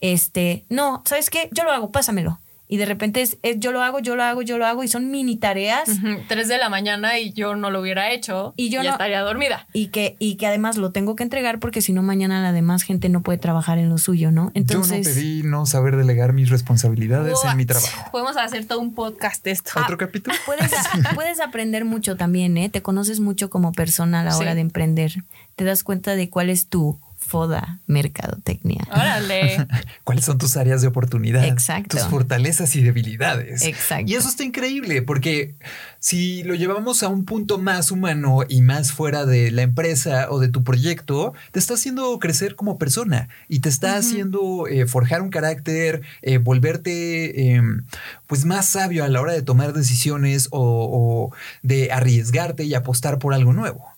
este, 0.00 0.64
no, 0.70 1.02
¿sabes 1.04 1.28
qué? 1.28 1.50
Yo 1.52 1.64
lo 1.64 1.72
hago, 1.72 1.92
pásamelo 1.92 2.40
y 2.68 2.78
de 2.78 2.86
repente 2.86 3.22
es, 3.22 3.38
yo 3.58 3.72
lo 3.72 3.82
hago, 3.82 4.00
yo 4.00 4.16
lo 4.16 4.24
hago, 4.24 4.42
yo 4.42 4.58
lo 4.58 4.66
hago 4.66 4.82
y 4.82 4.88
son 4.88 5.10
mini 5.10 5.36
tareas. 5.36 5.88
Tres 6.28 6.48
de 6.48 6.58
la 6.58 6.68
mañana 6.68 7.18
y 7.18 7.32
yo 7.32 7.54
no 7.54 7.70
lo 7.70 7.80
hubiera 7.80 8.10
hecho 8.10 8.54
y 8.56 8.70
yo 8.70 8.82
ya 8.82 8.92
estaría 8.92 9.20
dormida. 9.20 9.66
Y 9.72 9.88
que, 9.88 10.16
y 10.18 10.36
que 10.36 10.46
además 10.46 10.76
lo 10.76 10.90
tengo 10.90 11.14
que 11.14 11.22
entregar 11.22 11.60
porque 11.60 11.80
si 11.80 11.92
no 11.92 12.02
mañana 12.02 12.42
la 12.42 12.52
demás 12.52 12.82
gente 12.82 13.08
no 13.08 13.22
puede 13.22 13.38
trabajar 13.38 13.78
en 13.78 13.88
lo 13.88 13.98
suyo, 13.98 14.32
¿no? 14.32 14.50
Entonces, 14.54 15.06
yo 15.06 15.10
no 15.10 15.14
pedí 15.14 15.42
no 15.42 15.66
saber 15.66 15.96
delegar 15.96 16.32
mis 16.32 16.50
responsabilidades 16.50 17.38
en 17.48 17.56
mi 17.56 17.66
trabajo. 17.66 17.88
Podemos 18.12 18.36
hacer 18.36 18.66
todo 18.66 18.80
un 18.80 18.94
podcast 18.94 19.44
de 19.44 19.52
esto. 19.52 19.70
¿Otro 19.80 19.96
capítulo? 19.96 20.36
Puedes, 20.44 20.72
puedes 21.14 21.40
aprender 21.40 21.84
mucho 21.84 22.16
también, 22.16 22.56
¿eh? 22.56 22.68
Te 22.68 22.82
conoces 22.82 23.20
mucho 23.20 23.48
como 23.50 23.72
persona 23.72 24.20
a 24.20 24.24
la 24.24 24.36
hora 24.36 24.54
de 24.54 24.60
emprender. 24.60 25.24
Te 25.54 25.64
das 25.64 25.84
cuenta 25.84 26.16
de 26.16 26.28
cuál 26.28 26.50
es 26.50 26.68
tu 26.68 26.98
FODA 27.26 27.80
Mercadotecnia. 27.86 28.86
Órale. 28.90 29.66
¿Cuáles 30.04 30.24
son 30.24 30.38
tus 30.38 30.56
áreas 30.56 30.80
de 30.80 30.88
oportunidad? 30.88 31.44
Exacto. 31.44 31.96
Tus 31.96 32.06
fortalezas 32.06 32.76
y 32.76 32.82
debilidades. 32.82 33.62
Exacto. 33.62 34.10
Y 34.10 34.14
eso 34.14 34.28
está 34.28 34.44
increíble 34.44 35.02
porque 35.02 35.56
si 35.98 36.44
lo 36.44 36.54
llevamos 36.54 37.02
a 37.02 37.08
un 37.08 37.24
punto 37.24 37.58
más 37.58 37.90
humano 37.90 38.40
y 38.48 38.62
más 38.62 38.92
fuera 38.92 39.26
de 39.26 39.50
la 39.50 39.62
empresa 39.62 40.28
o 40.30 40.38
de 40.38 40.48
tu 40.48 40.62
proyecto, 40.62 41.34
te 41.50 41.58
está 41.58 41.74
haciendo 41.74 42.16
crecer 42.20 42.54
como 42.54 42.78
persona 42.78 43.28
y 43.48 43.58
te 43.58 43.68
está 43.68 43.96
haciendo 43.96 44.68
eh, 44.68 44.86
forjar 44.86 45.20
un 45.20 45.30
carácter, 45.30 46.02
eh, 46.22 46.38
volverte 46.38 47.54
em, 47.54 47.84
pues 48.28 48.44
más 48.44 48.66
sabio 48.66 49.04
a 49.04 49.08
la 49.08 49.20
hora 49.20 49.32
de 49.32 49.42
tomar 49.42 49.72
decisiones 49.72 50.48
o 50.52 51.34
de 51.62 51.90
arriesgarte 51.90 52.64
y 52.64 52.74
apostar 52.74 53.18
por 53.18 53.34
algo 53.34 53.52
nuevo. 53.52 53.95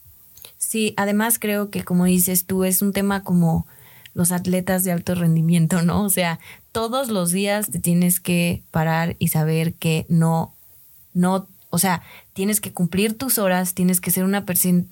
Sí, 0.69 0.93
además 0.99 1.39
creo 1.39 1.71
que 1.71 1.83
como 1.83 2.05
dices 2.05 2.45
tú, 2.45 2.63
es 2.65 2.83
un 2.83 2.93
tema 2.93 3.23
como 3.23 3.67
los 4.13 4.33
atletas 4.33 4.85
de 4.85 4.93
alto 4.93 5.15
rendimiento, 5.15 5.81
¿no? 5.81 6.03
O 6.03 6.11
sea, 6.11 6.41
todos 6.73 7.09
los 7.09 7.33
días 7.33 7.71
te 7.71 7.79
tienes 7.79 8.21
que 8.21 8.65
parar 8.71 9.17
y 9.19 9.29
saber 9.29 9.73
que 9.73 10.05
no, 10.11 10.55
no, 11.15 11.49
o 11.71 11.79
sea, 11.79 12.03
tienes 12.35 12.61
que 12.61 12.75
cumplir 12.75 13.17
tus 13.17 13.39
horas, 13.39 13.73
tienes 13.73 14.03
que 14.03 14.11
ser 14.11 14.25
una, 14.25 14.45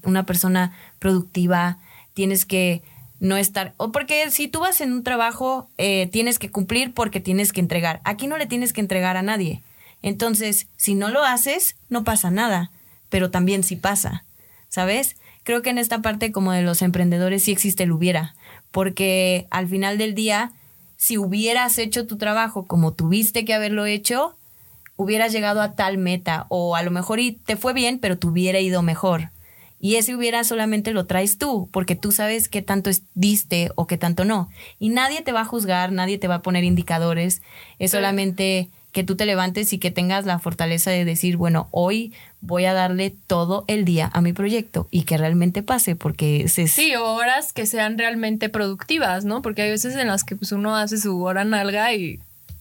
una 0.05 0.25
persona 0.25 0.73
productiva, 0.99 1.79
tienes 2.15 2.47
que 2.47 2.83
no 3.21 3.37
estar, 3.37 3.75
o 3.77 3.93
porque 3.93 4.31
si 4.31 4.49
tú 4.49 4.61
vas 4.61 4.81
en 4.81 4.95
un 4.95 5.03
trabajo, 5.03 5.69
eh, 5.77 6.09
tienes 6.11 6.39
que 6.39 6.51
cumplir 6.51 6.95
porque 6.95 7.21
tienes 7.21 7.53
que 7.53 7.61
entregar. 7.61 8.01
Aquí 8.05 8.29
no 8.29 8.39
le 8.39 8.47
tienes 8.47 8.73
que 8.73 8.81
entregar 8.81 9.19
a 9.19 9.23
nadie. 9.23 9.63
Entonces, 10.01 10.69
si 10.79 10.95
no 10.95 11.11
lo 11.11 11.23
haces, 11.23 11.77
no 11.91 12.03
pasa 12.03 12.31
nada, 12.31 12.71
pero 13.11 13.31
también 13.31 13.63
sí 13.63 13.77
pasa, 13.77 14.25
¿sabes? 14.71 15.17
Creo 15.47 15.63
que 15.63 15.71
en 15.71 15.79
esta 15.79 16.03
parte 16.03 16.33
como 16.33 16.51
de 16.51 16.63
los 16.63 16.83
emprendedores 16.83 17.45
sí 17.45 17.53
existe 17.53 17.85
el 17.85 17.93
hubiera, 17.93 18.35
porque 18.73 19.47
al 19.51 19.69
final 19.69 19.97
del 19.97 20.17
día, 20.17 20.51
si 20.97 21.19
hubieras 21.19 21.79
hecho 21.79 22.05
tu 22.05 22.19
trabajo 22.19 22.67
como 22.67 22.95
tuviste 22.95 23.45
que 23.45 23.55
haberlo 23.55 23.87
hecho, 23.87 24.37
hubieras 24.97 25.31
llegado 25.31 25.63
a 25.63 25.77
tal 25.77 25.99
meta 25.99 26.47
o 26.49 26.75
a 26.75 26.83
lo 26.83 26.91
mejor 26.91 27.21
y 27.21 27.31
te 27.31 27.57
fue 27.57 27.75
bien, 27.75 28.01
pero 28.01 28.19
te 28.19 28.27
hubiera 28.27 28.59
ido 28.59 28.83
mejor. 28.83 29.31
Y 29.79 29.95
ese 29.95 30.17
hubiera 30.17 30.43
solamente 30.43 30.91
lo 30.91 31.07
traes 31.07 31.39
tú, 31.39 31.69
porque 31.71 31.95
tú 31.95 32.11
sabes 32.11 32.49
qué 32.49 32.61
tanto 32.61 32.91
diste 33.15 33.71
o 33.77 33.87
qué 33.87 33.99
tanto 33.99 34.25
no. 34.25 34.49
Y 34.81 34.89
nadie 34.89 35.23
te 35.23 35.31
va 35.31 35.43
a 35.43 35.45
juzgar, 35.45 35.93
nadie 35.93 36.19
te 36.19 36.27
va 36.27 36.37
a 36.37 36.43
poner 36.43 36.65
indicadores. 36.65 37.41
Es 37.79 37.93
solamente 37.93 38.69
que 38.97 39.05
tú 39.05 39.15
te 39.15 39.27
levantes 39.27 39.75
y 39.75 39.79
que 39.79 39.91
tengas 39.91 40.25
la 40.25 40.39
fortaleza 40.39 40.91
de 40.91 41.05
decir, 41.05 41.37
bueno, 41.37 41.69
hoy 41.71 42.15
voy 42.41 42.65
a 42.65 42.73
darle 42.73 43.15
todo 43.27 43.67
el 43.69 43.85
día 43.85 44.11
a 44.15 44.23
mi 44.23 44.33
proyecto 44.33 44.89
y 44.91 45.03
que 45.03 45.19
realmente 45.19 45.63
pase, 45.63 45.97
porque 45.97 46.45
es... 46.45 46.55
Sí, 46.73 46.95
horas 46.97 47.53
que 47.53 47.67
sean 47.67 47.99
realmente 47.99 48.49
productivas, 48.49 49.27
¿no? 49.27 49.43
Porque 49.43 49.61
hay 49.61 49.71
veces 49.71 49.97
en 49.97 50.07
las 50.07 50.25
que 50.25 50.35
pues, 50.35 50.51
uno 50.51 50.77
hace 50.77 50.97
su 50.97 51.23
hora 51.23 51.45
nalga 51.45 51.93
y 51.93 52.21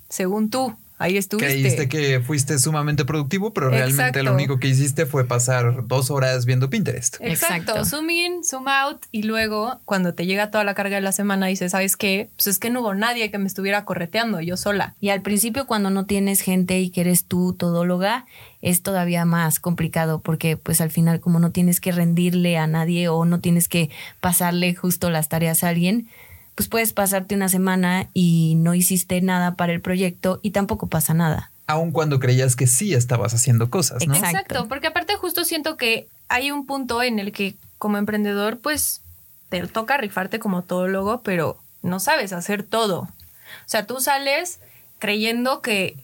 según 0.09 0.49
tú, 0.49 0.75
Ahí 0.97 1.17
estuviste. 1.17 1.51
Creíste 1.51 1.89
que 1.89 2.21
fuiste 2.21 2.57
sumamente 2.57 3.03
productivo, 3.03 3.53
pero 3.53 3.69
realmente 3.69 4.23
lo 4.23 4.33
único 4.33 4.59
que 4.59 4.69
hiciste 4.69 5.05
fue 5.05 5.25
pasar 5.25 5.87
dos 5.87 6.09
horas 6.09 6.45
viendo 6.45 6.69
Pinterest. 6.69 7.17
Exacto. 7.19 7.83
Zoom 7.83 8.09
in, 8.09 8.43
zoom 8.45 8.69
out 8.69 9.03
y 9.11 9.23
luego 9.23 9.81
cuando 9.83 10.13
te 10.13 10.25
llega 10.25 10.51
toda 10.51 10.63
la 10.63 10.73
carga 10.73 10.95
de 10.95 11.01
la 11.01 11.11
semana 11.11 11.47
dices, 11.47 11.73
¿sabes 11.73 11.97
qué? 11.97 12.29
Pues 12.37 12.47
es 12.47 12.59
que 12.59 12.69
no 12.69 12.79
hubo 12.79 12.93
nadie 12.93 13.29
que 13.29 13.37
me 13.37 13.47
estuviera 13.47 13.83
correteando, 13.83 14.39
yo 14.39 14.55
sola. 14.55 14.95
Y 15.01 15.09
al 15.09 15.21
principio 15.21 15.67
cuando 15.67 15.89
no 15.89 16.05
tienes 16.05 16.39
gente 16.39 16.79
y 16.79 16.89
que 16.89 17.01
eres 17.01 17.25
tú 17.25 17.53
todóloga, 17.53 18.25
es 18.61 18.81
todavía 18.81 19.25
más 19.25 19.59
complicado 19.59 20.21
porque 20.21 20.55
pues 20.55 20.79
al 20.79 20.91
final 20.91 21.19
como 21.19 21.39
no 21.39 21.51
tienes 21.51 21.81
que 21.81 21.91
rendirle 21.91 22.57
a 22.57 22.67
nadie 22.67 23.09
o 23.09 23.25
no 23.25 23.41
tienes 23.41 23.67
que 23.67 23.89
pasarle 24.21 24.73
justo 24.75 25.09
las 25.09 25.27
tareas 25.27 25.63
a 25.63 25.69
alguien, 25.69 26.07
pues 26.55 26.69
puedes 26.69 26.93
pasarte 26.93 27.35
una 27.35 27.49
semana 27.49 28.09
y 28.13 28.55
no 28.55 28.73
hiciste 28.73 29.21
nada 29.21 29.55
para 29.55 29.73
el 29.73 29.81
proyecto 29.81 30.39
y 30.41 30.51
tampoco 30.51 30.87
pasa 30.87 31.13
nada. 31.13 31.51
Aun 31.67 31.91
cuando 31.91 32.19
creías 32.19 32.55
que 32.55 32.67
sí 32.67 32.93
estabas 32.93 33.33
haciendo 33.33 33.69
cosas, 33.69 34.07
¿no? 34.07 34.15
Exacto, 34.15 34.67
porque 34.67 34.87
aparte 34.87 35.15
justo 35.15 35.43
siento 35.43 35.77
que 35.77 36.07
hay 36.29 36.51
un 36.51 36.65
punto 36.65 37.03
en 37.03 37.19
el 37.19 37.31
que 37.31 37.55
como 37.77 37.97
emprendedor 37.97 38.59
pues 38.59 39.01
te 39.49 39.65
toca 39.67 39.97
rifarte 39.97 40.39
como 40.39 40.63
todólogo, 40.63 41.21
pero 41.21 41.59
no 41.81 41.99
sabes 41.99 42.33
hacer 42.33 42.63
todo. 42.63 43.01
O 43.01 43.67
sea, 43.67 43.85
tú 43.85 43.99
sales 43.99 44.59
creyendo 44.99 45.61
que, 45.61 45.97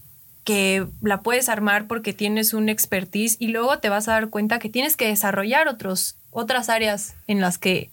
que 0.43 0.85
la 1.01 1.21
puedes 1.21 1.47
armar 1.47 1.87
porque 1.87 2.13
tienes 2.13 2.53
un 2.53 2.69
expertise 2.69 3.37
y 3.39 3.47
luego 3.47 3.79
te 3.79 3.89
vas 3.89 4.07
a 4.07 4.13
dar 4.13 4.29
cuenta 4.29 4.59
que 4.59 4.69
tienes 4.69 4.97
que 4.97 5.07
desarrollar 5.07 5.67
otros, 5.67 6.15
otras 6.31 6.69
áreas 6.69 7.15
en 7.27 7.39
las 7.39 7.57
que 7.57 7.89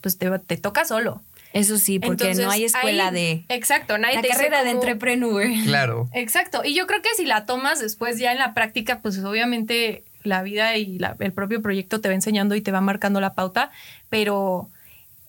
pues 0.00 0.18
te, 0.18 0.38
te 0.40 0.56
toca 0.56 0.84
solo. 0.84 1.22
Eso 1.52 1.78
sí, 1.78 1.98
porque 1.98 2.34
no 2.34 2.50
hay 2.50 2.64
escuela 2.64 3.10
de. 3.10 3.44
Exacto, 3.48 3.98
nadie 3.98 4.22
la 4.22 4.28
carrera 4.28 4.64
de 4.64 4.70
entrepreneur. 4.70 5.46
Claro. 5.64 6.08
Exacto. 6.12 6.62
Y 6.64 6.74
yo 6.74 6.86
creo 6.86 7.02
que 7.02 7.10
si 7.16 7.24
la 7.24 7.44
tomas 7.44 7.80
después 7.80 8.18
ya 8.18 8.32
en 8.32 8.38
la 8.38 8.54
práctica, 8.54 9.00
pues 9.00 9.18
obviamente 9.18 10.04
la 10.22 10.42
vida 10.42 10.76
y 10.76 10.98
el 11.18 11.32
propio 11.32 11.62
proyecto 11.62 12.00
te 12.00 12.08
va 12.08 12.14
enseñando 12.14 12.54
y 12.54 12.60
te 12.60 12.72
va 12.72 12.80
marcando 12.80 13.20
la 13.20 13.34
pauta, 13.34 13.70
pero 14.08 14.70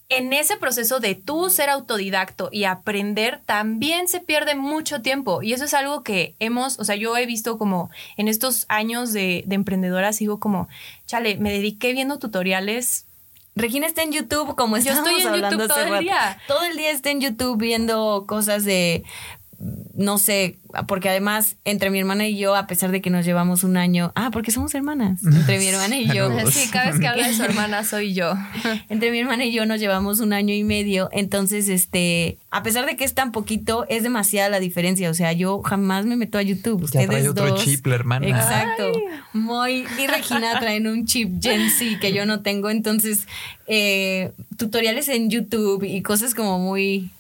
en 0.10 0.34
ese 0.34 0.58
proceso 0.58 1.00
de 1.00 1.16
tú 1.16 1.50
ser 1.50 1.70
autodidacto 1.70 2.50
y 2.52 2.66
aprender, 2.66 3.42
también 3.46 4.08
se 4.08 4.20
pierde 4.20 4.56
mucho 4.56 5.02
tiempo. 5.02 5.42
Y 5.42 5.54
eso 5.54 5.66
es 5.66 5.74
algo 5.74 6.04
que 6.04 6.36
hemos, 6.40 6.80
o 6.80 6.84
sea, 6.84 6.96
yo 6.96 7.18
he 7.18 7.26
visto 7.26 7.58
como 7.58 7.90
en 8.18 8.28
estos 8.28 8.66
años 8.70 9.14
de, 9.14 9.44
de 9.48 9.56
emprendedora, 9.56 10.14
sigo 10.14 10.40
como, 10.40 10.68
chale, 11.08 11.38
me 11.38 11.52
dediqué 11.52 11.94
viendo 11.94 12.20
tutoriales 12.20 13.08
Regina 13.56 13.86
está 13.86 14.02
en 14.02 14.12
YouTube, 14.12 14.56
como 14.56 14.78
estábamos 14.78 15.06
Yo 15.06 15.12
estoy 15.12 15.22
en 15.22 15.34
hablando 15.34 15.64
YouTube 15.64 15.76
todo 15.76 15.96
el 15.96 16.04
día. 16.04 16.38
Todo 16.48 16.64
el 16.64 16.78
día 16.78 16.92
está 16.92 17.12
en 17.12 17.22
YouTube 17.22 17.58
viendo 17.58 18.26
cosas 18.28 18.66
de 18.66 19.04
no 19.96 20.18
sé, 20.18 20.60
porque 20.88 21.10
además 21.10 21.58
entre 21.66 21.90
mi 21.90 22.00
hermana 22.00 22.28
y 22.28 22.38
yo, 22.38 22.56
a 22.56 22.68
pesar 22.68 22.92
de 22.92 23.02
que 23.02 23.10
nos 23.10 23.26
llevamos 23.26 23.64
un 23.64 23.78
año, 23.78 24.12
ah, 24.16 24.30
porque 24.32 24.52
somos 24.52 24.74
hermanas, 24.76 25.24
entre 25.26 25.60
mi 25.60 25.68
hermana 25.68 25.98
y 25.98 26.08
yo. 26.08 26.30
sí, 26.50 26.70
cada 26.72 26.92
vez 26.92 27.00
que 27.00 27.08
habla 27.08 27.28
de 27.28 27.34
su 27.34 27.44
hermana 27.44 27.84
soy 27.84 28.14
yo. 28.14 28.34
entre 28.90 29.12
mi 29.12 29.20
hermana 29.20 29.46
y 29.46 29.52
yo 29.52 29.66
nos 29.66 29.80
llevamos 29.80 30.20
un 30.20 30.34
año 30.34 30.54
y 30.54 30.64
medio, 30.64 31.10
entonces, 31.12 31.70
este, 31.70 32.38
a 32.50 32.64
pesar 32.64 32.86
de 32.86 32.96
que 32.96 33.04
es 33.04 33.14
tan 33.14 33.32
poquito, 33.32 33.86
es 33.88 34.04
demasiada 34.04 34.50
la 34.50 34.60
diferencia, 34.60 35.10
o 35.10 35.14
sea, 35.14 35.32
yo 35.34 35.62
jamás 35.62 36.06
me 36.06 36.16
meto 36.16 36.38
a 36.38 36.42
YouTube. 36.42 36.84
Ustedes 36.84 37.08
trae 37.08 37.30
otro 37.30 37.48
dos, 37.48 37.64
chip, 37.64 37.86
la 37.86 37.96
hermana. 37.96 38.28
Exacto. 38.28 38.92
Muy 39.34 39.86
y 40.00 40.08
Regina 40.08 40.60
traen 40.60 40.88
un 40.88 41.06
chip 41.06 41.42
Gen 41.42 41.70
Z 41.70 42.00
que 42.00 42.14
yo 42.14 42.26
no 42.26 42.42
tengo, 42.42 42.70
entonces, 42.70 43.28
eh, 43.68 44.32
tutoriales 44.58 45.08
en 45.08 45.30
YouTube 45.30 45.84
y 45.84 46.02
cosas 46.02 46.34
como 46.36 46.60
muy 46.60 47.12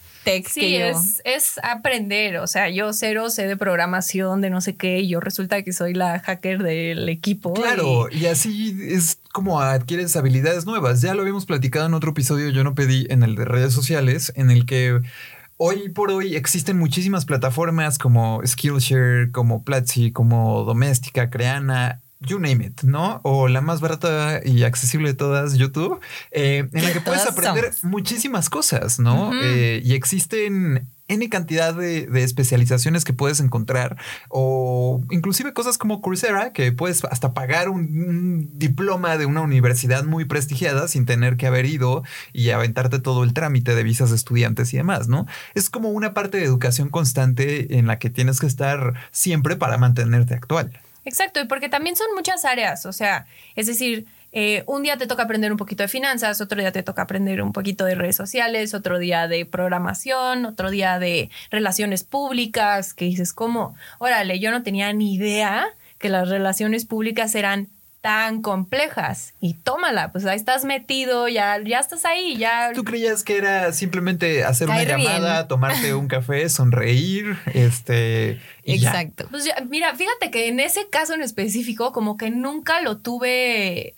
sí, 0.48 0.76
Es, 0.76 1.22
es 1.26 1.60
aprender, 1.64 2.38
o 2.38 2.48
sea, 2.48 2.70
yo 2.70 2.94
cero 2.94 3.30
sé 3.30 3.48
de 3.48 3.58
programación, 3.58 4.42
de 4.42 4.50
no 4.50 4.62
sé 4.62 4.76
qué, 4.76 5.00
y 5.00 5.10
yo 5.10 5.20
resulta 5.20 5.64
que 5.64 5.74
soy 5.74 5.94
la 5.94 6.20
hacker 6.20 6.64
del 6.64 7.10
equipo. 7.10 7.54
Claro, 7.54 8.08
y, 8.12 8.28
así 8.28 8.78
es 8.82 9.20
como 9.32 9.60
adquieres 9.60 10.16
habilidades 10.16 10.66
nuevas. 10.66 11.02
Ya 11.02 11.14
lo 11.14 11.22
habíamos 11.22 11.46
platicado 11.46 11.86
en 11.88 11.94
otro 11.94 12.12
episodio, 12.12 12.50
yo 12.50 12.64
no 12.64 12.76
pedí 12.76 13.08
en 13.10 13.24
el 13.24 13.36
de 13.36 13.46
redes 13.46 13.74
sociales, 13.74 14.32
en 14.36 14.52
el 14.52 14.66
que 14.66 15.02
hoy 15.58 15.90
por 15.90 16.12
hoy 16.12 16.36
existen 16.36 16.78
muchísimas 16.78 17.26
plataformas 17.26 17.98
como 17.98 18.42
Skillshare, 18.46 19.32
como 19.32 19.64
Platzi, 19.64 20.12
como 20.12 20.64
Doméstica, 20.64 21.30
Creana, 21.30 22.03
you 22.26 22.40
name 22.40 22.64
it, 22.66 22.82
¿no? 22.84 23.22
O 23.24 23.48
la 23.48 23.62
más 23.62 23.82
barata 23.82 24.42
y 24.44 24.64
accesible 24.64 25.10
de 25.10 25.14
todas, 25.16 25.56
YouTube, 25.56 26.00
eh, 26.32 26.68
en 26.72 26.84
la 26.84 26.94
que 26.94 27.02
puedes 27.02 27.26
aprender 27.26 27.72
muchísimas 27.84 28.50
cosas, 28.50 29.00
¿no? 29.00 29.32
Eh, 29.42 29.82
y 29.84 29.94
existen 29.94 30.88
N 31.10 31.30
cantidad 31.30 31.74
de, 31.74 32.08
especializaciones 32.24 33.04
que 33.04 33.14
puedes 33.14 33.40
encontrar 33.42 33.98
o 34.30 35.02
inclusive 35.12 35.54
cosas 35.54 35.78
como 35.78 36.02
Coursera, 36.02 36.54
que 36.54 36.72
puedes 36.72 37.04
hasta 37.04 37.34
pagar 37.34 37.70
un, 37.70 38.50
diploma 38.58 39.18
de 39.18 39.26
una 39.26 39.42
universidad 39.42 40.06
muy 40.06 40.26
prestigiada 40.26 40.88
sin 40.88 41.06
tener 41.06 41.36
que 41.36 41.48
haber 41.48 41.66
ido 41.66 42.04
y 42.32 42.52
aventarte 42.52 43.00
todo 43.00 43.24
el 43.24 43.34
trámite 43.34 43.76
de 43.76 43.84
visas 43.84 44.12
de 44.12 44.16
estudiantes 44.16 44.74
y 44.74 44.78
demás, 44.78 45.08
¿no? 45.08 45.26
Es 45.56 45.70
como 45.70 45.90
una 45.90 46.14
parte 46.14 46.38
de 46.38 46.46
educación 46.46 46.90
constante 46.90 47.78
en 47.78 47.88
la 47.88 48.00
que 48.00 48.10
tienes 48.10 48.40
que 48.40 48.48
estar 48.48 48.94
siempre 49.12 49.58
para 49.58 49.78
mantenerte 49.78 50.34
actual. 50.34 50.72
Exacto, 51.06 51.42
y 51.42 51.46
porque 51.46 51.70
también 51.70 51.96
son 51.96 52.08
muchas 52.16 52.46
áreas, 52.46 52.86
o 52.86 52.94
sea, 52.94 53.26
es 53.56 53.68
decir, 53.68 54.06
eh, 54.32 54.64
un 54.66 54.82
día 54.82 54.98
te 54.98 55.06
toca 55.06 55.24
aprender 55.24 55.52
un 55.52 55.58
poquito 55.58 55.84
de 55.84 55.88
finanzas, 55.88 56.42
otro 56.42 56.60
día 56.60 56.72
te 56.72 56.82
toca 56.82 57.04
aprender 57.04 57.42
un 57.42 57.54
poquito 57.54 57.86
de 57.86 57.94
redes 57.94 58.16
sociales, 58.16 58.74
otro 58.74 58.98
día 58.98 59.28
de 59.28 59.46
programación, 59.46 60.46
otro 60.46 60.72
día 60.72 60.98
de 60.98 61.30
relaciones 61.52 62.04
públicas, 62.04 62.96
que 62.96 63.06
dices, 63.06 63.32
¿cómo? 63.34 63.76
Órale, 64.00 64.40
yo 64.40 64.50
no 64.50 64.64
tenía 64.64 64.92
ni 64.94 65.14
idea 65.14 65.68
que 66.00 66.10
las 66.10 66.30
relaciones 66.30 66.86
públicas 66.86 67.36
eran 67.36 67.70
tan 68.04 68.42
complejas 68.42 69.34
y 69.40 69.54
tómala, 69.54 70.12
pues 70.12 70.26
ahí 70.26 70.36
estás 70.36 70.66
metido, 70.66 71.30
ya, 71.30 71.58
ya 71.64 71.80
estás 71.80 72.04
ahí, 72.04 72.36
ya. 72.36 72.74
¿Tú 72.76 72.84
creías 72.84 73.24
que 73.24 73.38
era 73.38 73.72
simplemente 73.72 74.44
hacer 74.44 74.68
una 74.68 74.84
llamada, 74.84 75.48
tomarte 75.48 75.94
un 75.94 76.10
café, 76.10 76.50
sonreír, 76.50 77.38
este, 77.54 78.42
Exacto. 78.66 79.26
Pues 79.32 79.50
mira, 79.70 79.96
fíjate 79.96 80.32
que 80.32 80.50
en 80.50 80.60
ese 80.60 80.90
caso 80.90 81.14
en 81.14 81.22
específico, 81.22 81.94
como 81.94 82.18
que 82.18 82.30
nunca 82.30 82.82
lo 82.82 82.98
tuve, 82.98 83.94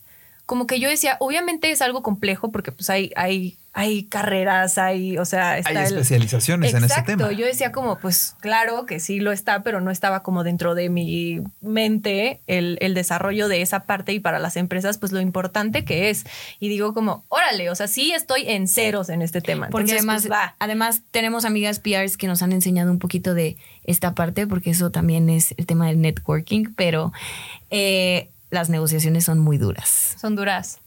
como 0.46 0.68
que 0.68 0.80
yo 0.80 0.88
decía, 0.88 1.18
obviamente 1.20 1.72
es 1.72 1.82
algo 1.82 2.04
complejo 2.04 2.52
porque 2.52 2.72
pues 2.72 2.92
hay, 2.92 3.12
hay 3.16 3.58
hay 3.78 4.06
carreras, 4.06 4.78
hay, 4.78 5.18
o 5.18 5.26
sea, 5.26 5.52
hay 5.52 5.76
especializaciones 5.76 6.74
en 6.74 6.86
ese 6.86 7.02
tema. 7.02 7.30
Yo 7.34 7.46
decía 7.46 7.74
como, 7.74 8.00
pues 8.00 8.38
claro 8.40 8.86
que 8.86 9.02
sí 9.02 9.20
lo 9.20 9.34
está, 9.34 9.64
pero 9.64 9.82
no 9.82 9.92
estaba 9.92 10.24
como 10.24 10.46
dentro 10.46 10.76
de 10.76 10.90
mi 10.90 11.42
mente 11.60 12.40
el, 12.48 12.78
desarrollo 12.94 13.50
de 13.50 13.62
esa 13.62 13.82
parte 13.82 14.14
y 14.14 14.22
para 14.22 14.40
las 14.40 14.56
empresas, 14.56 14.98
pues 14.98 15.12
lo 15.12 15.20
importante 15.20 15.84
que 15.84 16.10
es. 16.10 16.26
Y 16.62 16.70
digo 16.70 16.94
como, 16.94 17.26
órale, 17.28 17.70
o 17.70 17.76
sea, 17.76 17.88
sí 17.88 18.14
estoy 18.14 18.48
en 18.48 18.70
ceros 18.70 19.10
en 19.10 19.22
este 19.22 19.42
tema. 19.42 19.68
Porque 19.70 19.92
además, 19.92 20.26
pues, 20.26 20.40
además 20.58 21.02
tenemos 21.12 21.44
amigas 21.44 21.80
PRs 21.80 22.16
que 22.16 22.28
nos 22.28 22.42
han 22.42 22.54
enseñado 22.54 22.90
un 22.92 23.00
poquito 23.00 23.34
de 23.34 23.58
esta 23.84 24.16
parte, 24.16 24.48
porque 24.48 24.70
eso 24.70 24.90
también 24.90 25.30
es 25.30 25.54
el 25.58 25.66
tema 25.66 25.88
del 25.88 26.00
networking, 26.00 26.74
pero 26.78 27.12
eh, 27.72 28.30
las 28.52 28.70
negociaciones 28.70 29.26
son 29.26 29.40
muy 29.40 29.58
duras. 29.58 30.16
Son 30.18 30.38
duras. 30.38 30.80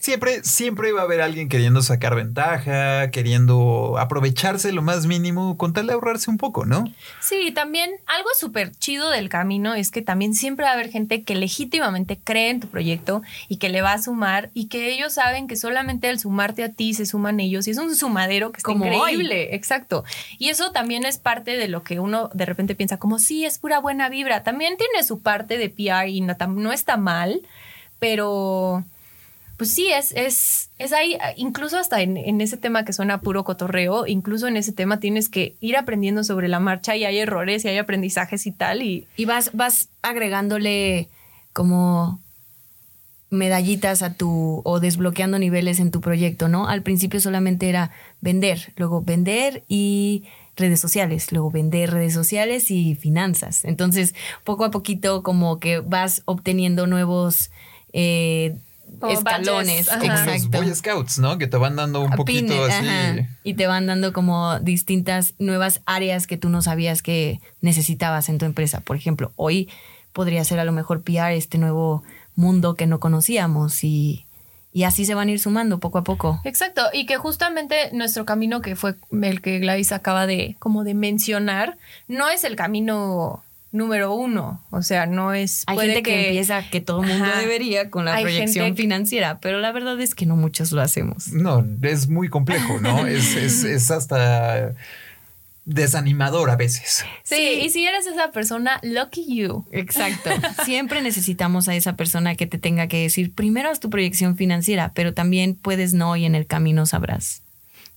Siempre, 0.00 0.42
siempre 0.44 0.92
va 0.92 1.02
a 1.02 1.04
haber 1.04 1.20
alguien 1.20 1.50
queriendo 1.50 1.82
sacar 1.82 2.14
ventaja, 2.14 3.10
queriendo 3.10 3.98
aprovecharse 3.98 4.72
lo 4.72 4.80
más 4.80 5.04
mínimo 5.04 5.58
con 5.58 5.74
tal 5.74 5.86
de 5.86 5.92
ahorrarse 5.92 6.30
un 6.30 6.38
poco, 6.38 6.64
¿no? 6.64 6.84
Sí, 7.20 7.52
también 7.52 7.90
algo 8.06 8.28
súper 8.38 8.72
chido 8.72 9.10
del 9.10 9.28
camino 9.28 9.74
es 9.74 9.90
que 9.90 10.00
también 10.00 10.32
siempre 10.32 10.64
va 10.64 10.70
a 10.70 10.74
haber 10.74 10.90
gente 10.90 11.22
que 11.22 11.34
legítimamente 11.34 12.18
cree 12.18 12.48
en 12.48 12.60
tu 12.60 12.68
proyecto 12.68 13.20
y 13.48 13.58
que 13.58 13.68
le 13.68 13.82
va 13.82 13.92
a 13.92 14.02
sumar 14.02 14.50
y 14.54 14.68
que 14.68 14.90
ellos 14.90 15.12
saben 15.12 15.46
que 15.46 15.56
solamente 15.56 16.08
al 16.08 16.18
sumarte 16.18 16.64
a 16.64 16.72
ti 16.72 16.94
se 16.94 17.04
suman 17.04 17.38
ellos 17.38 17.68
y 17.68 17.72
es 17.72 17.78
un 17.78 17.94
sumadero 17.94 18.52
que 18.52 18.58
está 18.58 18.72
como 18.72 18.86
increíble. 18.86 19.54
Exacto. 19.54 20.04
Y 20.38 20.48
eso 20.48 20.72
también 20.72 21.04
es 21.04 21.18
parte 21.18 21.58
de 21.58 21.68
lo 21.68 21.82
que 21.82 22.00
uno 22.00 22.30
de 22.32 22.46
repente 22.46 22.74
piensa 22.74 22.96
como, 22.96 23.18
sí, 23.18 23.44
es 23.44 23.58
pura 23.58 23.80
buena 23.80 24.08
vibra. 24.08 24.44
También 24.44 24.78
tiene 24.78 25.04
su 25.04 25.20
parte 25.20 25.58
de 25.58 25.68
PR 25.68 26.08
y 26.08 26.22
no, 26.22 26.34
no 26.48 26.72
está 26.72 26.96
mal, 26.96 27.42
pero 27.98 28.82
pues 29.60 29.74
sí, 29.74 29.88
es, 29.92 30.12
es, 30.12 30.70
es 30.78 30.94
ahí, 30.94 31.18
incluso 31.36 31.76
hasta 31.76 32.00
en, 32.00 32.40
ese 32.40 32.56
tema 32.56 32.86
que 32.86 32.94
suena 32.94 33.20
puro 33.20 33.44
cotorreo, 33.44 34.06
incluso 34.06 34.48
en 34.48 34.56
ese 34.56 34.72
tema 34.72 35.00
tienes 35.00 35.28
que 35.28 35.54
ir 35.60 35.76
aprendiendo 35.76 36.24
sobre 36.24 36.48
la 36.48 36.60
marcha 36.60 36.96
y 36.96 37.04
hay 37.04 37.18
errores 37.18 37.62
y 37.62 37.68
hay 37.68 37.76
aprendizajes 37.76 38.46
y 38.46 38.52
tal. 38.52 38.80
Y, 38.80 39.06
y 39.18 39.26
vas, 39.26 39.50
vas 39.52 39.90
agregándole 40.00 41.10
como 41.52 42.22
medallitas 43.28 44.00
a 44.00 44.14
tu 44.14 44.62
o 44.64 44.80
desbloqueando 44.80 45.38
niveles 45.38 45.78
en 45.78 45.90
tu 45.90 46.00
proyecto, 46.00 46.48
¿no? 46.48 46.66
Al 46.66 46.80
principio 46.80 47.20
solamente 47.20 47.68
era 47.68 47.90
vender, 48.22 48.72
luego 48.76 49.02
vender 49.02 49.62
y 49.68 50.24
redes 50.56 50.80
sociales, 50.80 51.32
luego 51.32 51.50
vender 51.50 51.90
redes 51.90 52.14
sociales 52.14 52.70
y 52.70 52.94
finanzas. 52.94 53.66
Entonces, 53.66 54.14
poco 54.42 54.64
a 54.64 54.70
poquito 54.70 55.22
como 55.22 55.60
que 55.60 55.80
vas 55.80 56.22
obteniendo 56.24 56.86
nuevos 56.86 57.50
eh, 57.92 58.56
escalones. 59.08 59.88
Exacto. 59.88 60.48
Boy 60.50 60.74
Scouts, 60.74 61.18
¿no? 61.18 61.38
Que 61.38 61.46
te 61.46 61.56
van 61.56 61.76
dando 61.76 62.00
un 62.00 62.10
poquito 62.10 62.64
así. 62.64 63.26
Y 63.44 63.54
te 63.54 63.66
van 63.66 63.86
dando 63.86 64.12
como 64.12 64.58
distintas 64.60 65.34
nuevas 65.38 65.80
áreas 65.86 66.26
que 66.26 66.36
tú 66.36 66.48
no 66.48 66.62
sabías 66.62 67.02
que 67.02 67.40
necesitabas 67.60 68.28
en 68.28 68.38
tu 68.38 68.44
empresa. 68.44 68.80
Por 68.80 68.96
ejemplo, 68.96 69.32
hoy 69.36 69.68
podría 70.12 70.44
ser 70.44 70.60
a 70.60 70.64
lo 70.64 70.72
mejor 70.72 71.02
PR 71.02 71.32
este 71.32 71.58
nuevo 71.58 72.02
mundo 72.34 72.74
que 72.74 72.86
no 72.86 73.00
conocíamos 73.00 73.84
y, 73.84 74.26
y 74.72 74.84
así 74.84 75.04
se 75.04 75.14
van 75.14 75.28
a 75.28 75.32
ir 75.32 75.40
sumando 75.40 75.78
poco 75.78 75.98
a 75.98 76.04
poco. 76.04 76.40
Exacto, 76.44 76.82
y 76.92 77.06
que 77.06 77.16
justamente 77.16 77.90
nuestro 77.92 78.24
camino 78.24 78.60
que 78.60 78.76
fue 78.76 78.96
el 79.22 79.40
que 79.40 79.58
Gladys 79.58 79.92
acaba 79.92 80.26
de 80.26 80.56
como 80.58 80.84
de 80.84 80.94
mencionar, 80.94 81.76
no 82.08 82.28
es 82.28 82.44
el 82.44 82.56
camino 82.56 83.42
número 83.72 84.14
uno. 84.14 84.64
O 84.70 84.82
sea, 84.82 85.06
no 85.06 85.32
es. 85.32 85.64
Hay 85.66 85.78
gente 85.78 86.02
que, 86.02 86.28
empieza 86.28 86.68
que 86.70 86.80
todo 86.80 87.02
el 87.02 87.08
mundo 87.08 87.26
debería 87.38 87.90
con 87.90 88.04
la 88.04 88.20
proyección 88.20 88.76
financiera, 88.76 89.40
pero 89.40 89.60
la 89.60 89.72
verdad 89.72 90.00
es 90.00 90.14
que 90.14 90.26
no 90.26 90.36
muchos 90.36 90.72
lo 90.72 90.82
hacemos. 90.82 91.28
No, 91.28 91.64
es 91.82 92.08
muy 92.08 92.28
complejo, 92.28 92.80
¿no? 92.80 93.06
es, 93.06 93.36
es, 93.36 93.64
es 93.64 93.90
hasta 93.90 94.74
desanimador 95.64 96.50
a 96.50 96.56
veces. 96.56 97.04
Sí, 97.22 97.60
y 97.62 97.70
si 97.70 97.86
eres 97.86 98.06
esa 98.06 98.32
persona, 98.32 98.80
lucky 98.82 99.36
you. 99.36 99.64
Exacto. 99.72 100.30
Siempre 100.64 101.02
necesitamos 101.02 101.68
a 101.68 101.74
esa 101.74 101.96
persona 101.96 102.34
que 102.34 102.46
te 102.46 102.58
tenga 102.58 102.88
que 102.88 103.02
decir, 103.02 103.34
primero 103.34 103.70
haz 103.70 103.80
tu 103.80 103.90
proyección 103.90 104.36
financiera, 104.36 104.92
pero 104.94 105.14
también 105.14 105.54
puedes 105.54 105.94
no 105.94 106.16
y 106.16 106.24
en 106.24 106.34
el 106.34 106.46
camino 106.46 106.86
sabrás. 106.86 107.42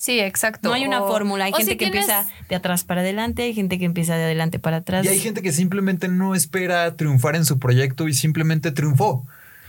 Sí, 0.03 0.19
exacto. 0.19 0.67
No 0.67 0.75
hay 0.75 0.83
una 0.83 0.99
fórmula. 0.99 1.45
Hay 1.45 1.53
gente 1.53 1.77
que 1.77 1.85
empieza 1.85 2.27
de 2.49 2.55
atrás 2.55 2.83
para 2.83 2.99
adelante, 2.99 3.43
hay 3.43 3.53
gente 3.53 3.79
que 3.79 3.85
empieza 3.85 4.17
de 4.17 4.25
adelante 4.25 4.59
para 4.59 4.77
atrás. 4.77 5.05
Y 5.05 5.07
hay 5.07 5.19
gente 5.19 5.41
que 5.41 5.53
simplemente 5.53 6.09
no 6.09 6.35
espera 6.35 6.97
triunfar 6.97 7.37
en 7.37 7.45
su 7.45 7.57
proyecto 7.57 8.09
y 8.09 8.13
simplemente 8.13 8.73
triunfó. 8.73 9.25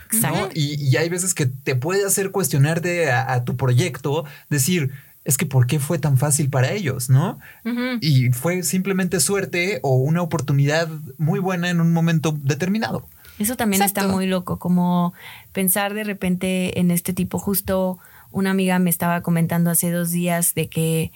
Exacto. 0.06 0.48
Y, 0.52 0.96
hay 0.96 1.08
veces 1.08 1.34
que 1.34 1.46
te 1.46 1.76
puede 1.76 2.04
hacer 2.04 2.32
cuestionarte 2.32 3.12
a, 3.12 3.44
tu 3.44 3.56
proyecto, 3.56 4.24
decir, 4.50 4.90
es 5.24 5.38
que 5.38 5.46
¿por 5.46 5.68
qué 5.68 5.78
fue 5.78 6.00
tan 6.00 6.18
fácil 6.18 6.50
para 6.50 6.72
ellos? 6.72 7.10
¿No? 7.10 7.38
Y 8.00 8.32
fue 8.32 8.64
simplemente 8.64 9.20
suerte 9.20 9.78
o 9.84 9.94
una 9.94 10.20
oportunidad 10.20 10.88
muy 11.16 11.38
buena 11.38 11.70
en 11.70 11.80
un 11.80 11.92
momento 11.92 12.36
determinado. 12.36 13.06
Eso 13.38 13.54
también 13.54 13.82
está 13.82 14.08
muy 14.08 14.26
loco, 14.26 14.58
como 14.58 15.14
pensar 15.52 15.94
de 15.94 16.02
repente 16.02 16.80
en 16.80 16.90
este 16.90 17.12
tipo 17.12 17.38
justo 17.38 18.00
una 18.34 18.50
amiga 18.50 18.78
me 18.78 18.90
estaba 18.90 19.22
comentando 19.22 19.70
hace 19.70 19.90
dos 19.90 20.10
días 20.10 20.54
de 20.54 20.68
que 20.68 21.12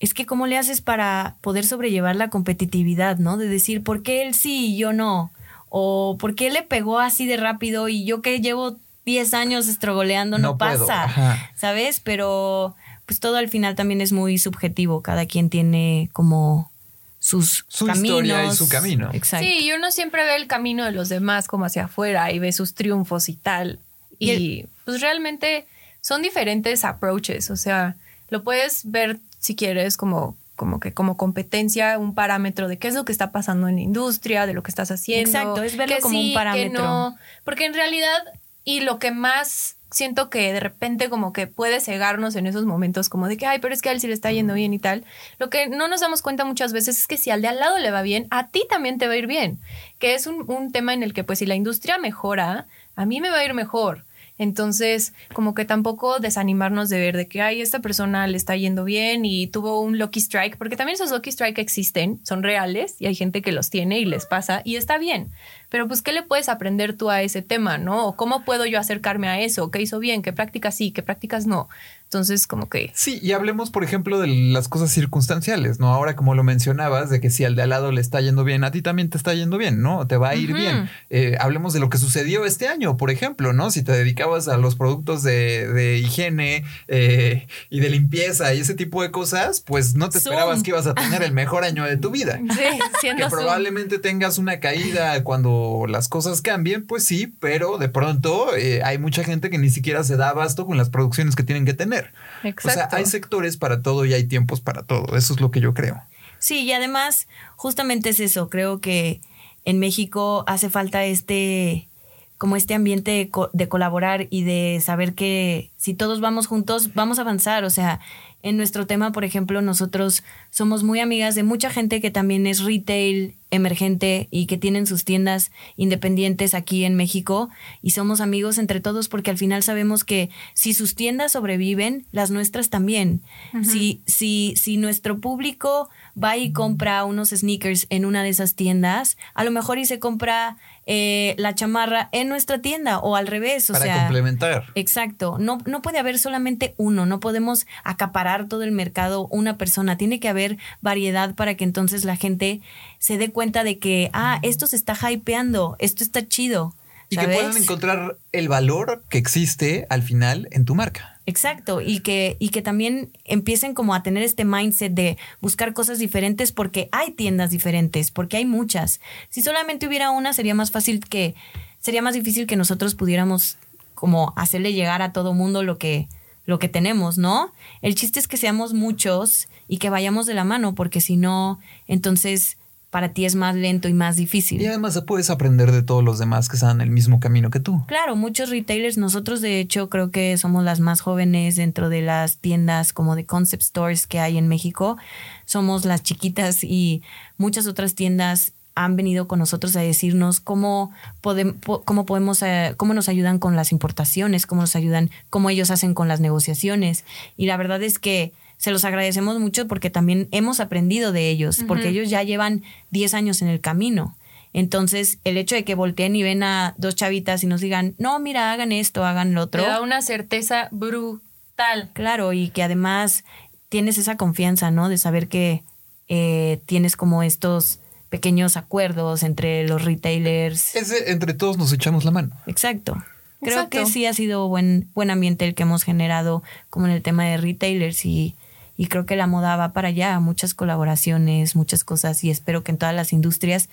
es 0.00 0.14
que 0.14 0.26
cómo 0.26 0.46
le 0.46 0.58
haces 0.58 0.80
para 0.80 1.36
poder 1.40 1.64
sobrellevar 1.64 2.14
la 2.14 2.28
competitividad, 2.28 3.18
¿no? 3.18 3.36
De 3.36 3.48
decir, 3.48 3.82
¿por 3.82 4.02
qué 4.02 4.22
él 4.22 4.34
sí 4.34 4.74
y 4.74 4.76
yo 4.76 4.92
no? 4.92 5.32
O 5.70 6.16
¿por 6.20 6.34
qué 6.34 6.50
le 6.50 6.62
pegó 6.62 6.98
así 6.98 7.26
de 7.26 7.38
rápido 7.38 7.88
y 7.88 8.04
yo 8.04 8.20
que 8.20 8.40
llevo 8.40 8.76
10 9.06 9.32
años 9.34 9.68
estrogoleando 9.68 10.38
no, 10.38 10.58
pasa? 10.58 11.50
¿Sabes? 11.56 12.00
Pero 12.00 12.74
pues 13.06 13.20
todo 13.20 13.36
al 13.36 13.48
final 13.48 13.74
también 13.74 14.00
es 14.00 14.12
muy 14.12 14.38
subjetivo. 14.38 15.00
Cada 15.02 15.26
quien 15.26 15.48
tiene 15.48 16.10
como 16.12 16.70
sus 17.18 17.64
su 17.68 17.86
caminos. 17.86 18.04
historia 18.04 18.44
y 18.44 18.56
su 18.56 18.68
camino. 18.68 19.10
Exacto. 19.12 19.46
Sí, 19.46 19.64
y 19.64 19.72
uno 19.72 19.90
siempre 19.90 20.24
ve 20.24 20.36
el 20.36 20.48
camino 20.48 20.84
de 20.84 20.92
los 20.92 21.08
demás 21.08 21.46
como 21.46 21.64
hacia 21.64 21.84
afuera 21.84 22.32
y 22.32 22.40
ve 22.40 22.52
sus 22.52 22.74
triunfos 22.74 23.28
y 23.28 23.34
tal. 23.34 23.78
Y, 24.18 24.66
pues 24.84 25.00
realmente 25.00 25.66
son 26.02 26.20
diferentes 26.20 26.84
approaches, 26.84 27.50
o 27.50 27.56
sea, 27.56 27.96
lo 28.28 28.42
puedes 28.42 28.90
ver 28.90 29.18
si 29.38 29.56
quieres 29.56 29.96
como 29.96 30.36
como 30.56 30.78
que 30.78 30.92
como 30.92 31.16
competencia, 31.16 31.98
un 31.98 32.14
parámetro 32.14 32.68
de 32.68 32.78
qué 32.78 32.88
es 32.88 32.94
lo 32.94 33.04
que 33.04 33.12
está 33.12 33.32
pasando 33.32 33.68
en 33.68 33.76
la 33.76 33.80
industria, 33.80 34.46
de 34.46 34.52
lo 34.52 34.62
que 34.62 34.70
estás 34.70 34.90
haciendo. 34.90 35.28
Exacto, 35.28 35.62
es 35.62 35.76
verlo 35.76 35.96
como 36.00 36.20
un 36.20 36.34
parámetro. 36.34 37.14
porque 37.44 37.64
en 37.64 37.74
realidad, 37.74 38.18
y 38.62 38.80
lo 38.80 38.98
que 38.98 39.10
más 39.10 39.76
siento 39.90 40.30
que 40.30 40.52
de 40.52 40.60
repente 40.60 41.10
como 41.10 41.32
que 41.32 41.46
puede 41.46 41.80
cegarnos 41.80 42.36
en 42.36 42.46
esos 42.46 42.64
momentos 42.64 43.08
como 43.08 43.28
de 43.28 43.36
que, 43.36 43.46
ay, 43.46 43.58
pero 43.58 43.74
es 43.74 43.82
que 43.82 43.88
a 43.88 43.92
él 43.92 44.00
sí 44.00 44.06
le 44.06 44.14
está 44.14 44.30
yendo 44.32 44.54
bien 44.54 44.72
y 44.72 44.78
tal. 44.78 45.04
Lo 45.38 45.50
que 45.50 45.68
no 45.68 45.88
nos 45.88 46.00
damos 46.00 46.22
cuenta 46.22 46.44
muchas 46.44 46.72
veces 46.72 46.98
es 46.98 47.06
que 47.06 47.16
si 47.16 47.30
al 47.30 47.42
de 47.42 47.48
al 47.48 47.58
lado 47.58 47.78
le 47.78 47.90
va 47.90 48.02
bien, 48.02 48.26
a 48.30 48.48
ti 48.48 48.64
también 48.68 48.98
te 48.98 49.06
va 49.06 49.14
a 49.14 49.16
ir 49.16 49.26
bien. 49.26 49.58
Que 49.98 50.14
es 50.14 50.26
un, 50.26 50.50
un 50.50 50.72
tema 50.72 50.94
en 50.94 51.02
el 51.02 51.12
que 51.12 51.24
pues 51.24 51.40
si 51.40 51.46
la 51.46 51.54
industria 51.54 51.98
mejora, 51.98 52.66
a 52.96 53.04
mí 53.04 53.20
me 53.20 53.30
va 53.30 53.38
a 53.38 53.44
ir 53.44 53.54
mejor. 53.54 54.04
Entonces, 54.38 55.12
como 55.34 55.54
que 55.54 55.64
tampoco 55.64 56.18
desanimarnos 56.18 56.88
de 56.88 56.98
ver 56.98 57.16
de 57.16 57.28
que, 57.28 57.42
ay, 57.42 57.60
esta 57.60 57.80
persona 57.80 58.26
le 58.26 58.36
está 58.36 58.56
yendo 58.56 58.84
bien 58.84 59.24
y 59.24 59.46
tuvo 59.46 59.80
un 59.80 59.98
lucky 59.98 60.20
strike, 60.20 60.56
porque 60.56 60.76
también 60.76 60.94
esos 60.94 61.10
lucky 61.10 61.30
strike 61.30 61.58
existen, 61.58 62.20
son 62.24 62.42
reales 62.42 62.96
y 62.98 63.06
hay 63.06 63.14
gente 63.14 63.42
que 63.42 63.52
los 63.52 63.70
tiene 63.70 63.98
y 63.98 64.04
les 64.04 64.26
pasa 64.26 64.62
y 64.64 64.76
está 64.76 64.98
bien. 64.98 65.30
Pero 65.72 65.88
pues, 65.88 66.02
¿qué 66.02 66.12
le 66.12 66.22
puedes 66.22 66.50
aprender 66.50 66.92
tú 66.92 67.08
a 67.08 67.22
ese 67.22 67.40
tema, 67.40 67.78
no? 67.78 68.06
¿O 68.06 68.14
cómo 68.14 68.44
puedo 68.44 68.66
yo 68.66 68.78
acercarme 68.78 69.28
a 69.28 69.40
eso? 69.40 69.70
¿Qué 69.70 69.80
hizo 69.80 69.98
bien? 70.00 70.20
¿Qué 70.20 70.30
prácticas 70.30 70.74
sí? 70.74 70.90
¿Qué 70.90 71.02
prácticas 71.02 71.46
no? 71.46 71.70
Entonces, 72.12 72.46
como 72.46 72.68
que... 72.68 72.92
Sí, 72.94 73.18
y 73.22 73.32
hablemos, 73.32 73.70
por 73.70 73.82
ejemplo, 73.82 74.20
de 74.20 74.26
las 74.26 74.68
cosas 74.68 74.92
circunstanciales, 74.92 75.80
¿no? 75.80 75.94
Ahora, 75.94 76.14
como 76.14 76.34
lo 76.34 76.44
mencionabas, 76.44 77.08
de 77.08 77.22
que 77.22 77.30
si 77.30 77.46
al 77.46 77.56
de 77.56 77.62
al 77.62 77.70
lado 77.70 77.90
le 77.90 78.02
está 78.02 78.20
yendo 78.20 78.44
bien, 78.44 78.64
a 78.64 78.70
ti 78.70 78.82
también 78.82 79.08
te 79.08 79.16
está 79.16 79.32
yendo 79.32 79.56
bien, 79.56 79.80
¿no? 79.80 80.06
Te 80.06 80.18
va 80.18 80.28
a 80.28 80.34
ir 80.34 80.52
bien. 80.52 80.90
Eh, 81.08 81.38
hablemos 81.40 81.72
de 81.72 81.80
lo 81.80 81.88
que 81.88 81.96
sucedió 81.96 82.44
este 82.44 82.68
año, 82.68 82.98
por 82.98 83.10
ejemplo, 83.10 83.54
¿no? 83.54 83.70
Si 83.70 83.82
te 83.82 83.92
dedicabas 83.92 84.48
a 84.48 84.58
los 84.58 84.76
productos 84.76 85.22
de, 85.22 86.02
higiene 86.04 86.64
eh, 86.86 87.46
y 87.70 87.80
de 87.80 87.88
limpieza 87.88 88.52
y 88.52 88.60
ese 88.60 88.74
tipo 88.74 89.00
de 89.00 89.10
cosas, 89.10 89.62
pues 89.62 89.94
no 89.94 90.10
te 90.10 90.18
esperabas 90.18 90.62
que 90.62 90.72
ibas 90.72 90.86
a 90.86 90.92
tener 90.92 91.22
el 91.22 91.32
mejor 91.32 91.64
año 91.64 91.86
de 91.86 91.96
tu 91.96 92.10
vida. 92.10 92.38
Sí, 92.52 92.78
siendo 93.00 93.24
Que 93.24 93.30
probablemente 93.30 93.98
tengas 93.98 94.36
una 94.36 94.60
caída 94.60 95.24
cuando 95.24 95.61
las 95.88 96.08
cosas 96.08 96.40
cambien, 96.40 96.86
pues 96.86 97.04
sí, 97.04 97.26
pero 97.26 97.78
de 97.78 97.88
pronto 97.88 98.54
eh, 98.56 98.82
hay 98.82 98.98
mucha 98.98 99.24
gente 99.24 99.50
que 99.50 99.58
ni 99.58 99.70
siquiera 99.70 100.04
se 100.04 100.16
da 100.16 100.30
abasto 100.30 100.66
con 100.66 100.76
las 100.76 100.90
producciones 100.90 101.36
que 101.36 101.42
tienen 101.42 101.64
que 101.64 101.74
tener. 101.74 102.12
O 102.44 102.70
sea, 102.70 102.88
hay 102.92 103.06
sectores 103.06 103.56
para 103.56 103.82
todo 103.82 104.04
y 104.04 104.14
hay 104.14 104.24
tiempos 104.24 104.60
para 104.60 104.82
todo. 104.82 105.16
Eso 105.16 105.34
es 105.34 105.40
lo 105.40 105.50
que 105.50 105.60
yo 105.60 105.74
creo. 105.74 106.02
Sí, 106.38 106.60
y 106.62 106.72
además, 106.72 107.28
justamente 107.56 108.10
es 108.10 108.20
eso. 108.20 108.48
Creo 108.48 108.80
que 108.80 109.20
en 109.64 109.78
México 109.78 110.44
hace 110.46 110.70
falta 110.70 111.04
este 111.04 111.88
como 112.36 112.56
este 112.56 112.74
ambiente 112.74 113.12
de, 113.12 113.30
de, 113.52 113.68
colaborar 113.68 114.26
y 114.28 114.42
de 114.42 114.80
saber 114.84 115.14
que 115.14 115.70
si 115.76 115.94
todos 115.94 116.20
vamos 116.20 116.48
juntos, 116.48 116.92
vamos 116.92 117.20
a 117.20 117.22
avanzar. 117.22 117.62
O 117.62 117.70
sea, 117.70 118.00
en 118.42 118.56
nuestro 118.56 118.86
tema, 118.86 119.12
por 119.12 119.24
ejemplo, 119.24 119.62
nosotros 119.62 120.24
somos 120.50 120.82
muy 120.82 121.00
amigas 121.00 121.34
de 121.34 121.42
mucha 121.42 121.70
gente 121.70 122.00
que 122.00 122.10
también 122.10 122.46
es 122.46 122.60
retail 122.60 123.36
emergente 123.52 124.28
y 124.30 124.46
que 124.46 124.56
tienen 124.56 124.86
sus 124.86 125.04
tiendas 125.04 125.52
independientes 125.76 126.54
aquí 126.54 126.84
en 126.84 126.94
México 126.94 127.50
y 127.82 127.90
somos 127.90 128.22
amigos 128.22 128.56
entre 128.56 128.80
todos 128.80 129.08
porque 129.08 129.30
al 129.30 129.36
final 129.36 129.62
sabemos 129.62 130.04
que 130.04 130.30
si 130.54 130.72
sus 130.72 130.94
tiendas 130.94 131.32
sobreviven, 131.32 132.06
las 132.12 132.30
nuestras 132.30 132.70
también. 132.70 133.20
si, 133.62 134.00
si, 134.06 134.54
si 134.56 134.78
nuestro 134.78 135.20
público 135.20 135.90
va 136.20 136.36
y 136.38 136.52
compra 136.52 137.04
unos 137.04 137.28
sneakers 137.28 137.86
en 137.90 138.06
una 138.06 138.22
de 138.22 138.30
esas 138.30 138.54
tiendas, 138.54 139.18
a 139.34 139.44
lo 139.44 139.50
mejor 139.50 139.78
y 139.78 139.84
se 139.84 139.98
compra 139.98 140.56
eh, 140.86 141.34
la 141.38 141.54
chamarra 141.54 142.08
en 142.12 142.28
nuestra 142.28 142.60
tienda 142.60 142.98
o 142.98 143.16
al 143.16 143.26
revés. 143.26 143.70
O 143.70 143.72
Para 143.72 144.00
complementar. 144.00 144.66
Exacto. 144.74 145.36
No, 145.38 145.58
no 145.64 145.82
puede 145.82 145.98
haber 145.98 146.18
solamente 146.18 146.74
uno, 146.76 147.06
no 147.06 147.20
podemos 147.20 147.66
acaparar 147.84 148.48
todo 148.48 148.62
el 148.62 148.72
mercado 148.72 149.28
una 149.30 149.58
persona. 149.58 149.96
Tiene 149.96 150.20
que 150.20 150.28
haber 150.28 150.58
variedad 150.80 151.34
para 151.34 151.54
que 151.54 151.64
entonces 151.64 152.04
la 152.04 152.16
gente 152.16 152.60
se 152.98 153.18
dé 153.18 153.30
cuenta 153.30 153.64
de 153.64 153.78
que, 153.78 154.10
ah, 154.12 154.38
esto 154.42 154.66
se 154.66 154.76
está 154.76 154.96
hypeando, 155.10 155.76
esto 155.78 156.02
está 156.02 156.26
chido. 156.26 156.74
Y 157.12 157.16
que 157.18 157.28
puedan 157.28 157.56
encontrar 157.56 158.16
el 158.32 158.48
valor 158.48 159.04
que 159.10 159.18
existe 159.18 159.86
al 159.90 160.02
final 160.02 160.48
en 160.50 160.64
tu 160.64 160.74
marca. 160.74 161.20
Exacto, 161.26 161.80
y 161.80 162.00
que, 162.00 162.36
y 162.40 162.48
que 162.48 162.62
también 162.62 163.10
empiecen 163.24 163.74
como 163.74 163.94
a 163.94 164.02
tener 164.02 164.22
este 164.22 164.44
mindset 164.44 164.92
de 164.92 165.18
buscar 165.40 165.72
cosas 165.72 165.98
diferentes 165.98 166.52
porque 166.52 166.88
hay 166.90 167.12
tiendas 167.12 167.50
diferentes, 167.50 168.10
porque 168.10 168.38
hay 168.38 168.46
muchas. 168.46 169.00
Si 169.28 169.42
solamente 169.42 169.86
hubiera 169.86 170.10
una, 170.10 170.32
sería 170.32 170.54
más 170.54 170.70
fácil 170.70 171.00
que, 171.00 171.34
sería 171.80 172.00
más 172.00 172.14
difícil 172.14 172.46
que 172.46 172.56
nosotros 172.56 172.94
pudiéramos 172.94 173.58
como 173.94 174.32
hacerle 174.34 174.72
llegar 174.72 175.02
a 175.02 175.12
todo 175.12 175.34
mundo 175.34 175.62
lo 175.62 175.78
que, 175.78 176.08
lo 176.46 176.58
que 176.58 176.68
tenemos, 176.68 177.18
¿no? 177.18 177.52
El 177.82 177.94
chiste 177.94 178.18
es 178.18 178.26
que 178.26 178.36
seamos 178.36 178.72
muchos 178.72 179.48
y 179.68 179.78
que 179.78 179.90
vayamos 179.90 180.26
de 180.26 180.34
la 180.34 180.44
mano, 180.44 180.74
porque 180.74 181.00
si 181.00 181.16
no, 181.16 181.60
entonces 181.86 182.56
para 182.92 183.14
ti 183.14 183.24
es 183.24 183.36
más 183.36 183.56
lento 183.56 183.88
y 183.88 183.94
más 183.94 184.16
difícil. 184.16 184.60
Y 184.60 184.66
además 184.66 185.02
puedes 185.06 185.30
aprender 185.30 185.72
de 185.72 185.82
todos 185.82 186.04
los 186.04 186.18
demás 186.18 186.50
que 186.50 186.56
están 186.56 186.72
en 186.72 186.80
el 186.82 186.90
mismo 186.90 187.20
camino 187.20 187.48
que 187.48 187.58
tú. 187.58 187.82
Claro, 187.88 188.16
muchos 188.16 188.50
retailers, 188.50 188.98
nosotros 188.98 189.40
de 189.40 189.60
hecho 189.60 189.88
creo 189.88 190.10
que 190.10 190.36
somos 190.36 190.62
las 190.62 190.78
más 190.78 191.00
jóvenes 191.00 191.56
dentro 191.56 191.88
de 191.88 192.02
las 192.02 192.36
tiendas 192.36 192.92
como 192.92 193.16
de 193.16 193.24
concept 193.24 193.62
stores 193.62 194.06
que 194.06 194.20
hay 194.20 194.36
en 194.36 194.46
México. 194.46 194.98
Somos 195.46 195.86
las 195.86 196.02
chiquitas 196.02 196.62
y 196.64 197.02
muchas 197.38 197.66
otras 197.66 197.94
tiendas 197.94 198.52
han 198.74 198.94
venido 198.94 199.26
con 199.26 199.38
nosotros 199.38 199.74
a 199.76 199.80
decirnos 199.80 200.40
cómo, 200.40 200.92
podemos, 201.22 201.54
cómo 201.86 202.04
podemos, 202.04 202.42
eh, 202.42 202.74
cómo 202.76 202.92
nos 202.92 203.08
ayudan 203.08 203.38
con 203.38 203.56
las 203.56 203.72
importaciones, 203.72 204.44
cómo 204.44 204.60
nos 204.60 204.76
ayudan, 204.76 205.08
cómo 205.30 205.48
ellos 205.48 205.70
hacen 205.70 205.94
con 205.94 206.08
las 206.08 206.20
negociaciones. 206.20 207.06
Y 207.38 207.46
la 207.46 207.56
verdad 207.56 207.82
es 207.82 207.98
que 207.98 208.34
se 208.62 208.70
los 208.70 208.84
agradecemos 208.84 209.40
mucho 209.40 209.66
porque 209.66 209.90
también 209.90 210.28
hemos 210.30 210.60
aprendido 210.60 211.10
de 211.10 211.28
ellos, 211.30 211.64
porque 211.66 211.88
ellos 211.88 212.08
ya 212.08 212.22
llevan 212.22 212.62
10 212.92 213.14
años 213.14 213.42
en 213.42 213.48
el 213.48 213.60
camino. 213.60 214.16
Entonces, 214.52 215.18
el 215.24 215.36
hecho 215.36 215.56
de 215.56 215.64
que 215.64 215.74
volteen 215.74 216.14
y 216.14 216.22
ven 216.22 216.44
a 216.44 216.72
dos 216.78 216.94
chavitas 216.94 217.42
y 217.42 217.48
nos 217.48 217.60
digan, 217.60 217.96
no, 217.98 218.20
mira, 218.20 218.52
hagan 218.52 218.70
esto, 218.70 219.04
hagan 219.04 219.34
lo 219.34 219.42
otro. 219.42 219.64
Te 219.64 219.68
da 219.68 219.80
una 219.80 220.00
certeza 220.00 220.68
brutal. 220.70 221.90
Claro, 221.92 222.32
y 222.32 222.50
que 222.50 222.62
además 222.62 223.24
tienes 223.68 223.98
esa 223.98 224.16
confianza, 224.16 224.70
¿no? 224.70 224.88
De 224.88 224.96
saber 224.96 225.26
que 225.26 225.64
eh, 226.06 226.60
tienes 226.64 226.94
como 226.94 227.24
estos 227.24 227.80
pequeños 228.10 228.56
acuerdos 228.56 229.24
entre 229.24 229.66
los 229.66 229.84
retailers. 229.84 230.76
entre 231.08 231.34
todos 231.34 231.58
nos 231.58 231.72
echamos 231.72 232.04
la 232.04 232.12
mano. 232.12 232.30
Exacto. 232.46 233.02
Creo 233.40 233.68
que 233.70 233.86
sí 233.86 234.06
ha 234.06 234.14
sido 234.14 234.46
buen, 234.46 234.88
buen 234.94 235.10
ambiente 235.10 235.48
el 235.48 235.56
que 235.56 235.64
hemos 235.64 235.82
generado 235.82 236.44
como 236.70 236.86
en 236.86 236.92
el 236.92 237.02
tema 237.02 237.24
de 237.24 237.38
retailers 237.38 238.06
y, 238.06 238.36
y 238.82 238.88
creo 238.88 239.06
que 239.06 239.14
la 239.14 239.28
moda 239.28 239.54
va 239.54 239.72
para 239.72 239.86
allá, 239.86 240.18
muchas 240.18 240.54
colaboraciones, 240.54 241.54
muchas 241.54 241.84
cosas 241.84 242.24
y 242.24 242.30
espero 242.30 242.64
que 242.64 242.72
en 242.72 242.78
todas 242.78 242.92
las 242.92 243.12
industrias 243.12 243.68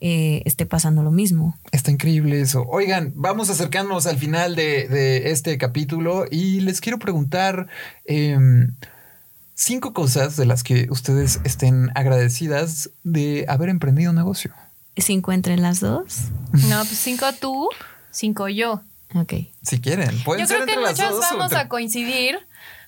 eh, 0.00 0.40
esté 0.46 0.64
pasando 0.64 1.02
lo 1.02 1.10
mismo. 1.10 1.58
Está 1.72 1.90
increíble 1.90 2.40
eso. 2.40 2.64
Oigan, 2.66 3.12
vamos 3.14 3.50
a 3.50 3.52
acercarnos 3.52 4.06
al 4.06 4.16
final 4.16 4.56
de, 4.56 5.30
este 5.30 5.58
capítulo 5.58 6.24
y 6.30 6.60
les 6.60 6.80
quiero 6.80 6.98
preguntar 6.98 7.66
em, 8.06 8.74
cinco 9.52 9.92
cosas 9.92 10.36
de 10.36 10.46
las 10.46 10.64
que 10.64 10.86
ustedes 10.88 11.38
estén 11.44 11.90
agradecidas 11.94 12.88
de 13.04 13.44
haber 13.48 13.68
emprendido 13.68 14.08
un 14.12 14.16
negocio. 14.16 14.54
¿Cinco 14.96 15.32
entre 15.32 15.58
las 15.58 15.80
dos? 15.80 16.28
No, 16.70 16.78
pues 16.78 16.96
cinco 16.96 17.26
tú, 17.38 17.68
cinco 18.10 18.48
yo. 18.48 18.80
Ok. 19.14 19.34
Si 19.60 19.82
quieren, 19.82 20.18
pueden 20.24 20.46
yo 20.46 20.48
ser 20.48 20.62
creo 20.62 20.66
que 20.66 20.72
entre 20.72 21.04
las 21.04 21.12
dos. 21.12 21.20
vamos 21.30 21.52
a 21.52 21.68
coincidir. 21.68 22.38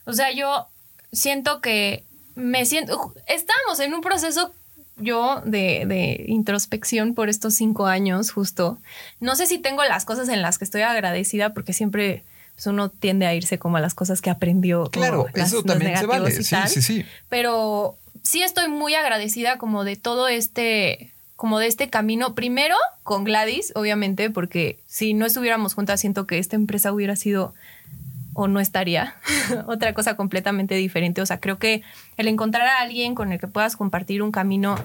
O 0.06 0.14
sea, 0.14 0.32
yo 0.32 0.70
siento 1.12 1.60
que 1.60 2.04
me 2.34 2.64
siento. 2.66 3.14
Estamos 3.26 3.80
en 3.80 3.94
un 3.94 4.00
proceso 4.00 4.52
yo 4.96 5.42
de, 5.44 6.24
introspección 6.28 7.14
por 7.14 7.28
estos 7.28 7.54
cinco 7.54 7.86
años, 7.86 8.30
justo. 8.30 8.78
No 9.20 9.36
sé 9.36 9.46
si 9.46 9.58
tengo 9.58 9.84
las 9.84 10.04
cosas 10.04 10.28
en 10.28 10.42
las 10.42 10.58
que 10.58 10.64
estoy 10.64 10.82
agradecida, 10.82 11.54
porque 11.54 11.72
siempre 11.72 12.24
pues, 12.54 12.66
uno 12.66 12.88
tiende 12.88 13.26
a 13.26 13.34
irse 13.34 13.58
como 13.58 13.76
a 13.76 13.80
las 13.80 13.94
cosas 13.94 14.20
que 14.20 14.30
aprendió. 14.30 14.84
Claro, 14.90 15.26
eso 15.34 15.62
también 15.62 15.96
se 15.96 16.06
vale. 16.06 16.30
Sí, 16.30 16.56
sí, 16.66 16.82
sí. 16.82 17.04
Pero 17.28 17.96
sí 18.22 18.42
estoy 18.42 18.68
muy 18.68 18.94
agradecida 18.94 19.58
como 19.58 19.84
de 19.84 19.96
todo 19.96 20.28
este 20.28 21.12
como 21.36 21.60
de 21.60 21.68
este 21.68 21.88
camino, 21.88 22.34
primero 22.34 22.74
con 23.04 23.22
Gladys, 23.22 23.70
obviamente, 23.76 24.28
porque 24.28 24.80
si 24.88 25.14
no 25.14 25.24
estuviéramos 25.24 25.74
juntas, 25.74 26.00
siento 26.00 26.26
que 26.26 26.38
esta 26.38 26.56
empresa 26.56 26.92
hubiera 26.92 27.14
sido 27.14 27.54
o 28.40 28.46
no 28.46 28.60
estaría 28.60 29.16
otra 29.66 29.94
cosa 29.94 30.14
completamente 30.14 30.76
diferente. 30.76 31.20
O 31.20 31.26
sea, 31.26 31.40
creo 31.40 31.58
que 31.58 31.82
el 32.16 32.28
encontrar 32.28 32.68
a 32.68 32.78
alguien 32.78 33.16
con 33.16 33.32
el 33.32 33.40
que 33.40 33.48
puedas 33.48 33.74
compartir 33.74 34.22
un 34.22 34.30
camino 34.30 34.78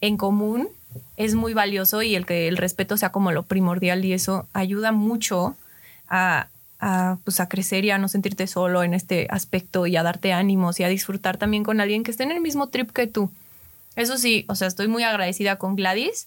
en 0.00 0.16
común 0.16 0.68
es 1.18 1.34
muy 1.34 1.52
valioso 1.52 2.00
y 2.00 2.14
el 2.14 2.24
que 2.24 2.48
el 2.48 2.56
respeto 2.56 2.96
sea 2.96 3.12
como 3.12 3.30
lo 3.30 3.42
primordial 3.42 4.06
y 4.06 4.14
eso 4.14 4.48
ayuda 4.54 4.90
mucho 4.90 5.54
a, 6.08 6.48
pues 7.24 7.40
a 7.40 7.48
crecer 7.50 7.84
y 7.84 7.90
a 7.90 7.98
no 7.98 8.08
sentirte 8.08 8.46
solo 8.46 8.82
en 8.82 8.94
este 8.94 9.26
aspecto 9.28 9.86
y 9.86 9.96
a 9.96 10.02
darte 10.02 10.32
ánimos 10.32 10.80
y 10.80 10.84
a 10.84 10.88
disfrutar 10.88 11.36
también 11.36 11.62
con 11.62 11.82
alguien 11.82 12.04
que 12.04 12.10
esté 12.10 12.22
en 12.22 12.32
el 12.32 12.40
mismo 12.40 12.70
trip 12.70 12.90
que 12.90 13.06
tú. 13.06 13.30
Eso 13.96 14.16
sí, 14.16 14.46
o 14.48 14.54
sea, 14.54 14.66
estoy 14.66 14.88
muy 14.88 15.02
agradecida 15.02 15.56
con 15.56 15.76
Gladys. 15.76 16.26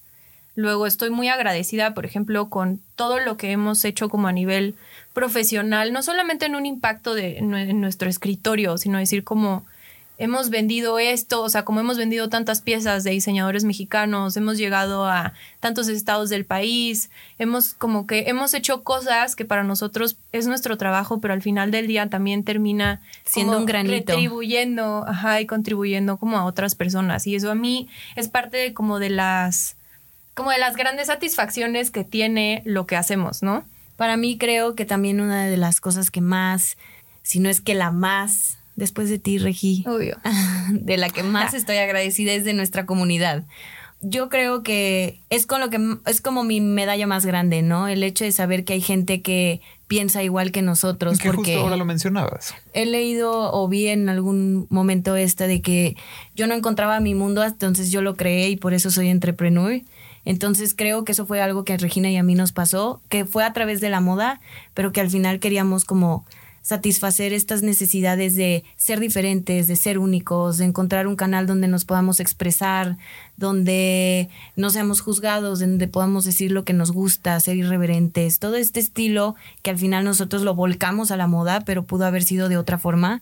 Luego 0.53 0.85
estoy 0.85 1.09
muy 1.09 1.27
agradecida, 1.27 1.95
por 1.95 2.05
ejemplo, 2.05 2.49
con 2.49 2.79
todo 2.95 3.19
lo 3.19 3.35
que 3.35 3.51
hemos 3.51 3.83
hecho 3.83 4.09
como 4.09 4.27
a 4.27 4.31
nivel 4.31 4.75
profesional, 5.17 5.93
no 5.93 6.03
solamente 6.03 6.45
en 6.45 6.55
un 6.55 6.67
impacto 6.67 7.15
de, 7.15 7.39
en 7.39 7.81
nuestro 7.81 8.07
escritorio, 8.07 8.77
sino 8.77 8.99
decir 8.99 9.23
como 9.23 9.65
hemos 10.19 10.51
vendido 10.51 10.99
esto, 10.99 11.41
o 11.41 11.49
sea, 11.49 11.65
como 11.65 11.79
hemos 11.79 11.97
vendido 11.97 12.29
tantas 12.29 12.61
piezas 12.61 13.03
de 13.03 13.09
diseñadores 13.09 13.63
mexicanos, 13.63 14.37
hemos 14.37 14.59
llegado 14.59 15.05
a 15.05 15.33
tantos 15.59 15.87
estados 15.87 16.29
del 16.29 16.45
país, 16.45 17.09
hemos 17.39 17.73
como 17.73 18.05
que 18.05 18.25
hemos 18.27 18.53
hecho 18.53 18.83
cosas 18.83 19.35
que 19.35 19.43
para 19.43 19.63
nosotros 19.63 20.17
es 20.33 20.45
nuestro 20.45 20.77
trabajo, 20.77 21.19
pero 21.19 21.33
al 21.33 21.41
final 21.41 21.71
del 21.71 21.87
día 21.87 22.07
también 22.11 22.43
termina 22.43 23.01
siendo 23.25 23.57
un 23.57 23.65
granito, 23.65 24.13
retribuyendo, 24.13 25.03
ajá, 25.07 25.41
y 25.41 25.47
contribuyendo 25.47 26.17
como 26.17 26.37
a 26.37 26.45
otras 26.45 26.75
personas 26.75 27.25
y 27.25 27.33
eso 27.33 27.49
a 27.49 27.55
mí 27.55 27.89
es 28.15 28.27
parte 28.27 28.57
de 28.57 28.75
como 28.75 28.99
de 28.99 29.09
las 29.09 29.77
como 30.35 30.51
de 30.51 30.59
las 30.59 30.75
grandes 30.75 31.07
satisfacciones 31.07 31.89
que 31.89 32.03
tiene 32.03 32.61
lo 32.65 32.85
que 32.85 32.95
hacemos, 32.95 33.41
¿no? 33.41 33.65
Para 33.97 34.15
mí 34.15 34.37
creo 34.37 34.75
que 34.75 34.85
también 34.85 35.19
una 35.19 35.45
de 35.45 35.57
las 35.57 35.81
cosas 35.81 36.11
que 36.11 36.21
más, 36.21 36.77
si 37.23 37.39
no 37.39 37.49
es 37.49 37.59
que 37.59 37.75
la 37.75 37.91
más 37.91 38.57
después 38.77 39.09
de 39.09 39.19
ti, 39.19 39.39
Regi. 39.39 39.83
Obvio. 39.85 40.17
De 40.71 40.95
la 40.95 41.09
que 41.09 41.23
más 41.23 41.53
estoy 41.53 41.77
agradecida 41.77 42.31
es 42.31 42.45
de 42.45 42.53
nuestra 42.53 42.85
comunidad. 42.85 43.43
Yo 44.01 44.29
creo 44.29 44.61
que 44.61 45.19
es 45.29 45.47
con 45.47 45.59
lo 45.59 45.69
que 45.71 45.79
es 46.05 46.21
como 46.21 46.43
mi 46.43 46.61
medalla 46.61 47.07
más 47.07 47.25
grande, 47.25 47.63
¿no? 47.63 47.87
El 47.87 48.03
hecho 48.03 48.23
de 48.23 48.31
saber 48.31 48.63
que 48.63 48.73
hay 48.73 48.81
gente 48.81 49.23
que 49.23 49.59
piensa 49.87 50.21
igual 50.21 50.51
que 50.51 50.61
nosotros. 50.61 51.17
Que 51.17 51.29
porque 51.31 51.53
justo 51.53 51.63
ahora 51.63 51.77
lo 51.77 51.85
mencionabas. 51.85 52.53
He 52.73 52.85
leído 52.85 53.51
o 53.51 53.67
vi 53.67 53.87
en 53.87 54.07
algún 54.07 54.67
momento 54.69 55.15
esta 55.15 55.47
de 55.47 55.61
que 55.63 55.95
yo 56.35 56.45
no 56.45 56.53
encontraba 56.53 56.99
mi 56.99 57.15
mundo, 57.15 57.43
entonces 57.43 57.91
yo 57.91 58.03
lo 58.03 58.15
creé 58.15 58.49
y 58.49 58.57
por 58.57 58.75
eso 58.75 58.91
soy 58.91 59.07
entrepreneur. 59.07 59.81
Entonces 60.27 60.73
creo 60.75 61.05
que 61.05 61.13
eso 61.13 61.25
fue 61.25 61.41
algo 61.41 61.63
que 61.63 61.71
a 61.71 61.77
Regina 61.77 62.11
y 62.11 62.17
a 62.17 62.23
mí 62.23 62.35
nos 62.35 62.51
pasó, 62.51 62.99
que 63.07 63.23
fue 63.23 63.45
a 63.45 63.53
través 63.53 63.79
de 63.79 63.89
la 63.89 64.01
moda, 64.01 64.41
pero 64.73 64.91
que 64.91 64.99
al 64.99 65.09
final 65.09 65.39
queríamos 65.39 65.85
como 65.85 66.25
satisfacer 66.61 67.31
estas 67.31 67.63
necesidades 67.63 68.35
de 68.35 68.65
ser 68.75 68.99
diferentes, 68.99 69.67
de 69.67 69.77
ser 69.77 69.97
únicos, 69.97 70.57
de 70.57 70.65
encontrar 70.65 71.07
un 71.07 71.15
canal 71.15 71.47
donde 71.47 71.69
nos 71.69 71.85
podamos 71.85 72.19
expresar, 72.19 72.97
donde 73.37 74.27
no 74.57 74.69
seamos 74.69 74.99
juzgados, 74.99 75.61
donde 75.61 75.87
podamos 75.87 76.25
decir 76.25 76.51
lo 76.51 76.65
que 76.65 76.73
nos 76.73 76.91
gusta, 76.91 77.39
ser 77.39 77.55
irreverentes, 77.55 78.39
todo 78.39 78.57
este 78.57 78.81
estilo 78.81 79.35
que 79.61 79.69
al 79.69 79.77
final 79.77 80.03
nosotros 80.03 80.41
lo 80.41 80.55
volcamos 80.55 81.09
a 81.09 81.15
la 81.15 81.27
moda, 81.27 81.61
pero 81.61 81.85
pudo 81.85 82.05
haber 82.05 82.23
sido 82.23 82.49
de 82.49 82.57
otra 82.57 82.77
forma. 82.77 83.21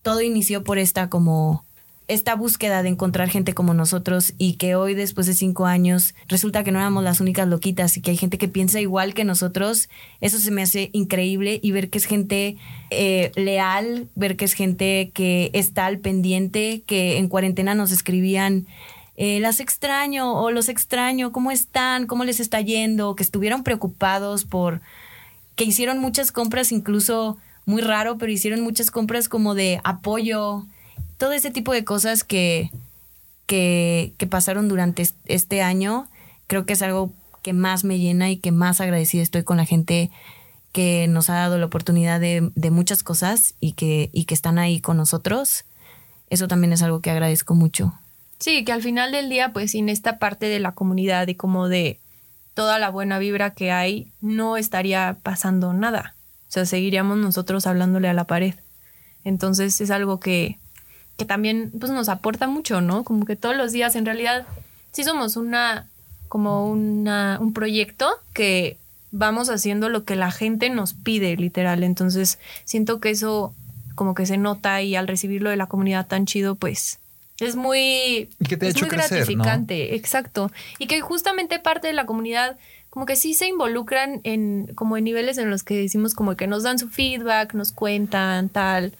Todo 0.00 0.22
inició 0.22 0.64
por 0.64 0.78
esta 0.78 1.10
como 1.10 1.66
esta 2.10 2.34
búsqueda 2.34 2.82
de 2.82 2.88
encontrar 2.88 3.30
gente 3.30 3.54
como 3.54 3.72
nosotros 3.72 4.34
y 4.36 4.54
que 4.54 4.74
hoy, 4.74 4.94
después 4.94 5.26
de 5.26 5.34
cinco 5.34 5.66
años, 5.66 6.14
resulta 6.26 6.64
que 6.64 6.72
no 6.72 6.80
éramos 6.80 7.04
las 7.04 7.20
únicas 7.20 7.46
loquitas 7.46 7.96
y 7.96 8.00
que 8.00 8.10
hay 8.10 8.16
gente 8.16 8.36
que 8.36 8.48
piensa 8.48 8.80
igual 8.80 9.14
que 9.14 9.24
nosotros, 9.24 9.88
eso 10.20 10.38
se 10.38 10.50
me 10.50 10.62
hace 10.62 10.90
increíble 10.92 11.60
y 11.62 11.70
ver 11.70 11.88
que 11.88 11.98
es 11.98 12.06
gente 12.06 12.56
eh, 12.90 13.30
leal, 13.36 14.08
ver 14.16 14.36
que 14.36 14.44
es 14.44 14.54
gente 14.54 15.12
que 15.14 15.50
está 15.54 15.86
al 15.86 16.00
pendiente, 16.00 16.82
que 16.84 17.18
en 17.18 17.28
cuarentena 17.28 17.74
nos 17.74 17.92
escribían. 17.92 18.66
Eh, 19.16 19.38
las 19.38 19.60
extraño 19.60 20.32
o 20.32 20.50
los 20.50 20.68
extraño, 20.68 21.30
¿cómo 21.30 21.50
están? 21.50 22.06
¿Cómo 22.06 22.24
les 22.24 22.40
está 22.40 22.60
yendo? 22.60 23.14
Que 23.14 23.22
estuvieron 23.22 23.62
preocupados 23.62 24.44
por 24.44 24.80
que 25.54 25.64
hicieron 25.64 25.98
muchas 25.98 26.32
compras, 26.32 26.72
incluso 26.72 27.36
muy 27.66 27.82
raro, 27.82 28.18
pero 28.18 28.32
hicieron 28.32 28.62
muchas 28.62 28.90
compras 28.90 29.28
como 29.28 29.54
de 29.54 29.80
apoyo, 29.84 30.64
todo 31.20 31.32
ese 31.32 31.50
tipo 31.50 31.74
de 31.74 31.84
cosas 31.84 32.24
que, 32.24 32.70
que, 33.46 34.14
pasaron 34.30 34.68
durante 34.68 35.06
este 35.26 35.60
año, 35.60 36.08
creo 36.46 36.64
que 36.64 36.72
es 36.72 36.80
algo 36.80 37.12
que 37.42 37.52
más 37.52 37.84
me 37.84 37.98
llena 37.98 38.30
y 38.30 38.38
que 38.38 38.52
más 38.52 38.80
agradecida 38.80 39.22
estoy 39.22 39.44
con 39.44 39.58
la 39.58 39.66
gente 39.66 40.10
que 40.72 41.06
nos 41.08 41.28
ha 41.28 41.34
dado 41.34 41.58
la 41.58 41.66
oportunidad 41.66 42.20
de, 42.20 42.70
muchas 42.70 43.02
cosas 43.02 43.54
y 43.60 43.72
que, 43.72 44.08
y 44.14 44.24
que 44.24 44.32
están 44.32 44.58
ahí 44.58 44.80
con 44.80 44.96
nosotros. 44.96 45.66
Eso 46.30 46.48
también 46.48 46.72
es 46.72 46.80
algo 46.80 47.02
que 47.02 47.10
agradezco 47.10 47.54
mucho. 47.54 47.92
Sí, 48.38 48.64
que 48.64 48.72
al 48.72 48.80
final 48.80 49.12
del 49.12 49.28
día, 49.28 49.52
pues 49.52 49.72
sin 49.72 49.90
esta 49.90 50.18
parte 50.18 50.46
de 50.46 50.58
la 50.58 50.72
comunidad 50.72 51.28
y 51.28 51.34
como 51.34 51.68
de 51.68 52.00
toda 52.54 52.78
la 52.78 52.88
buena 52.88 53.18
vibra 53.18 53.52
que 53.52 53.72
hay, 53.72 54.10
no 54.22 54.56
estaría 54.56 55.18
pasando 55.22 55.74
nada. 55.74 56.14
O 56.48 56.52
sea, 56.52 56.64
seguiríamos 56.64 57.18
nosotros 57.18 57.66
hablándole 57.66 58.08
a 58.08 58.14
la 58.14 58.24
pared. 58.24 58.54
Entonces 59.22 59.82
es 59.82 59.90
algo 59.90 60.18
que, 60.18 60.58
que 61.20 61.26
también 61.26 61.70
pues, 61.78 61.92
nos 61.92 62.08
aporta 62.08 62.48
mucho, 62.48 62.80
¿no? 62.80 63.04
Como 63.04 63.26
que 63.26 63.36
todos 63.36 63.54
los 63.54 63.72
días 63.72 63.94
en 63.94 64.06
realidad 64.06 64.46
sí 64.90 65.04
somos 65.04 65.36
una, 65.36 65.86
como 66.28 66.66
una, 66.66 67.36
un 67.42 67.52
proyecto 67.52 68.08
que 68.32 68.78
vamos 69.10 69.50
haciendo 69.50 69.90
lo 69.90 70.04
que 70.04 70.16
la 70.16 70.30
gente 70.30 70.70
nos 70.70 70.94
pide, 70.94 71.36
literal. 71.36 71.84
Entonces 71.84 72.38
siento 72.64 73.00
que 73.00 73.10
eso 73.10 73.54
como 73.96 74.14
que 74.14 74.24
se 74.24 74.38
nota 74.38 74.80
y 74.80 74.96
al 74.96 75.08
recibirlo 75.08 75.50
de 75.50 75.58
la 75.58 75.66
comunidad 75.66 76.06
tan 76.06 76.24
chido, 76.24 76.54
pues 76.54 77.00
es 77.38 77.54
muy, 77.54 78.30
es 78.38 78.80
muy 78.80 78.88
gratificante, 78.88 79.94
exacto. 79.94 80.50
Y 80.78 80.86
que 80.86 81.02
justamente 81.02 81.58
parte 81.58 81.88
de 81.88 81.92
la 81.92 82.06
comunidad 82.06 82.56
como 82.88 83.04
que 83.04 83.14
sí 83.14 83.34
se 83.34 83.46
involucran 83.46 84.22
en 84.24 84.72
como 84.74 84.96
en 84.96 85.04
niveles 85.04 85.36
en 85.36 85.50
los 85.50 85.64
que 85.64 85.76
decimos 85.76 86.14
como 86.14 86.34
que 86.34 86.46
nos 86.46 86.62
dan 86.62 86.78
su 86.78 86.88
feedback, 86.88 87.52
nos 87.52 87.72
cuentan 87.72 88.48
tal 88.48 88.94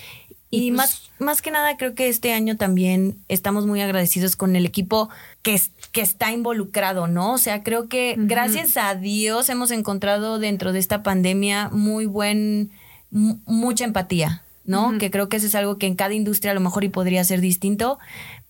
Y, 0.52 0.72
pues 0.72 0.76
más, 0.76 1.10
más 1.20 1.42
que 1.42 1.50
nada 1.52 1.76
creo 1.76 1.94
que 1.94 2.08
este 2.08 2.32
año 2.32 2.56
también 2.56 3.16
estamos 3.28 3.66
muy 3.66 3.80
agradecidos 3.80 4.34
con 4.34 4.56
el 4.56 4.66
equipo 4.66 5.08
que, 5.42 5.54
es- 5.54 5.70
que 5.92 6.00
está 6.00 6.32
involucrado, 6.32 7.06
¿no? 7.06 7.34
O 7.34 7.38
sea, 7.38 7.62
creo 7.62 7.88
que 7.88 8.16
gracias 8.18 8.76
a 8.76 8.94
Dios 8.96 9.48
hemos 9.48 9.70
encontrado 9.70 10.38
dentro 10.40 10.72
de 10.72 10.80
esta 10.80 11.02
pandemia 11.04 11.68
muy 11.70 12.06
buen, 12.06 12.70
mu- 13.12 13.38
mucha 13.46 13.84
empatía, 13.84 14.42
¿no? 14.64 14.98
Que 14.98 15.10
creo 15.12 15.28
que 15.28 15.36
eso 15.36 15.46
es 15.46 15.54
algo 15.54 15.78
que 15.78 15.86
en 15.86 15.94
cada 15.94 16.14
industria 16.14 16.50
a 16.50 16.54
lo 16.54 16.60
mejor 16.60 16.82
y 16.82 16.88
podría 16.88 17.22
ser 17.22 17.40
distinto, 17.40 17.98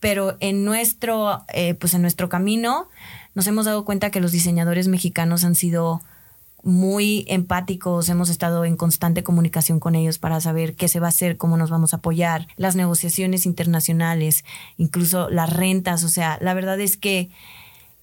pero 0.00 0.38
en 0.40 0.64
nuestro, 0.64 1.44
eh, 1.52 1.74
pues 1.74 1.92
en 1.92 2.00
nuestro 2.00 2.30
camino 2.30 2.88
nos 3.34 3.46
hemos 3.46 3.66
dado 3.66 3.84
cuenta 3.84 4.10
que 4.10 4.20
los 4.20 4.32
diseñadores 4.32 4.88
mexicanos 4.88 5.44
han 5.44 5.54
sido 5.54 6.00
muy 6.62 7.24
empáticos, 7.28 8.08
hemos 8.08 8.28
estado 8.28 8.64
en 8.64 8.76
constante 8.76 9.22
comunicación 9.22 9.80
con 9.80 9.94
ellos 9.94 10.18
para 10.18 10.40
saber 10.40 10.74
qué 10.76 10.88
se 10.88 11.00
va 11.00 11.06
a 11.06 11.10
hacer, 11.10 11.36
cómo 11.36 11.56
nos 11.56 11.70
vamos 11.70 11.92
a 11.92 11.98
apoyar, 11.98 12.46
las 12.56 12.76
negociaciones 12.76 13.46
internacionales, 13.46 14.44
incluso 14.76 15.30
las 15.30 15.50
rentas, 15.50 16.04
o 16.04 16.08
sea, 16.08 16.38
la 16.40 16.54
verdad 16.54 16.80
es 16.80 16.96
que 16.96 17.30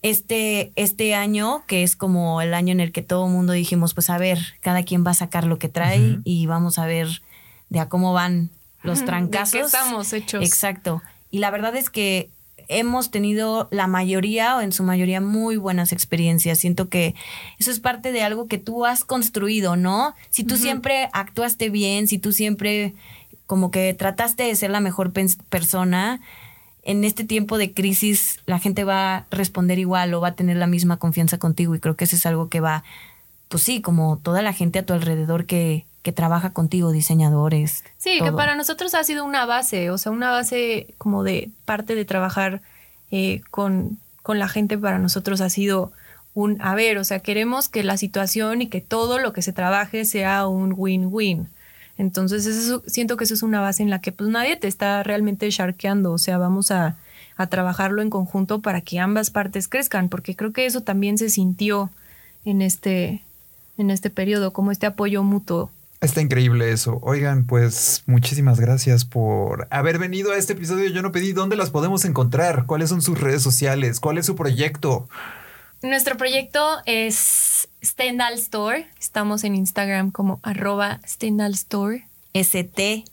este, 0.01 0.71
este 0.75 1.15
año, 1.15 1.63
que 1.67 1.83
es 1.83 1.95
como 1.95 2.41
el 2.41 2.53
año 2.53 2.71
en 2.71 2.79
el 2.79 2.91
que 2.91 3.01
todo 3.01 3.25
el 3.25 3.31
mundo 3.31 3.53
dijimos, 3.53 3.93
pues 3.93 4.09
a 4.09 4.17
ver, 4.17 4.39
cada 4.61 4.83
quien 4.83 5.05
va 5.05 5.11
a 5.11 5.15
sacar 5.15 5.45
lo 5.45 5.59
que 5.59 5.69
trae 5.69 6.19
y 6.23 6.45
vamos 6.45 6.79
a 6.79 6.85
ver 6.85 7.21
de 7.69 7.79
a 7.79 7.89
cómo 7.89 8.13
van 8.13 8.49
los 8.83 8.99
¿De 8.99 9.05
qué 9.05 9.07
trancazos. 9.07 9.65
estamos 9.65 10.13
hechos? 10.13 10.43
Exacto. 10.43 11.01
Y 11.31 11.39
la 11.39 11.51
verdad 11.51 11.75
es 11.75 11.89
que 11.89 12.29
hemos 12.67 13.11
tenido 13.11 13.67
la 13.71 13.87
mayoría 13.87 14.57
o 14.57 14.61
en 14.61 14.71
su 14.71 14.83
mayoría 14.83 15.21
muy 15.21 15.57
buenas 15.57 15.91
experiencias. 15.91 16.59
Siento 16.59 16.89
que 16.89 17.15
eso 17.59 17.71
es 17.71 17.79
parte 17.79 18.11
de 18.11 18.23
algo 18.23 18.47
que 18.47 18.57
tú 18.57 18.85
has 18.85 19.03
construido, 19.03 19.75
¿no? 19.75 20.15
Si 20.29 20.43
tú 20.43 20.57
siempre 20.57 21.09
actuaste 21.13 21.69
bien, 21.69 22.07
si 22.07 22.17
tú 22.17 22.31
siempre 22.31 22.93
como 23.45 23.71
que 23.71 23.93
trataste 23.93 24.43
de 24.43 24.55
ser 24.55 24.71
la 24.71 24.81
mejor 24.81 25.13
persona, 25.49 26.19
en 26.83 27.03
este 27.03 27.23
tiempo 27.23 27.57
de 27.57 27.73
crisis 27.73 28.39
la 28.45 28.59
gente 28.59 28.83
va 28.83 29.17
a 29.17 29.25
responder 29.31 29.79
igual 29.79 30.13
o 30.13 30.21
va 30.21 30.29
a 30.29 30.35
tener 30.35 30.57
la 30.57 30.67
misma 30.67 30.97
confianza 30.97 31.37
contigo 31.37 31.75
y 31.75 31.79
creo 31.79 31.95
que 31.95 32.05
eso 32.05 32.15
es 32.15 32.25
algo 32.25 32.49
que 32.49 32.61
va, 32.61 32.83
pues 33.49 33.63
sí, 33.63 33.81
como 33.81 34.17
toda 34.17 34.41
la 34.41 34.53
gente 34.53 34.79
a 34.79 34.85
tu 34.85 34.93
alrededor 34.93 35.45
que, 35.45 35.85
que 36.07 36.13
trabaja 36.13 36.51
contigo, 36.51 36.93
diseñadores. 36.93 37.83
Sí, 37.97 38.21
que 38.23 38.31
para 38.31 38.55
nosotros 38.55 38.93
ha 38.93 39.03
sido 39.03 39.25
una 39.25 39.45
base, 39.45 39.91
o 39.91 39.97
sea, 39.97 40.09
una 40.13 40.31
base 40.31 40.93
como 40.97 41.25
de 41.25 41.49
parte 41.65 41.95
de 41.95 42.05
trabajar 42.05 42.61
eh, 43.11 43.41
con, 43.51 43.97
con 44.23 44.39
la 44.39 44.47
gente 44.47 44.77
para 44.77 44.99
nosotros 44.99 45.41
ha 45.41 45.49
sido 45.49 45.91
un, 46.33 46.61
a 46.61 46.75
ver, 46.75 46.97
o 46.97 47.03
sea, 47.03 47.19
queremos 47.19 47.67
que 47.67 47.83
la 47.83 47.97
situación 47.97 48.61
y 48.61 48.67
que 48.67 48.79
todo 48.79 49.19
lo 49.19 49.33
que 49.33 49.41
se 49.41 49.51
trabaje 49.51 50.05
sea 50.05 50.47
un 50.47 50.73
win-win. 50.77 51.49
Entonces, 51.97 52.45
eso, 52.45 52.81
siento 52.87 53.17
que 53.17 53.25
eso 53.25 53.33
es 53.33 53.43
una 53.43 53.59
base 53.59 53.83
en 53.83 53.89
la 53.89 53.99
que 53.99 54.13
pues 54.13 54.29
nadie 54.29 54.55
te 54.55 54.69
está 54.69 55.03
realmente 55.03 55.51
sharkeando, 55.51 56.13
o 56.13 56.17
sea, 56.17 56.37
vamos 56.37 56.71
a, 56.71 56.95
a 57.35 57.47
trabajarlo 57.47 58.01
en 58.01 58.09
conjunto 58.09 58.61
para 58.61 58.79
que 58.79 58.97
ambas 58.97 59.29
partes 59.29 59.67
crezcan, 59.67 60.07
porque 60.07 60.37
creo 60.37 60.53
que 60.53 60.67
eso 60.67 60.79
también 60.79 61.17
se 61.17 61.29
sintió 61.29 61.89
en 62.45 62.61
este, 62.61 63.23
en 63.77 63.89
este 63.89 64.09
periodo, 64.09 64.53
como 64.53 64.71
este 64.71 64.85
apoyo 64.85 65.21
mutuo. 65.21 65.69
Está 65.99 66.21
increíble 66.21 66.71
eso. 66.71 66.99
Oigan, 67.01 67.45
pues 67.45 68.03
muchísimas 68.05 68.59
gracias 68.59 69.03
por 69.03 69.67
haber 69.71 69.97
venido 69.97 70.31
a 70.31 70.37
este 70.37 70.53
episodio. 70.53 70.89
Yo 70.89 71.01
no 71.01 71.11
pedí 71.11 71.33
dónde 71.33 71.55
las 71.55 71.71
podemos 71.71 72.05
encontrar, 72.05 72.65
cuáles 72.67 72.89
son 72.89 73.01
sus 73.01 73.19
redes 73.19 73.41
sociales, 73.41 73.99
cuál 73.99 74.19
es 74.19 74.27
su 74.27 74.35
proyecto. 74.35 75.09
Nuestro 75.81 76.15
proyecto 76.17 76.77
es 76.85 77.67
Stendhal 77.83 78.33
Store. 78.35 78.87
Estamos 78.99 79.43
en 79.43 79.55
Instagram 79.55 80.11
como 80.11 80.39
arroba 80.43 80.99
Stendhal 81.07 81.53
Store. 81.53 82.07
S-T-E-N-D-H-A-L, 82.33 83.07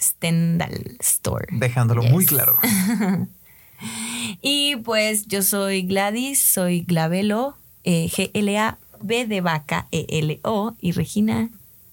Stendhal 0.00 0.96
Store. 0.98 1.46
Dejándolo 1.52 2.02
muy 2.02 2.26
claro. 2.26 2.56
Y 4.40 4.76
pues 4.76 5.26
yo 5.26 5.42
soy 5.42 5.82
Gladys, 5.82 6.42
soy 6.42 6.82
Glavelo, 6.82 7.56
eh, 7.84 8.08
G-L-A-B 9.00 9.26
de 9.26 9.40
vaca, 9.40 9.88
E-L-O, 9.90 10.76
y 10.80 10.92
Regina. 10.92 11.50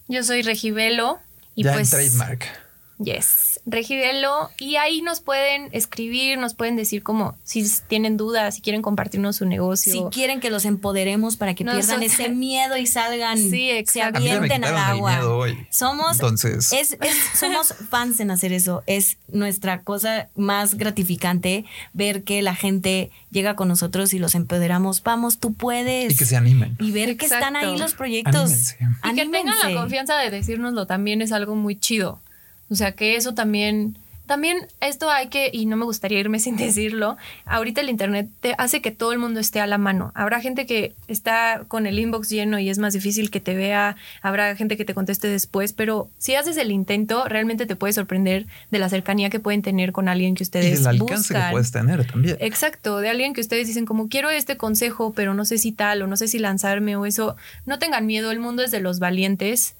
Yo 0.08 0.22
soy 0.22 0.42
Regibelo. 0.42 1.18
Y 1.54 1.64
ya 1.64 1.72
pues. 1.74 1.92
en 1.92 1.98
trademark. 1.98 2.63
Yes, 2.98 3.60
Regibelo. 3.66 4.50
Y 4.58 4.76
ahí 4.76 5.02
nos 5.02 5.20
pueden 5.20 5.68
escribir, 5.72 6.38
nos 6.38 6.54
pueden 6.54 6.76
decir 6.76 7.02
como 7.02 7.36
si 7.42 7.64
tienen 7.88 8.16
dudas, 8.16 8.54
si 8.56 8.60
quieren 8.60 8.82
compartirnos 8.82 9.36
su 9.36 9.46
negocio. 9.46 9.92
Si 9.92 10.04
quieren 10.14 10.38
que 10.40 10.50
los 10.50 10.64
empoderemos 10.64 11.36
para 11.36 11.54
que 11.54 11.64
pierdan 11.64 11.98
so- 12.00 12.04
ese 12.06 12.28
miedo 12.28 12.76
y 12.76 12.86
salgan, 12.86 13.36
Sí, 13.38 13.70
se 13.86 14.02
avienten 14.02 14.64
al 14.64 14.76
agua. 14.76 15.12
miedo 15.16 15.36
hoy. 15.38 15.66
Somos, 15.70 16.12
Entonces, 16.12 16.72
es, 16.72 16.96
es- 17.00 17.16
somos 17.38 17.74
fans 17.90 18.20
en 18.20 18.30
hacer 18.30 18.52
eso. 18.52 18.82
Es 18.86 19.16
nuestra 19.28 19.82
cosa 19.82 20.28
más 20.36 20.74
gratificante 20.74 21.64
ver 21.94 22.22
que 22.22 22.42
la 22.42 22.54
gente 22.54 23.10
llega 23.30 23.56
con 23.56 23.68
nosotros 23.68 24.14
y 24.14 24.18
los 24.18 24.34
empoderamos. 24.34 25.02
Vamos, 25.02 25.38
tú 25.38 25.54
puedes. 25.54 26.12
y 26.12 26.16
que 26.16 26.26
se 26.26 26.36
animen. 26.36 26.76
Y 26.78 26.92
ver 26.92 27.16
que 27.16 27.26
están 27.26 27.56
ahí 27.56 27.76
los 27.76 27.94
proyectos. 27.94 28.34
Anímense. 28.34 28.76
Y 29.12 29.14
que 29.14 29.26
tengan 29.26 29.56
la 29.74 29.80
confianza 29.80 30.16
de 30.18 30.30
decírnoslo 30.30 30.86
también 30.86 31.22
es 31.22 31.32
algo 31.32 31.54
muy 31.56 31.76
chido. 31.76 32.20
O 32.70 32.74
sea, 32.74 32.92
que 32.92 33.16
eso 33.16 33.34
también, 33.34 33.98
también 34.26 34.56
esto 34.80 35.10
hay 35.10 35.28
que, 35.28 35.50
y 35.52 35.66
no 35.66 35.76
me 35.76 35.84
gustaría 35.84 36.18
irme 36.18 36.38
sin 36.40 36.56
decirlo, 36.56 37.18
ahorita 37.44 37.82
el 37.82 37.90
Internet 37.90 38.28
te 38.40 38.54
hace 38.56 38.80
que 38.80 38.90
todo 38.90 39.12
el 39.12 39.18
mundo 39.18 39.38
esté 39.38 39.60
a 39.60 39.66
la 39.66 39.76
mano. 39.76 40.12
Habrá 40.14 40.40
gente 40.40 40.64
que 40.64 40.94
está 41.08 41.64
con 41.68 41.86
el 41.86 41.98
inbox 41.98 42.30
lleno 42.30 42.58
y 42.58 42.70
es 42.70 42.78
más 42.78 42.94
difícil 42.94 43.30
que 43.30 43.40
te 43.40 43.54
vea, 43.54 43.96
habrá 44.22 44.56
gente 44.56 44.78
que 44.78 44.86
te 44.86 44.94
conteste 44.94 45.28
después, 45.28 45.74
pero 45.74 46.08
si 46.16 46.34
haces 46.36 46.56
el 46.56 46.70
intento, 46.70 47.28
realmente 47.28 47.66
te 47.66 47.76
puede 47.76 47.92
sorprender 47.92 48.46
de 48.70 48.78
la 48.78 48.88
cercanía 48.88 49.28
que 49.28 49.40
pueden 49.40 49.60
tener 49.60 49.92
con 49.92 50.08
alguien 50.08 50.34
que 50.34 50.42
Y 50.42 50.46
ustedes 50.46 50.80
el 50.80 50.86
alcance 50.86 51.14
buscan. 51.14 51.48
que 51.48 51.52
puedes 51.52 51.70
tener 51.70 52.06
también. 52.10 52.36
Exacto, 52.40 53.00
de 53.00 53.10
alguien 53.10 53.34
que 53.34 53.42
ustedes 53.42 53.66
dicen 53.66 53.84
como 53.84 54.08
quiero 54.08 54.30
este 54.30 54.56
consejo, 54.56 55.12
pero 55.14 55.34
no 55.34 55.44
sé 55.44 55.58
si 55.58 55.70
tal 55.70 56.00
o 56.00 56.06
no 56.06 56.16
sé 56.16 56.28
si 56.28 56.38
lanzarme 56.38 56.96
o 56.96 57.04
eso. 57.04 57.36
No 57.66 57.78
tengan 57.78 58.06
miedo, 58.06 58.30
el 58.30 58.40
mundo 58.40 58.62
es 58.62 58.70
de 58.70 58.80
los 58.80 59.00
valientes. 59.00 59.74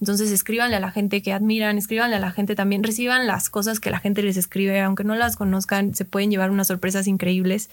Entonces 0.00 0.30
escríbanle 0.30 0.76
a 0.76 0.80
la 0.80 0.90
gente 0.90 1.22
que 1.22 1.32
admiran, 1.32 1.76
escríbanle 1.76 2.16
a 2.16 2.20
la 2.20 2.32
gente 2.32 2.54
también, 2.54 2.82
reciban 2.82 3.26
las 3.26 3.50
cosas 3.50 3.80
que 3.80 3.90
la 3.90 3.98
gente 3.98 4.22
les 4.22 4.36
escribe, 4.36 4.80
aunque 4.80 5.04
no 5.04 5.14
las 5.14 5.36
conozcan, 5.36 5.94
se 5.94 6.04
pueden 6.04 6.30
llevar 6.30 6.50
unas 6.50 6.68
sorpresas 6.68 7.06
increíbles. 7.06 7.68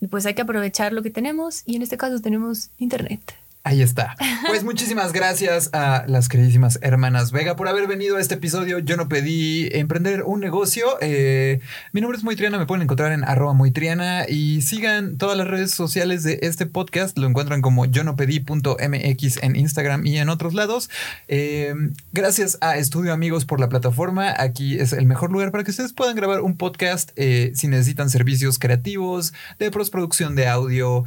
Y 0.00 0.08
pues 0.08 0.26
hay 0.26 0.34
que 0.34 0.42
aprovechar 0.42 0.92
lo 0.92 1.02
que 1.02 1.10
tenemos 1.10 1.62
y 1.64 1.76
en 1.76 1.82
este 1.82 1.96
caso 1.96 2.20
tenemos 2.20 2.70
internet. 2.78 3.34
Ahí 3.66 3.80
está. 3.80 4.14
Pues 4.46 4.62
muchísimas 4.62 5.14
gracias 5.14 5.70
a 5.72 6.04
las 6.06 6.28
queridísimas 6.28 6.78
hermanas 6.82 7.32
Vega 7.32 7.56
por 7.56 7.66
haber 7.66 7.86
venido 7.86 8.18
a 8.18 8.20
este 8.20 8.34
episodio. 8.34 8.78
Yo 8.78 8.98
no 8.98 9.08
pedí 9.08 9.70
emprender 9.72 10.22
un 10.22 10.40
negocio. 10.40 10.98
Eh, 11.00 11.60
mi 11.92 12.02
nombre 12.02 12.18
es 12.18 12.24
Moitriana, 12.24 12.58
me 12.58 12.66
pueden 12.66 12.82
encontrar 12.82 13.12
en 13.12 13.24
arroba 13.24 13.54
Moitriana 13.54 14.26
y 14.28 14.60
sigan 14.60 15.16
todas 15.16 15.38
las 15.38 15.48
redes 15.48 15.70
sociales 15.70 16.22
de 16.24 16.40
este 16.42 16.66
podcast. 16.66 17.16
Lo 17.16 17.26
encuentran 17.26 17.62
como 17.62 17.86
yo 17.86 18.04
no 18.04 18.16
pedí.mx 18.16 19.42
en 19.42 19.56
Instagram 19.56 20.06
y 20.06 20.18
en 20.18 20.28
otros 20.28 20.52
lados. 20.52 20.90
Eh, 21.28 21.74
gracias 22.12 22.58
a 22.60 22.76
Estudio 22.76 23.14
Amigos 23.14 23.46
por 23.46 23.60
la 23.60 23.70
plataforma. 23.70 24.34
Aquí 24.36 24.78
es 24.78 24.92
el 24.92 25.06
mejor 25.06 25.32
lugar 25.32 25.52
para 25.52 25.64
que 25.64 25.70
ustedes 25.70 25.94
puedan 25.94 26.16
grabar 26.16 26.42
un 26.42 26.58
podcast 26.58 27.12
eh, 27.16 27.52
si 27.54 27.68
necesitan 27.68 28.10
servicios 28.10 28.58
creativos, 28.58 29.32
de 29.58 29.70
postproducción 29.70 30.36
de 30.36 30.48
audio 30.48 31.04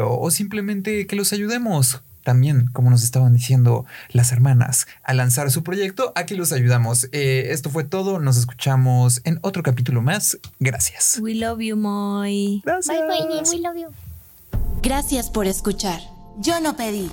o 0.00 0.30
simplemente 0.30 1.06
que 1.06 1.16
los 1.16 1.34
ayudemos. 1.34 1.65
También, 2.22 2.66
como 2.72 2.90
nos 2.90 3.04
estaban 3.04 3.34
diciendo 3.34 3.86
las 4.10 4.32
hermanas, 4.32 4.88
a 5.04 5.14
lanzar 5.14 5.50
su 5.52 5.62
proyecto, 5.62 6.12
aquí 6.16 6.34
los 6.34 6.52
ayudamos. 6.52 7.08
Eh, 7.12 7.48
esto 7.50 7.70
fue 7.70 7.84
todo. 7.84 8.18
Nos 8.18 8.36
escuchamos 8.36 9.20
en 9.22 9.38
otro 9.42 9.62
capítulo 9.62 10.02
más. 10.02 10.36
Gracias. 10.58 11.18
We 11.20 11.34
love 11.36 11.60
you, 11.60 11.76
Moy. 11.76 12.62
Gracias. 12.64 12.96
Gracias 14.82 15.30
por 15.30 15.46
escuchar. 15.46 16.00
Yo 16.38 16.60
no 16.60 16.76
pedí. 16.76 17.10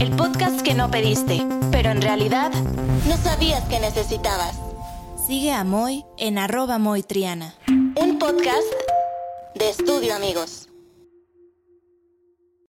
El 0.00 0.10
podcast 0.16 0.60
que 0.62 0.74
no 0.74 0.90
pediste, 0.90 1.46
pero 1.70 1.90
en 1.90 2.02
realidad 2.02 2.52
no 3.08 3.16
sabías 3.16 3.62
que 3.68 3.80
necesitabas. 3.80 4.56
Sigue 5.26 5.52
a 5.52 5.64
Moy 5.64 6.04
en 6.18 6.38
arroba 6.38 6.78
Moy 6.78 7.02
Triana. 7.02 7.54
Un 7.68 8.18
podcast 8.18 8.66
de 9.54 9.70
estudio 9.70 10.14
amigos. 10.14 10.65